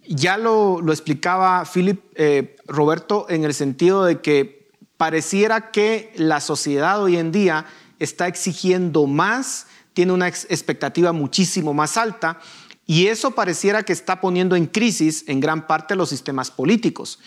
Ya 0.07 0.37
lo, 0.37 0.81
explicaba 0.87 1.63
Philip 1.65 2.01
eh, 2.15 2.55
Roberto 2.65 3.25
en 3.29 3.43
el 3.43 3.53
sentido 3.53 4.05
de 4.05 4.21
que 4.21 4.71
pareciera 4.97 5.71
que 5.71 6.13
la 6.15 6.39
sociedad 6.39 7.01
hoy 7.01 7.17
en 7.17 7.31
día 7.31 7.65
está 7.99 8.27
exigiendo 8.27 9.05
más, 9.05 9.67
tiene 9.93 10.13
una 10.13 10.27
expectativa 10.27 11.11
muchísimo 11.11 11.73
más 11.73 11.97
alta 11.97 12.39
Y 12.85 13.07
eso 13.07 13.31
pareciera 13.31 13.83
que 13.83 13.91
está 13.91 14.21
poniendo 14.21 14.55
en 14.55 14.65
crisis 14.65 15.25
en 15.27 15.41
gran 15.41 15.67
parte 15.67 15.95
los 15.95 16.09
sistemas 16.09 16.51
políticos. 16.51 17.19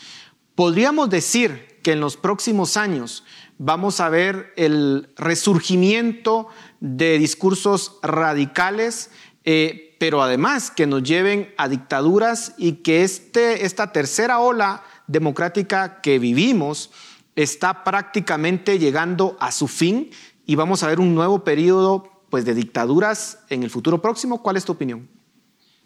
Podríamos 0.55 1.11
decir 1.11 1.79
que 1.83 1.93
en 1.93 2.01
los 2.01 2.17
próximos 2.17 2.77
años 2.79 3.25
vamos 3.59 4.01
a 4.01 4.09
ver 4.09 4.53
el 4.57 5.13
resurgimiento 5.17 6.49
de 6.81 7.19
discursos 7.19 7.99
radicales, 8.03 9.11
eh, 9.45 9.97
pero 9.99 10.23
además 10.23 10.71
que 10.71 10.87
nos 10.87 11.03
lleven 11.03 11.53
a 11.57 11.69
dictaduras 11.69 12.55
y 12.57 12.77
que 12.83 13.03
este, 13.03 13.65
esta 13.65 13.93
tercera 13.93 14.41
ola 14.41 14.83
democrática 15.07 16.01
que 16.01 16.19
vivimos 16.19 16.91
está 17.37 17.85
prácticamente 17.85 18.79
llegando 18.79 19.37
a 19.41 19.53
su 19.53 19.69
fin 19.69 20.11
y 20.47 20.55
vamos 20.55 20.83
a 20.83 20.89
ver 20.89 21.01
un 21.01 21.15
nuevo 21.15 21.45
periodo 21.45 22.11
pues, 22.31 22.45
de 22.45 22.55
dictaduras 22.55 23.45
en 23.51 23.63
el 23.63 23.71
futuro 23.71 24.01
próximo. 24.01 24.43
¿Cuál 24.43 24.57
es 24.57 24.65
tu 24.65 24.73
opinión? 24.73 25.09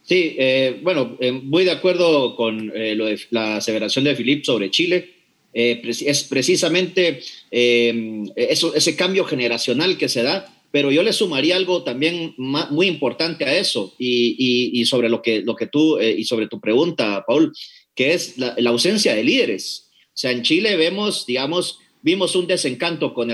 Sí, 0.02 0.36
eh, 0.38 0.80
bueno, 0.82 1.16
eh, 1.18 1.32
muy 1.32 1.64
de 1.64 1.70
acuerdo 1.70 2.36
con 2.36 2.70
eh, 2.74 2.94
lo 2.94 3.06
de 3.06 3.18
la 3.30 3.56
aseveración 3.56 4.04
de 4.04 4.14
Filip 4.14 4.44
sobre 4.44 4.70
Chile. 4.70 5.10
es 5.52 6.24
precisamente 6.24 7.20
eso, 7.50 8.74
ese 8.74 8.96
cambio 8.96 9.24
generacional 9.24 9.96
que 9.96 10.08
se 10.08 10.22
da, 10.22 10.52
pero 10.74 10.90
yo 10.90 11.04
le 11.04 11.12
sumaría 11.12 11.54
algo 11.54 11.84
también 11.84 12.34
muy 12.36 12.88
importante 12.88 13.44
a 13.44 13.56
eso 13.56 13.94
y, 13.96 14.84
sobre 14.86 15.08
lo 15.08 15.22
que, 15.22 15.40
lo 15.42 15.54
que 15.54 15.68
tú 15.68 16.00
y 16.00 16.24
sobre 16.24 16.48
tu 16.48 16.58
pregunta, 16.58 17.22
Paul, 17.28 17.52
que 17.94 18.12
es 18.12 18.38
la, 18.38 18.56
ausencia 18.66 19.14
de 19.14 19.22
líderes. 19.22 19.88
O 20.06 20.16
sea, 20.16 20.32
en 20.32 20.42
Chile 20.42 20.74
vemos, 20.74 21.26
digamos, 21.26 21.78
vimos 22.02 22.34
un 22.34 22.48
desencanto 22.48 23.14
con 23.14 23.28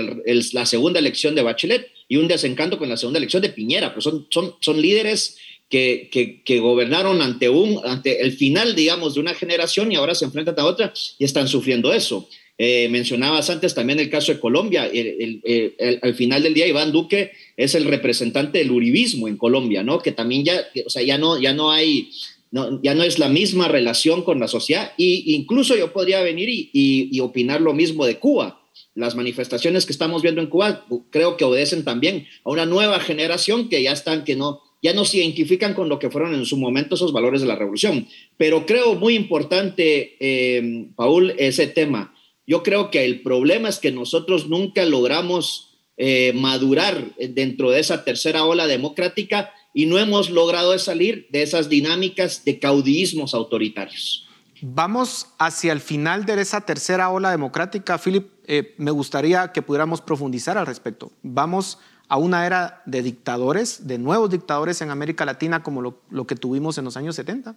la 0.53 0.65
segunda 0.67 0.99
elección 0.99 1.33
de 1.33 1.41
Bachelet 1.41 1.87
y 2.07 2.17
un 2.17 2.27
desencanto 2.27 2.77
con 2.77 2.89
la 2.89 2.95
segunda 2.95 3.17
elección 3.17 3.41
de 3.41 3.49
Piñera, 3.49 3.89
pero 3.89 4.01
son, 4.01 4.27
son, 4.29 4.53
son 4.61 4.79
líderes 4.79 5.39
que, 5.67 6.11
que, 6.45 6.59
gobernaron 6.59 7.23
ante, 7.23 7.49
un, 7.49 7.81
ante 7.83 8.21
el 8.21 8.33
final, 8.33 8.75
digamos, 8.75 9.15
de 9.15 9.19
una 9.19 9.33
generación 9.33 9.91
y 9.91 9.95
ahora 9.95 10.13
se 10.13 10.25
enfrentan 10.25 10.59
a 10.59 10.65
otra 10.65 10.93
y 11.17 11.25
están 11.25 11.47
sufriendo 11.47 11.91
eso. 11.91 12.29
Eh, 12.63 12.89
mencionabas 12.89 13.49
antes 13.49 13.73
también 13.73 13.99
el 13.99 14.11
caso 14.11 14.31
de 14.31 14.39
Colombia. 14.39 14.83
Al 14.83 16.13
final 16.13 16.43
del 16.43 16.53
día, 16.53 16.67
Iván 16.67 16.91
Duque 16.91 17.31
es 17.57 17.73
el 17.73 17.85
representante 17.85 18.59
del 18.59 18.69
uribismo 18.69 19.27
en 19.27 19.35
Colombia, 19.35 19.81
¿no? 19.81 19.97
Que 19.97 20.11
también 20.11 20.45
ya, 20.45 20.67
o 20.85 20.89
sea, 20.91 21.01
ya 21.01 21.17
no, 21.17 21.41
ya 21.41 21.55
no 21.55 21.71
hay, 21.71 22.11
no, 22.51 22.79
ya 22.83 22.93
no 22.93 23.01
es 23.01 23.17
la 23.17 23.29
misma 23.29 23.67
relación 23.67 24.21
con 24.21 24.39
la 24.39 24.47
sociedad. 24.47 24.93
Y 24.95 25.33
incluso 25.33 25.75
yo 25.75 25.91
podría 25.91 26.21
venir 26.21 26.49
y, 26.49 26.69
y, 26.71 27.19
opinar 27.19 27.61
lo 27.61 27.73
mismo 27.73 28.05
de 28.05 28.19
Cuba. 28.19 28.61
Las 28.93 29.15
manifestaciones 29.15 29.87
que 29.87 29.93
estamos 29.93 30.21
viendo 30.21 30.39
en 30.39 30.45
Cuba 30.45 30.85
creo 31.09 31.37
que 31.37 31.45
obedecen 31.45 31.83
también 31.83 32.27
a 32.43 32.51
una 32.51 32.67
nueva 32.67 32.99
generación 32.99 33.69
que 33.69 33.81
ya 33.81 33.91
están, 33.91 34.23
que 34.23 34.35
no, 34.35 34.61
ya 34.83 34.93
no 34.93 35.05
se 35.05 35.17
identifican 35.17 35.73
con 35.73 35.89
lo 35.89 35.97
que 35.97 36.11
fueron 36.11 36.35
en 36.35 36.45
su 36.45 36.57
momento 36.57 36.93
esos 36.93 37.11
valores 37.11 37.41
de 37.41 37.47
la 37.47 37.55
revolución. 37.55 38.07
Pero 38.37 38.67
creo 38.67 38.93
muy 38.93 39.15
importante, 39.15 40.15
eh, 40.19 40.85
Paul, 40.95 41.33
ese 41.39 41.65
tema. 41.65 42.13
Yo 42.47 42.63
creo 42.63 42.91
que 42.91 43.05
el 43.05 43.21
problema 43.21 43.69
es 43.69 43.79
que 43.79 43.91
nosotros 43.91 44.47
nunca 44.47 44.85
logramos 44.85 45.77
eh, 45.97 46.33
madurar 46.33 47.15
dentro 47.17 47.69
de 47.71 47.79
esa 47.79 48.03
tercera 48.03 48.43
ola 48.43 48.67
democrática 48.67 49.53
y 49.73 49.85
no 49.85 49.99
hemos 49.99 50.29
logrado 50.29 50.77
salir 50.79 51.27
de 51.29 51.43
esas 51.43 51.69
dinámicas 51.69 52.43
de 52.43 52.59
caudillismos 52.59 53.33
autoritarios. 53.33 54.27
Vamos 54.61 55.27
hacia 55.39 55.71
el 55.73 55.79
final 55.79 56.25
de 56.25 56.39
esa 56.39 56.61
tercera 56.61 57.09
ola 57.09 57.31
democrática. 57.31 57.97
Philip, 57.97 58.27
eh, 58.45 58.75
me 58.77 58.91
gustaría 58.91 59.51
que 59.51 59.61
pudiéramos 59.61 60.01
profundizar 60.01 60.57
al 60.57 60.67
respecto. 60.67 61.11
Vamos 61.23 61.79
a 62.11 62.17
una 62.17 62.45
era 62.45 62.83
de 62.85 63.01
dictadores, 63.01 63.87
de 63.87 63.97
nuevos 63.97 64.29
dictadores 64.29 64.81
en 64.81 64.91
América 64.91 65.25
Latina 65.25 65.63
como 65.63 65.81
lo, 65.81 66.27
que 66.27 66.35
tuvimos 66.35 66.77
en 66.77 66.85
los 66.85 66.97
años 66.97 67.15
70? 67.15 67.55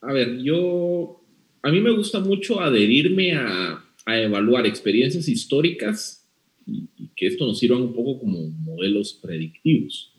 A 0.00 0.12
ver, 0.12 0.38
yo, 0.38 1.17
a 1.62 1.70
mí 1.70 1.80
me 1.80 1.90
gusta 1.90 2.20
mucho 2.20 2.60
adherirme 2.60 3.34
a, 3.34 3.84
evaluar 4.06 4.66
experiencias 4.66 5.28
históricas 5.28 6.26
y, 6.66 6.88
que 7.14 7.26
esto 7.26 7.46
nos 7.46 7.58
sirva 7.58 7.76
un 7.76 7.92
poco 7.92 8.20
como 8.20 8.48
modelos 8.48 9.12
predictivos. 9.20 10.12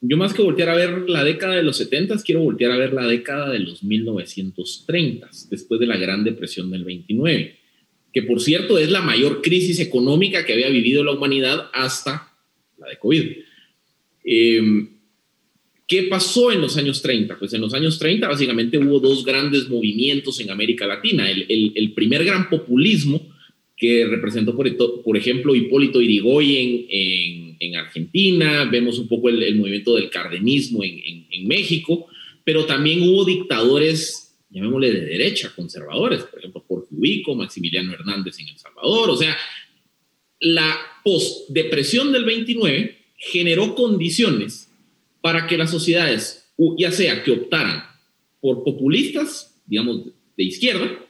Yo 0.00 0.16
más 0.16 0.32
que 0.32 0.40
voltear 0.40 0.70
a 0.70 0.76
ver 0.76 1.10
la 1.10 1.24
década 1.24 1.56
de 1.56 1.62
los 1.62 1.76
70, 1.76 2.22
quiero 2.22 2.40
voltear 2.40 2.70
a 2.70 2.78
ver 2.78 2.94
la 2.94 3.06
década 3.06 3.50
de 3.50 3.58
los 3.58 3.82
1930, 3.82 5.28
después 5.50 5.78
de 5.80 5.86
la 5.86 5.98
Gran 5.98 6.24
Depresión 6.24 6.70
del 6.70 6.84
29, 6.84 7.56
que 8.12 8.22
por 8.22 8.40
cierto 8.40 8.78
es 8.78 8.90
la 8.90 9.02
mayor 9.02 9.42
crisis 9.42 9.80
económica 9.80 10.46
que 10.46 10.54
había 10.54 10.70
vivido 10.70 11.04
la 11.04 11.12
humanidad 11.12 11.68
hasta 11.74 12.32
la 12.78 12.88
de 12.88 12.98
COVID. 12.98 13.26
Em, 14.24 14.97
¿Qué 15.88 16.02
pasó 16.02 16.52
en 16.52 16.60
los 16.60 16.76
años 16.76 17.00
30? 17.00 17.38
Pues 17.38 17.54
en 17.54 17.62
los 17.62 17.72
años 17.72 17.98
30 17.98 18.28
básicamente 18.28 18.76
hubo 18.76 19.00
dos 19.00 19.24
grandes 19.24 19.70
movimientos 19.70 20.38
en 20.38 20.50
América 20.50 20.86
Latina. 20.86 21.30
El, 21.30 21.92
primer 21.94 22.26
gran 22.26 22.50
populismo 22.50 23.26
que 23.74 24.04
representó, 24.04 24.54
por, 24.54 24.70
por 25.02 25.16
ejemplo, 25.16 25.54
Hipólito 25.54 26.02
Irigoyen 26.02 26.86
en, 26.90 27.56
en, 27.58 27.76
Argentina, 27.76 28.68
vemos 28.70 28.98
un 28.98 29.08
poco 29.08 29.30
el, 29.30 29.56
movimiento 29.56 29.96
del 29.96 30.10
cardenismo 30.10 30.84
en, 30.84 31.26
en, 31.30 31.48
México, 31.48 32.06
pero 32.44 32.66
también 32.66 33.00
hubo 33.08 33.24
dictadores, 33.24 34.36
llamémosle 34.50 34.92
de 34.92 35.06
derecha, 35.06 35.54
conservadores, 35.56 36.24
por 36.24 36.38
ejemplo, 36.38 36.64
Jorge 36.68 36.88
Ubico, 36.90 37.34
Maximiliano 37.34 37.94
Hernández 37.94 38.38
en 38.40 38.48
El 38.48 38.58
Salvador, 38.58 39.08
o 39.08 39.16
sea, 39.16 39.34
la 40.40 40.76
post-depresión 41.02 42.12
del 42.12 42.26
29 42.26 42.98
generó 43.16 43.74
condiciones 43.74 44.67
para 45.20 45.46
que 45.46 45.56
las 45.56 45.70
sociedades, 45.70 46.50
ya 46.78 46.92
sea 46.92 47.22
que 47.22 47.32
optaran 47.32 47.82
por 48.40 48.64
populistas, 48.64 49.58
digamos, 49.66 50.06
de 50.36 50.44
izquierda, 50.44 51.04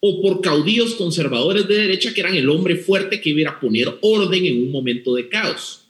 o 0.00 0.20
por 0.20 0.42
caudillos 0.42 0.94
conservadores 0.94 1.66
de 1.66 1.78
derecha, 1.78 2.12
que 2.12 2.20
eran 2.20 2.34
el 2.34 2.50
hombre 2.50 2.76
fuerte 2.76 3.20
que 3.20 3.30
iba 3.30 3.50
a 3.50 3.60
poner 3.60 3.88
orden 4.02 4.44
en 4.44 4.62
un 4.62 4.70
momento 4.70 5.14
de 5.14 5.28
caos. 5.28 5.88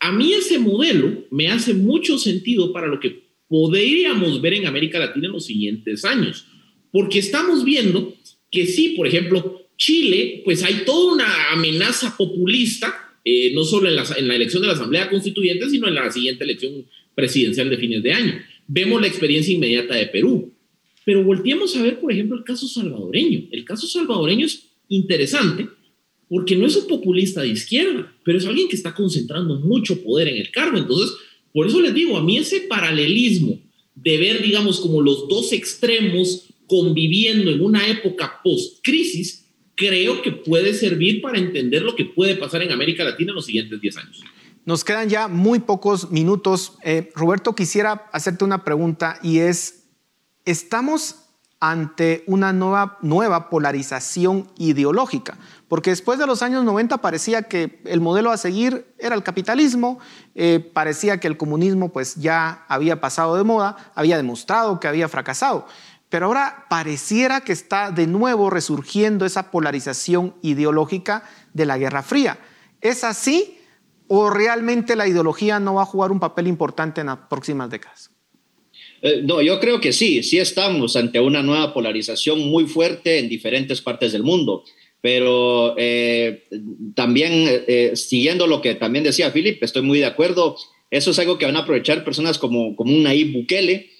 A 0.00 0.12
mí 0.12 0.32
ese 0.32 0.58
modelo 0.58 1.24
me 1.30 1.48
hace 1.48 1.74
mucho 1.74 2.18
sentido 2.18 2.72
para 2.72 2.86
lo 2.86 3.00
que 3.00 3.24
podríamos 3.48 4.40
ver 4.40 4.54
en 4.54 4.66
América 4.66 4.98
Latina 4.98 5.26
en 5.26 5.32
los 5.32 5.44
siguientes 5.44 6.04
años, 6.04 6.46
porque 6.90 7.18
estamos 7.18 7.64
viendo 7.64 8.14
que 8.50 8.66
sí, 8.66 8.90
por 8.90 9.06
ejemplo, 9.06 9.62
Chile, 9.76 10.42
pues 10.44 10.62
hay 10.62 10.84
toda 10.86 11.14
una 11.14 11.52
amenaza 11.52 12.16
populista, 12.16 13.03
eh, 13.24 13.52
no 13.54 13.64
solo 13.64 13.88
en 13.88 13.96
la, 13.96 14.04
en 14.16 14.28
la, 14.28 14.36
elección 14.36 14.62
de 14.62 14.68
la 14.68 14.74
Asamblea 14.74 15.08
Constituyente, 15.08 15.70
sino 15.70 15.88
en 15.88 15.94
la 15.94 16.10
siguiente 16.10 16.44
elección 16.44 16.84
presidencial 17.14 17.70
de 17.70 17.78
fines 17.78 18.02
de 18.02 18.12
año. 18.12 18.34
Vemos 18.66 19.00
la 19.00 19.06
experiencia 19.06 19.54
inmediata 19.54 19.94
de 19.94 20.06
Perú. 20.06 20.52
Pero 21.04 21.22
volteemos 21.22 21.76
a 21.76 21.82
ver, 21.82 22.00
por 22.00 22.12
ejemplo, 22.12 22.36
el 22.36 22.44
caso 22.44 22.66
salvadoreño. 22.66 23.48
El 23.50 23.64
caso 23.64 23.86
salvadoreño 23.86 24.46
es 24.46 24.70
interesante 24.88 25.68
porque 26.28 26.56
no 26.56 26.66
es 26.66 26.76
un 26.76 26.86
populista 26.86 27.42
de 27.42 27.48
izquierda, 27.48 28.12
pero 28.24 28.38
es 28.38 28.46
alguien 28.46 28.68
que 28.68 28.76
está 28.76 28.94
concentrando 28.94 29.60
mucho 29.60 30.02
poder 30.02 30.28
en 30.28 30.36
el 30.36 30.50
cargo. 30.50 30.78
Entonces, 30.78 31.14
por 31.52 31.66
eso 31.66 31.80
les 31.80 31.94
digo, 31.94 32.16
a 32.16 32.22
mí 32.22 32.38
ese 32.38 32.62
paralelismo 32.62 33.60
de 33.94 34.18
ver, 34.18 34.42
digamos, 34.42 34.80
como 34.80 35.00
los 35.00 35.28
dos 35.28 35.52
extremos 35.52 36.46
conviviendo 36.66 37.50
en 37.50 37.60
una 37.60 37.88
época 37.88 38.40
post-crisis, 38.42 39.43
creo 39.76 40.22
que 40.22 40.32
puede 40.32 40.74
servir 40.74 41.20
para 41.20 41.38
entender 41.38 41.82
lo 41.82 41.96
que 41.96 42.04
puede 42.04 42.36
pasar 42.36 42.62
en 42.62 42.72
América 42.72 43.04
Latina 43.04 43.30
en 43.30 43.36
los 43.36 43.46
siguientes 43.46 43.80
10 43.80 43.96
años. 43.96 44.24
Nos 44.64 44.84
quedan 44.84 45.08
ya 45.08 45.28
muy 45.28 45.58
pocos 45.58 46.10
minutos. 46.10 46.78
Eh, 46.82 47.10
Roberto, 47.14 47.54
quisiera 47.54 48.08
hacerte 48.12 48.44
una 48.44 48.64
pregunta 48.64 49.18
y 49.22 49.40
es, 49.40 49.84
¿estamos 50.46 51.16
ante 51.60 52.24
una 52.26 52.52
nueva, 52.52 52.98
nueva 53.02 53.50
polarización 53.50 54.50
ideológica? 54.56 55.36
Porque 55.68 55.90
después 55.90 56.18
de 56.18 56.26
los 56.26 56.42
años 56.42 56.64
90 56.64 56.98
parecía 56.98 57.42
que 57.42 57.80
el 57.84 58.00
modelo 58.00 58.30
a 58.30 58.38
seguir 58.38 58.86
era 58.98 59.14
el 59.14 59.22
capitalismo, 59.22 59.98
eh, 60.34 60.60
parecía 60.72 61.20
que 61.20 61.26
el 61.26 61.36
comunismo 61.36 61.92
pues 61.92 62.14
ya 62.14 62.64
había 62.68 63.00
pasado 63.02 63.36
de 63.36 63.44
moda, 63.44 63.92
había 63.94 64.16
demostrado 64.16 64.80
que 64.80 64.88
había 64.88 65.08
fracasado. 65.08 65.66
Pero 66.14 66.26
ahora 66.26 66.66
pareciera 66.70 67.40
que 67.40 67.52
está 67.52 67.90
de 67.90 68.06
nuevo 68.06 68.48
resurgiendo 68.48 69.26
esa 69.26 69.50
polarización 69.50 70.36
ideológica 70.42 71.28
de 71.52 71.66
la 71.66 71.76
Guerra 71.76 72.04
Fría. 72.04 72.38
¿Es 72.80 73.02
así 73.02 73.58
o 74.06 74.30
realmente 74.30 74.94
la 74.94 75.08
ideología 75.08 75.58
no 75.58 75.74
va 75.74 75.82
a 75.82 75.86
jugar 75.86 76.12
un 76.12 76.20
papel 76.20 76.46
importante 76.46 77.00
en 77.00 77.08
las 77.08 77.18
próximas 77.28 77.68
décadas? 77.68 78.12
Eh, 79.02 79.22
no, 79.24 79.42
yo 79.42 79.58
creo 79.58 79.80
que 79.80 79.92
sí, 79.92 80.22
sí 80.22 80.38
estamos 80.38 80.94
ante 80.94 81.18
una 81.18 81.42
nueva 81.42 81.74
polarización 81.74 82.38
muy 82.48 82.66
fuerte 82.66 83.18
en 83.18 83.28
diferentes 83.28 83.80
partes 83.80 84.12
del 84.12 84.22
mundo. 84.22 84.62
Pero 85.00 85.74
eh, 85.76 86.44
también, 86.94 87.32
eh, 87.66 87.90
siguiendo 87.96 88.46
lo 88.46 88.62
que 88.62 88.76
también 88.76 89.02
decía 89.02 89.32
Philip, 89.32 89.60
estoy 89.64 89.82
muy 89.82 89.98
de 89.98 90.06
acuerdo. 90.06 90.56
Eso 90.92 91.10
es 91.10 91.18
algo 91.18 91.38
que 91.38 91.46
van 91.46 91.56
a 91.56 91.62
aprovechar 91.62 92.04
personas 92.04 92.38
como, 92.38 92.76
como 92.76 92.94
un 92.94 93.02
Nayib 93.02 93.32
Bukele, 93.32 93.93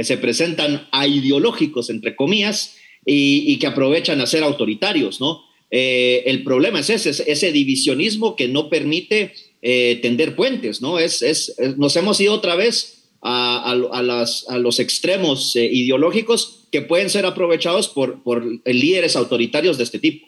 que 0.00 0.04
se 0.04 0.16
presentan 0.16 0.88
a 0.92 1.06
ideológicos, 1.06 1.90
entre 1.90 2.16
comillas, 2.16 2.76
y, 3.04 3.58
que 3.58 3.66
aprovechan 3.66 4.18
a 4.22 4.26
ser 4.26 4.42
autoritarios, 4.42 5.20
¿no? 5.20 5.42
Eh, 5.70 6.22
el 6.24 6.42
problema 6.42 6.80
es 6.80 6.88
ese, 6.88 7.30
ese 7.30 7.52
divisionismo 7.52 8.34
que 8.34 8.48
no 8.48 8.70
permite 8.70 9.34
eh, 9.60 9.98
tender 10.00 10.36
puentes, 10.36 10.80
¿no? 10.80 10.98
Es, 10.98 11.20
es, 11.20 11.54
nos 11.76 11.96
hemos 11.96 12.18
ido 12.18 12.32
otra 12.32 12.54
vez 12.54 13.10
a, 13.20 13.74
los 13.74 14.80
extremos 14.80 15.54
eh, 15.54 15.68
ideológicos 15.70 16.66
que 16.72 16.80
pueden 16.80 17.10
ser 17.10 17.26
aprovechados 17.26 17.88
por, 17.88 18.22
por 18.22 18.42
líderes 18.64 19.16
autoritarios 19.16 19.76
de 19.76 19.84
este 19.84 19.98
tipo. 19.98 20.26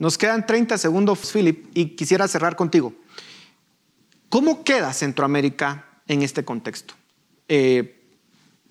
Nos 0.00 0.18
quedan 0.18 0.44
30 0.44 0.76
segundos, 0.76 1.20
Philip, 1.32 1.66
y 1.72 1.94
quisiera 1.94 2.26
cerrar 2.26 2.56
contigo. 2.56 2.92
¿Cómo 4.28 4.64
queda 4.64 4.92
Centroamérica 4.92 6.02
en 6.08 6.24
este 6.24 6.44
contexto 6.44 6.94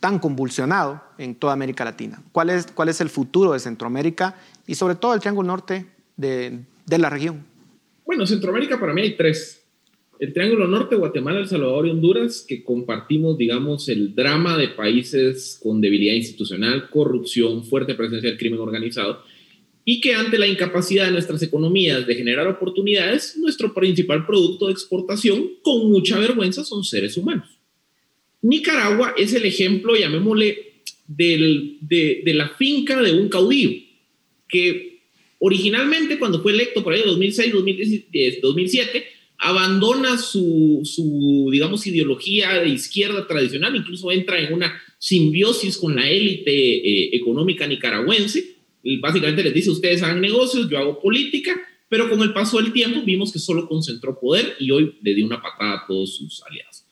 tan 0.03 0.19
convulsionado 0.19 1.01
en 1.17 1.33
toda 1.33 1.53
América 1.53 1.85
Latina? 1.85 2.21
¿Cuál 2.33 2.49
es, 2.49 2.67
¿Cuál 2.67 2.89
es 2.89 2.99
el 2.99 3.07
futuro 3.07 3.53
de 3.53 3.59
Centroamérica 3.59 4.35
y 4.67 4.75
sobre 4.75 4.95
todo 4.95 5.13
el 5.13 5.21
Triángulo 5.21 5.47
Norte 5.47 5.85
de, 6.17 6.59
de 6.85 6.97
la 6.97 7.09
región? 7.09 7.45
Bueno, 8.05 8.27
Centroamérica 8.27 8.77
para 8.77 8.93
mí 8.93 9.01
hay 9.01 9.15
tres. 9.15 9.63
El 10.19 10.33
Triángulo 10.33 10.67
Norte, 10.67 10.97
Guatemala, 10.97 11.39
El 11.39 11.47
Salvador 11.47 11.87
y 11.87 11.91
Honduras, 11.91 12.43
que 12.45 12.65
compartimos, 12.65 13.37
digamos, 13.37 13.87
el 13.87 14.13
drama 14.13 14.57
de 14.57 14.67
países 14.67 15.57
con 15.63 15.79
debilidad 15.79 16.15
institucional, 16.15 16.89
corrupción, 16.89 17.63
fuerte 17.63 17.95
presencia 17.95 18.29
del 18.29 18.37
crimen 18.37 18.59
organizado 18.59 19.21
y 19.85 20.01
que 20.01 20.15
ante 20.15 20.37
la 20.37 20.47
incapacidad 20.47 21.05
de 21.05 21.11
nuestras 21.11 21.41
economías 21.43 22.05
de 22.05 22.15
generar 22.15 22.47
oportunidades, 22.47 23.37
nuestro 23.37 23.73
principal 23.73 24.25
producto 24.25 24.65
de 24.65 24.73
exportación, 24.73 25.51
con 25.61 25.89
mucha 25.89 26.19
vergüenza, 26.19 26.65
son 26.65 26.83
seres 26.83 27.15
humanos. 27.15 27.52
Nicaragua 28.43 29.15
es 29.17 29.33
el 29.33 29.45
ejemplo, 29.45 29.95
llamémosle, 29.95 30.73
de, 31.07 32.21
la 32.25 32.49
finca 32.49 33.01
de 33.01 33.13
un 33.13 33.29
caudillo, 33.29 33.71
que 34.47 35.01
originalmente 35.39 36.19
cuando 36.19 36.41
fue 36.41 36.51
electo 36.51 36.83
por 36.83 36.93
ahí 36.93 37.01
en 37.01 37.07
2006, 37.07 37.53
2007, 38.41 39.05
abandona 39.37 40.17
su, 40.17 40.81
su, 40.83 41.49
digamos, 41.51 41.85
ideología 41.87 42.59
de 42.59 42.69
izquierda 42.69 43.27
tradicional, 43.27 43.75
incluso 43.75 44.11
entra 44.11 44.39
en 44.39 44.53
una 44.53 44.81
simbiosis 44.99 45.77
con 45.77 45.95
la 45.95 46.09
élite 46.09 46.51
eh, 46.51 47.09
económica 47.13 47.67
nicaragüense, 47.67 48.55
básicamente 48.99 49.43
les 49.43 49.53
dice, 49.53 49.69
ustedes 49.69 50.03
hagan 50.03 50.21
negocios, 50.21 50.69
yo 50.69 50.77
hago 50.77 51.01
política, 51.01 51.59
pero 51.89 52.09
con 52.09 52.21
el 52.21 52.33
paso 52.33 52.57
del 52.57 52.73
tiempo 52.73 53.03
vimos 53.05 53.31
que 53.31 53.39
solo 53.39 53.67
concentró 53.67 54.19
poder 54.19 54.55
y 54.59 54.71
hoy 54.71 54.97
le 55.01 55.13
dio 55.13 55.25
una 55.25 55.41
patada 55.41 55.73
a 55.73 55.87
todos 55.87 56.17
sus 56.17 56.41
aliados. 56.43 56.82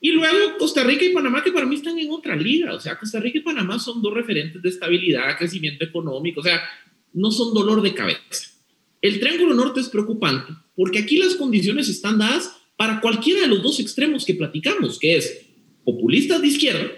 Y 0.00 0.12
luego 0.12 0.56
Costa 0.58 0.82
Rica 0.82 1.04
y 1.04 1.12
Panamá, 1.12 1.44
que 1.44 1.52
para 1.52 1.66
mí 1.66 1.74
están 1.74 1.98
en 1.98 2.10
otra 2.10 2.34
liga, 2.34 2.74
o 2.74 2.80
sea, 2.80 2.98
Costa 2.98 3.20
Rica 3.20 3.38
y 3.38 3.42
Panamá 3.42 3.78
son 3.78 4.00
dos 4.00 4.14
referentes 4.14 4.62
de 4.62 4.68
estabilidad, 4.68 5.36
crecimiento 5.36 5.84
económico, 5.84 6.40
o 6.40 6.42
sea, 6.42 6.62
no 7.12 7.30
son 7.30 7.52
dolor 7.52 7.82
de 7.82 7.94
cabeza. 7.94 8.50
El 9.02 9.20
Triángulo 9.20 9.54
Norte 9.54 9.80
es 9.80 9.88
preocupante 9.88 10.52
porque 10.74 11.00
aquí 11.00 11.18
las 11.18 11.34
condiciones 11.34 11.88
están 11.88 12.18
dadas 12.18 12.56
para 12.76 13.00
cualquiera 13.00 13.42
de 13.42 13.48
los 13.48 13.62
dos 13.62 13.78
extremos 13.78 14.24
que 14.24 14.34
platicamos, 14.34 14.98
que 14.98 15.16
es 15.16 15.46
populistas 15.84 16.40
de 16.40 16.48
izquierda 16.48 16.90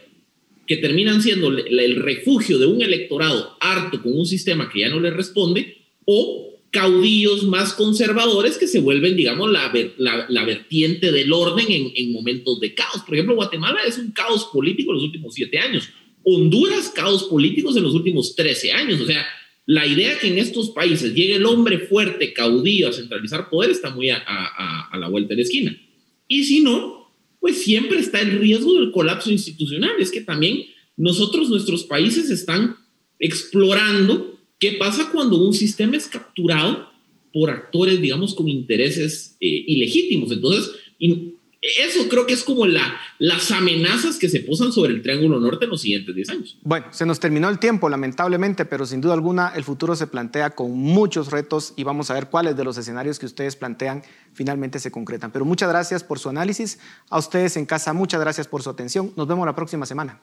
que 0.67 0.77
terminan 0.77 1.21
siendo 1.21 1.49
el 1.49 1.97
refugio 1.97 2.59
de 2.59 2.67
un 2.67 2.83
electorado 2.83 3.57
harto 3.61 4.01
con 4.01 4.17
un 4.17 4.27
sistema 4.27 4.71
que 4.71 4.81
ya 4.81 4.89
no 4.89 5.01
le 5.01 5.11
responde, 5.11 5.77
o 6.05 6.52
caudillos 6.73 7.45
más 7.45 7.75
conservadores 7.75 8.57
que 8.57 8.67
se 8.67 8.81
vuelven, 8.81 9.15
digamos, 9.15 9.53
la, 9.53 9.71
la, 9.99 10.45
vertiente 10.47 11.13
del 11.13 11.31
orden 11.31 11.67
en, 11.69 11.93
en, 11.95 12.13
momentos 12.13 12.61
de 12.61 12.75
caos. 12.75 13.03
Por 13.05 13.15
ejemplo, 13.15 13.35
Guatemala 13.35 13.81
es 13.87 13.99
un 13.99 14.11
caos 14.11 14.49
político 14.51 14.91
en 14.91 14.95
los 14.97 15.05
últimos 15.05 15.35
siete 15.35 15.59
años. 15.59 15.91
Honduras, 16.23 16.89
caos 16.89 17.25
políticos 17.25 17.77
en 17.77 17.83
los 17.83 17.93
últimos 17.93 18.35
trece 18.35 18.73
años. 18.73 19.03
O 19.03 19.07
sea, 19.07 19.23
la 19.67 19.87
idea 19.87 20.19
que 20.19 20.29
en 20.29 20.39
estos 20.39 20.71
países 20.71 21.15
llegue 21.15 21.37
el 21.37 21.45
hombre 21.45 21.79
fuerte, 21.79 22.33
caudillo, 22.33 22.89
a 22.89 22.93
centralizar 22.93 23.51
poder 23.51 23.71
está 23.71 23.91
muy 23.91 24.09
a, 24.09 24.17
a, 24.27 24.89
a 24.91 24.99
la 24.99 25.09
vuelta 25.09 25.31
de 25.31 25.37
la 25.37 25.43
esquina. 25.43 25.79
Y 26.27 26.45
si 26.45 26.61
no, 26.61 27.13
pues 27.39 27.63
siempre 27.63 27.99
está 27.99 28.23
el 28.23 28.39
riesgo 28.39 28.81
del 28.81 28.93
colapso 28.93 29.31
institucional. 29.31 29.93
Es 29.99 30.11
que 30.11 30.23
también 30.23 30.65
nosotros, 30.97 31.51
nuestros 31.51 31.85
países 31.85 32.31
están 32.31 32.77
explorando 33.19 34.32
qué 34.63 34.75
pasa 34.75 35.11
cuando 35.11 35.39
un 35.39 35.53
sistema 35.53 35.97
es 35.97 36.07
capturado 36.07 36.89
por 37.33 37.51
actores, 37.51 38.01
digamos, 38.01 38.33
con 38.33 38.49
intereses 38.49 39.37
eh, 39.41 39.65
ilegítimos. 39.67 40.31
Entonces, 40.31 40.71
eso 41.81 42.09
creo 42.09 42.29
que 42.29 42.35
es 42.35 42.45
como 42.45 42.65
la, 42.65 42.95
las 43.19 43.51
amenazas 43.51 44.21
que 44.21 44.29
se 44.29 44.39
posan 44.39 44.71
sobre 44.71 44.93
el 44.93 45.03
Triángulo 45.03 45.41
Norte 45.41 45.65
en 45.65 45.71
los 45.73 45.81
siguientes 45.81 46.15
10 46.15 46.31
años. 46.31 46.59
Bueno, 46.63 46.87
se 46.93 47.05
nos 47.05 47.19
terminó 47.19 47.49
el 47.49 47.59
tiempo, 47.59 47.89
lamentablemente, 47.89 48.65
pero 48.65 48.87
sin 48.87 49.01
duda 49.01 49.15
alguna 49.15 49.53
el 49.57 49.65
futuro 49.65 49.97
se 49.97 50.07
plantea 50.07 50.51
con 50.51 50.71
muchos 50.79 51.33
retos 51.33 51.75
y 51.77 51.83
vamos 51.83 52.13
a 52.13 52.15
ver 52.15 52.31
cuáles 52.31 52.57
de 52.57 52.63
los 52.63 52.79
escenarios 52.79 53.19
que 53.19 53.27
ustedes 53.27 53.57
plantean 53.57 54.05
finalmente 54.33 54.79
se 54.79 54.93
concretan. 54.93 55.33
Pero 55.33 55.45
muchas 55.45 55.71
gracias 55.71 56.05
por 56.05 56.21
su 56.21 56.29
análisis. 56.29 56.79
A 57.11 57.19
ustedes 57.19 57.57
en 57.57 57.67
casa, 57.67 57.93
muchas 57.95 58.21
gracias 58.21 58.47
por 58.47 58.63
su 58.63 58.71
atención. 58.71 59.13
Nos 59.17 59.27
vemos 59.27 59.45
la 59.45 59.57
próxima 59.57 59.87
semana. 59.87 60.23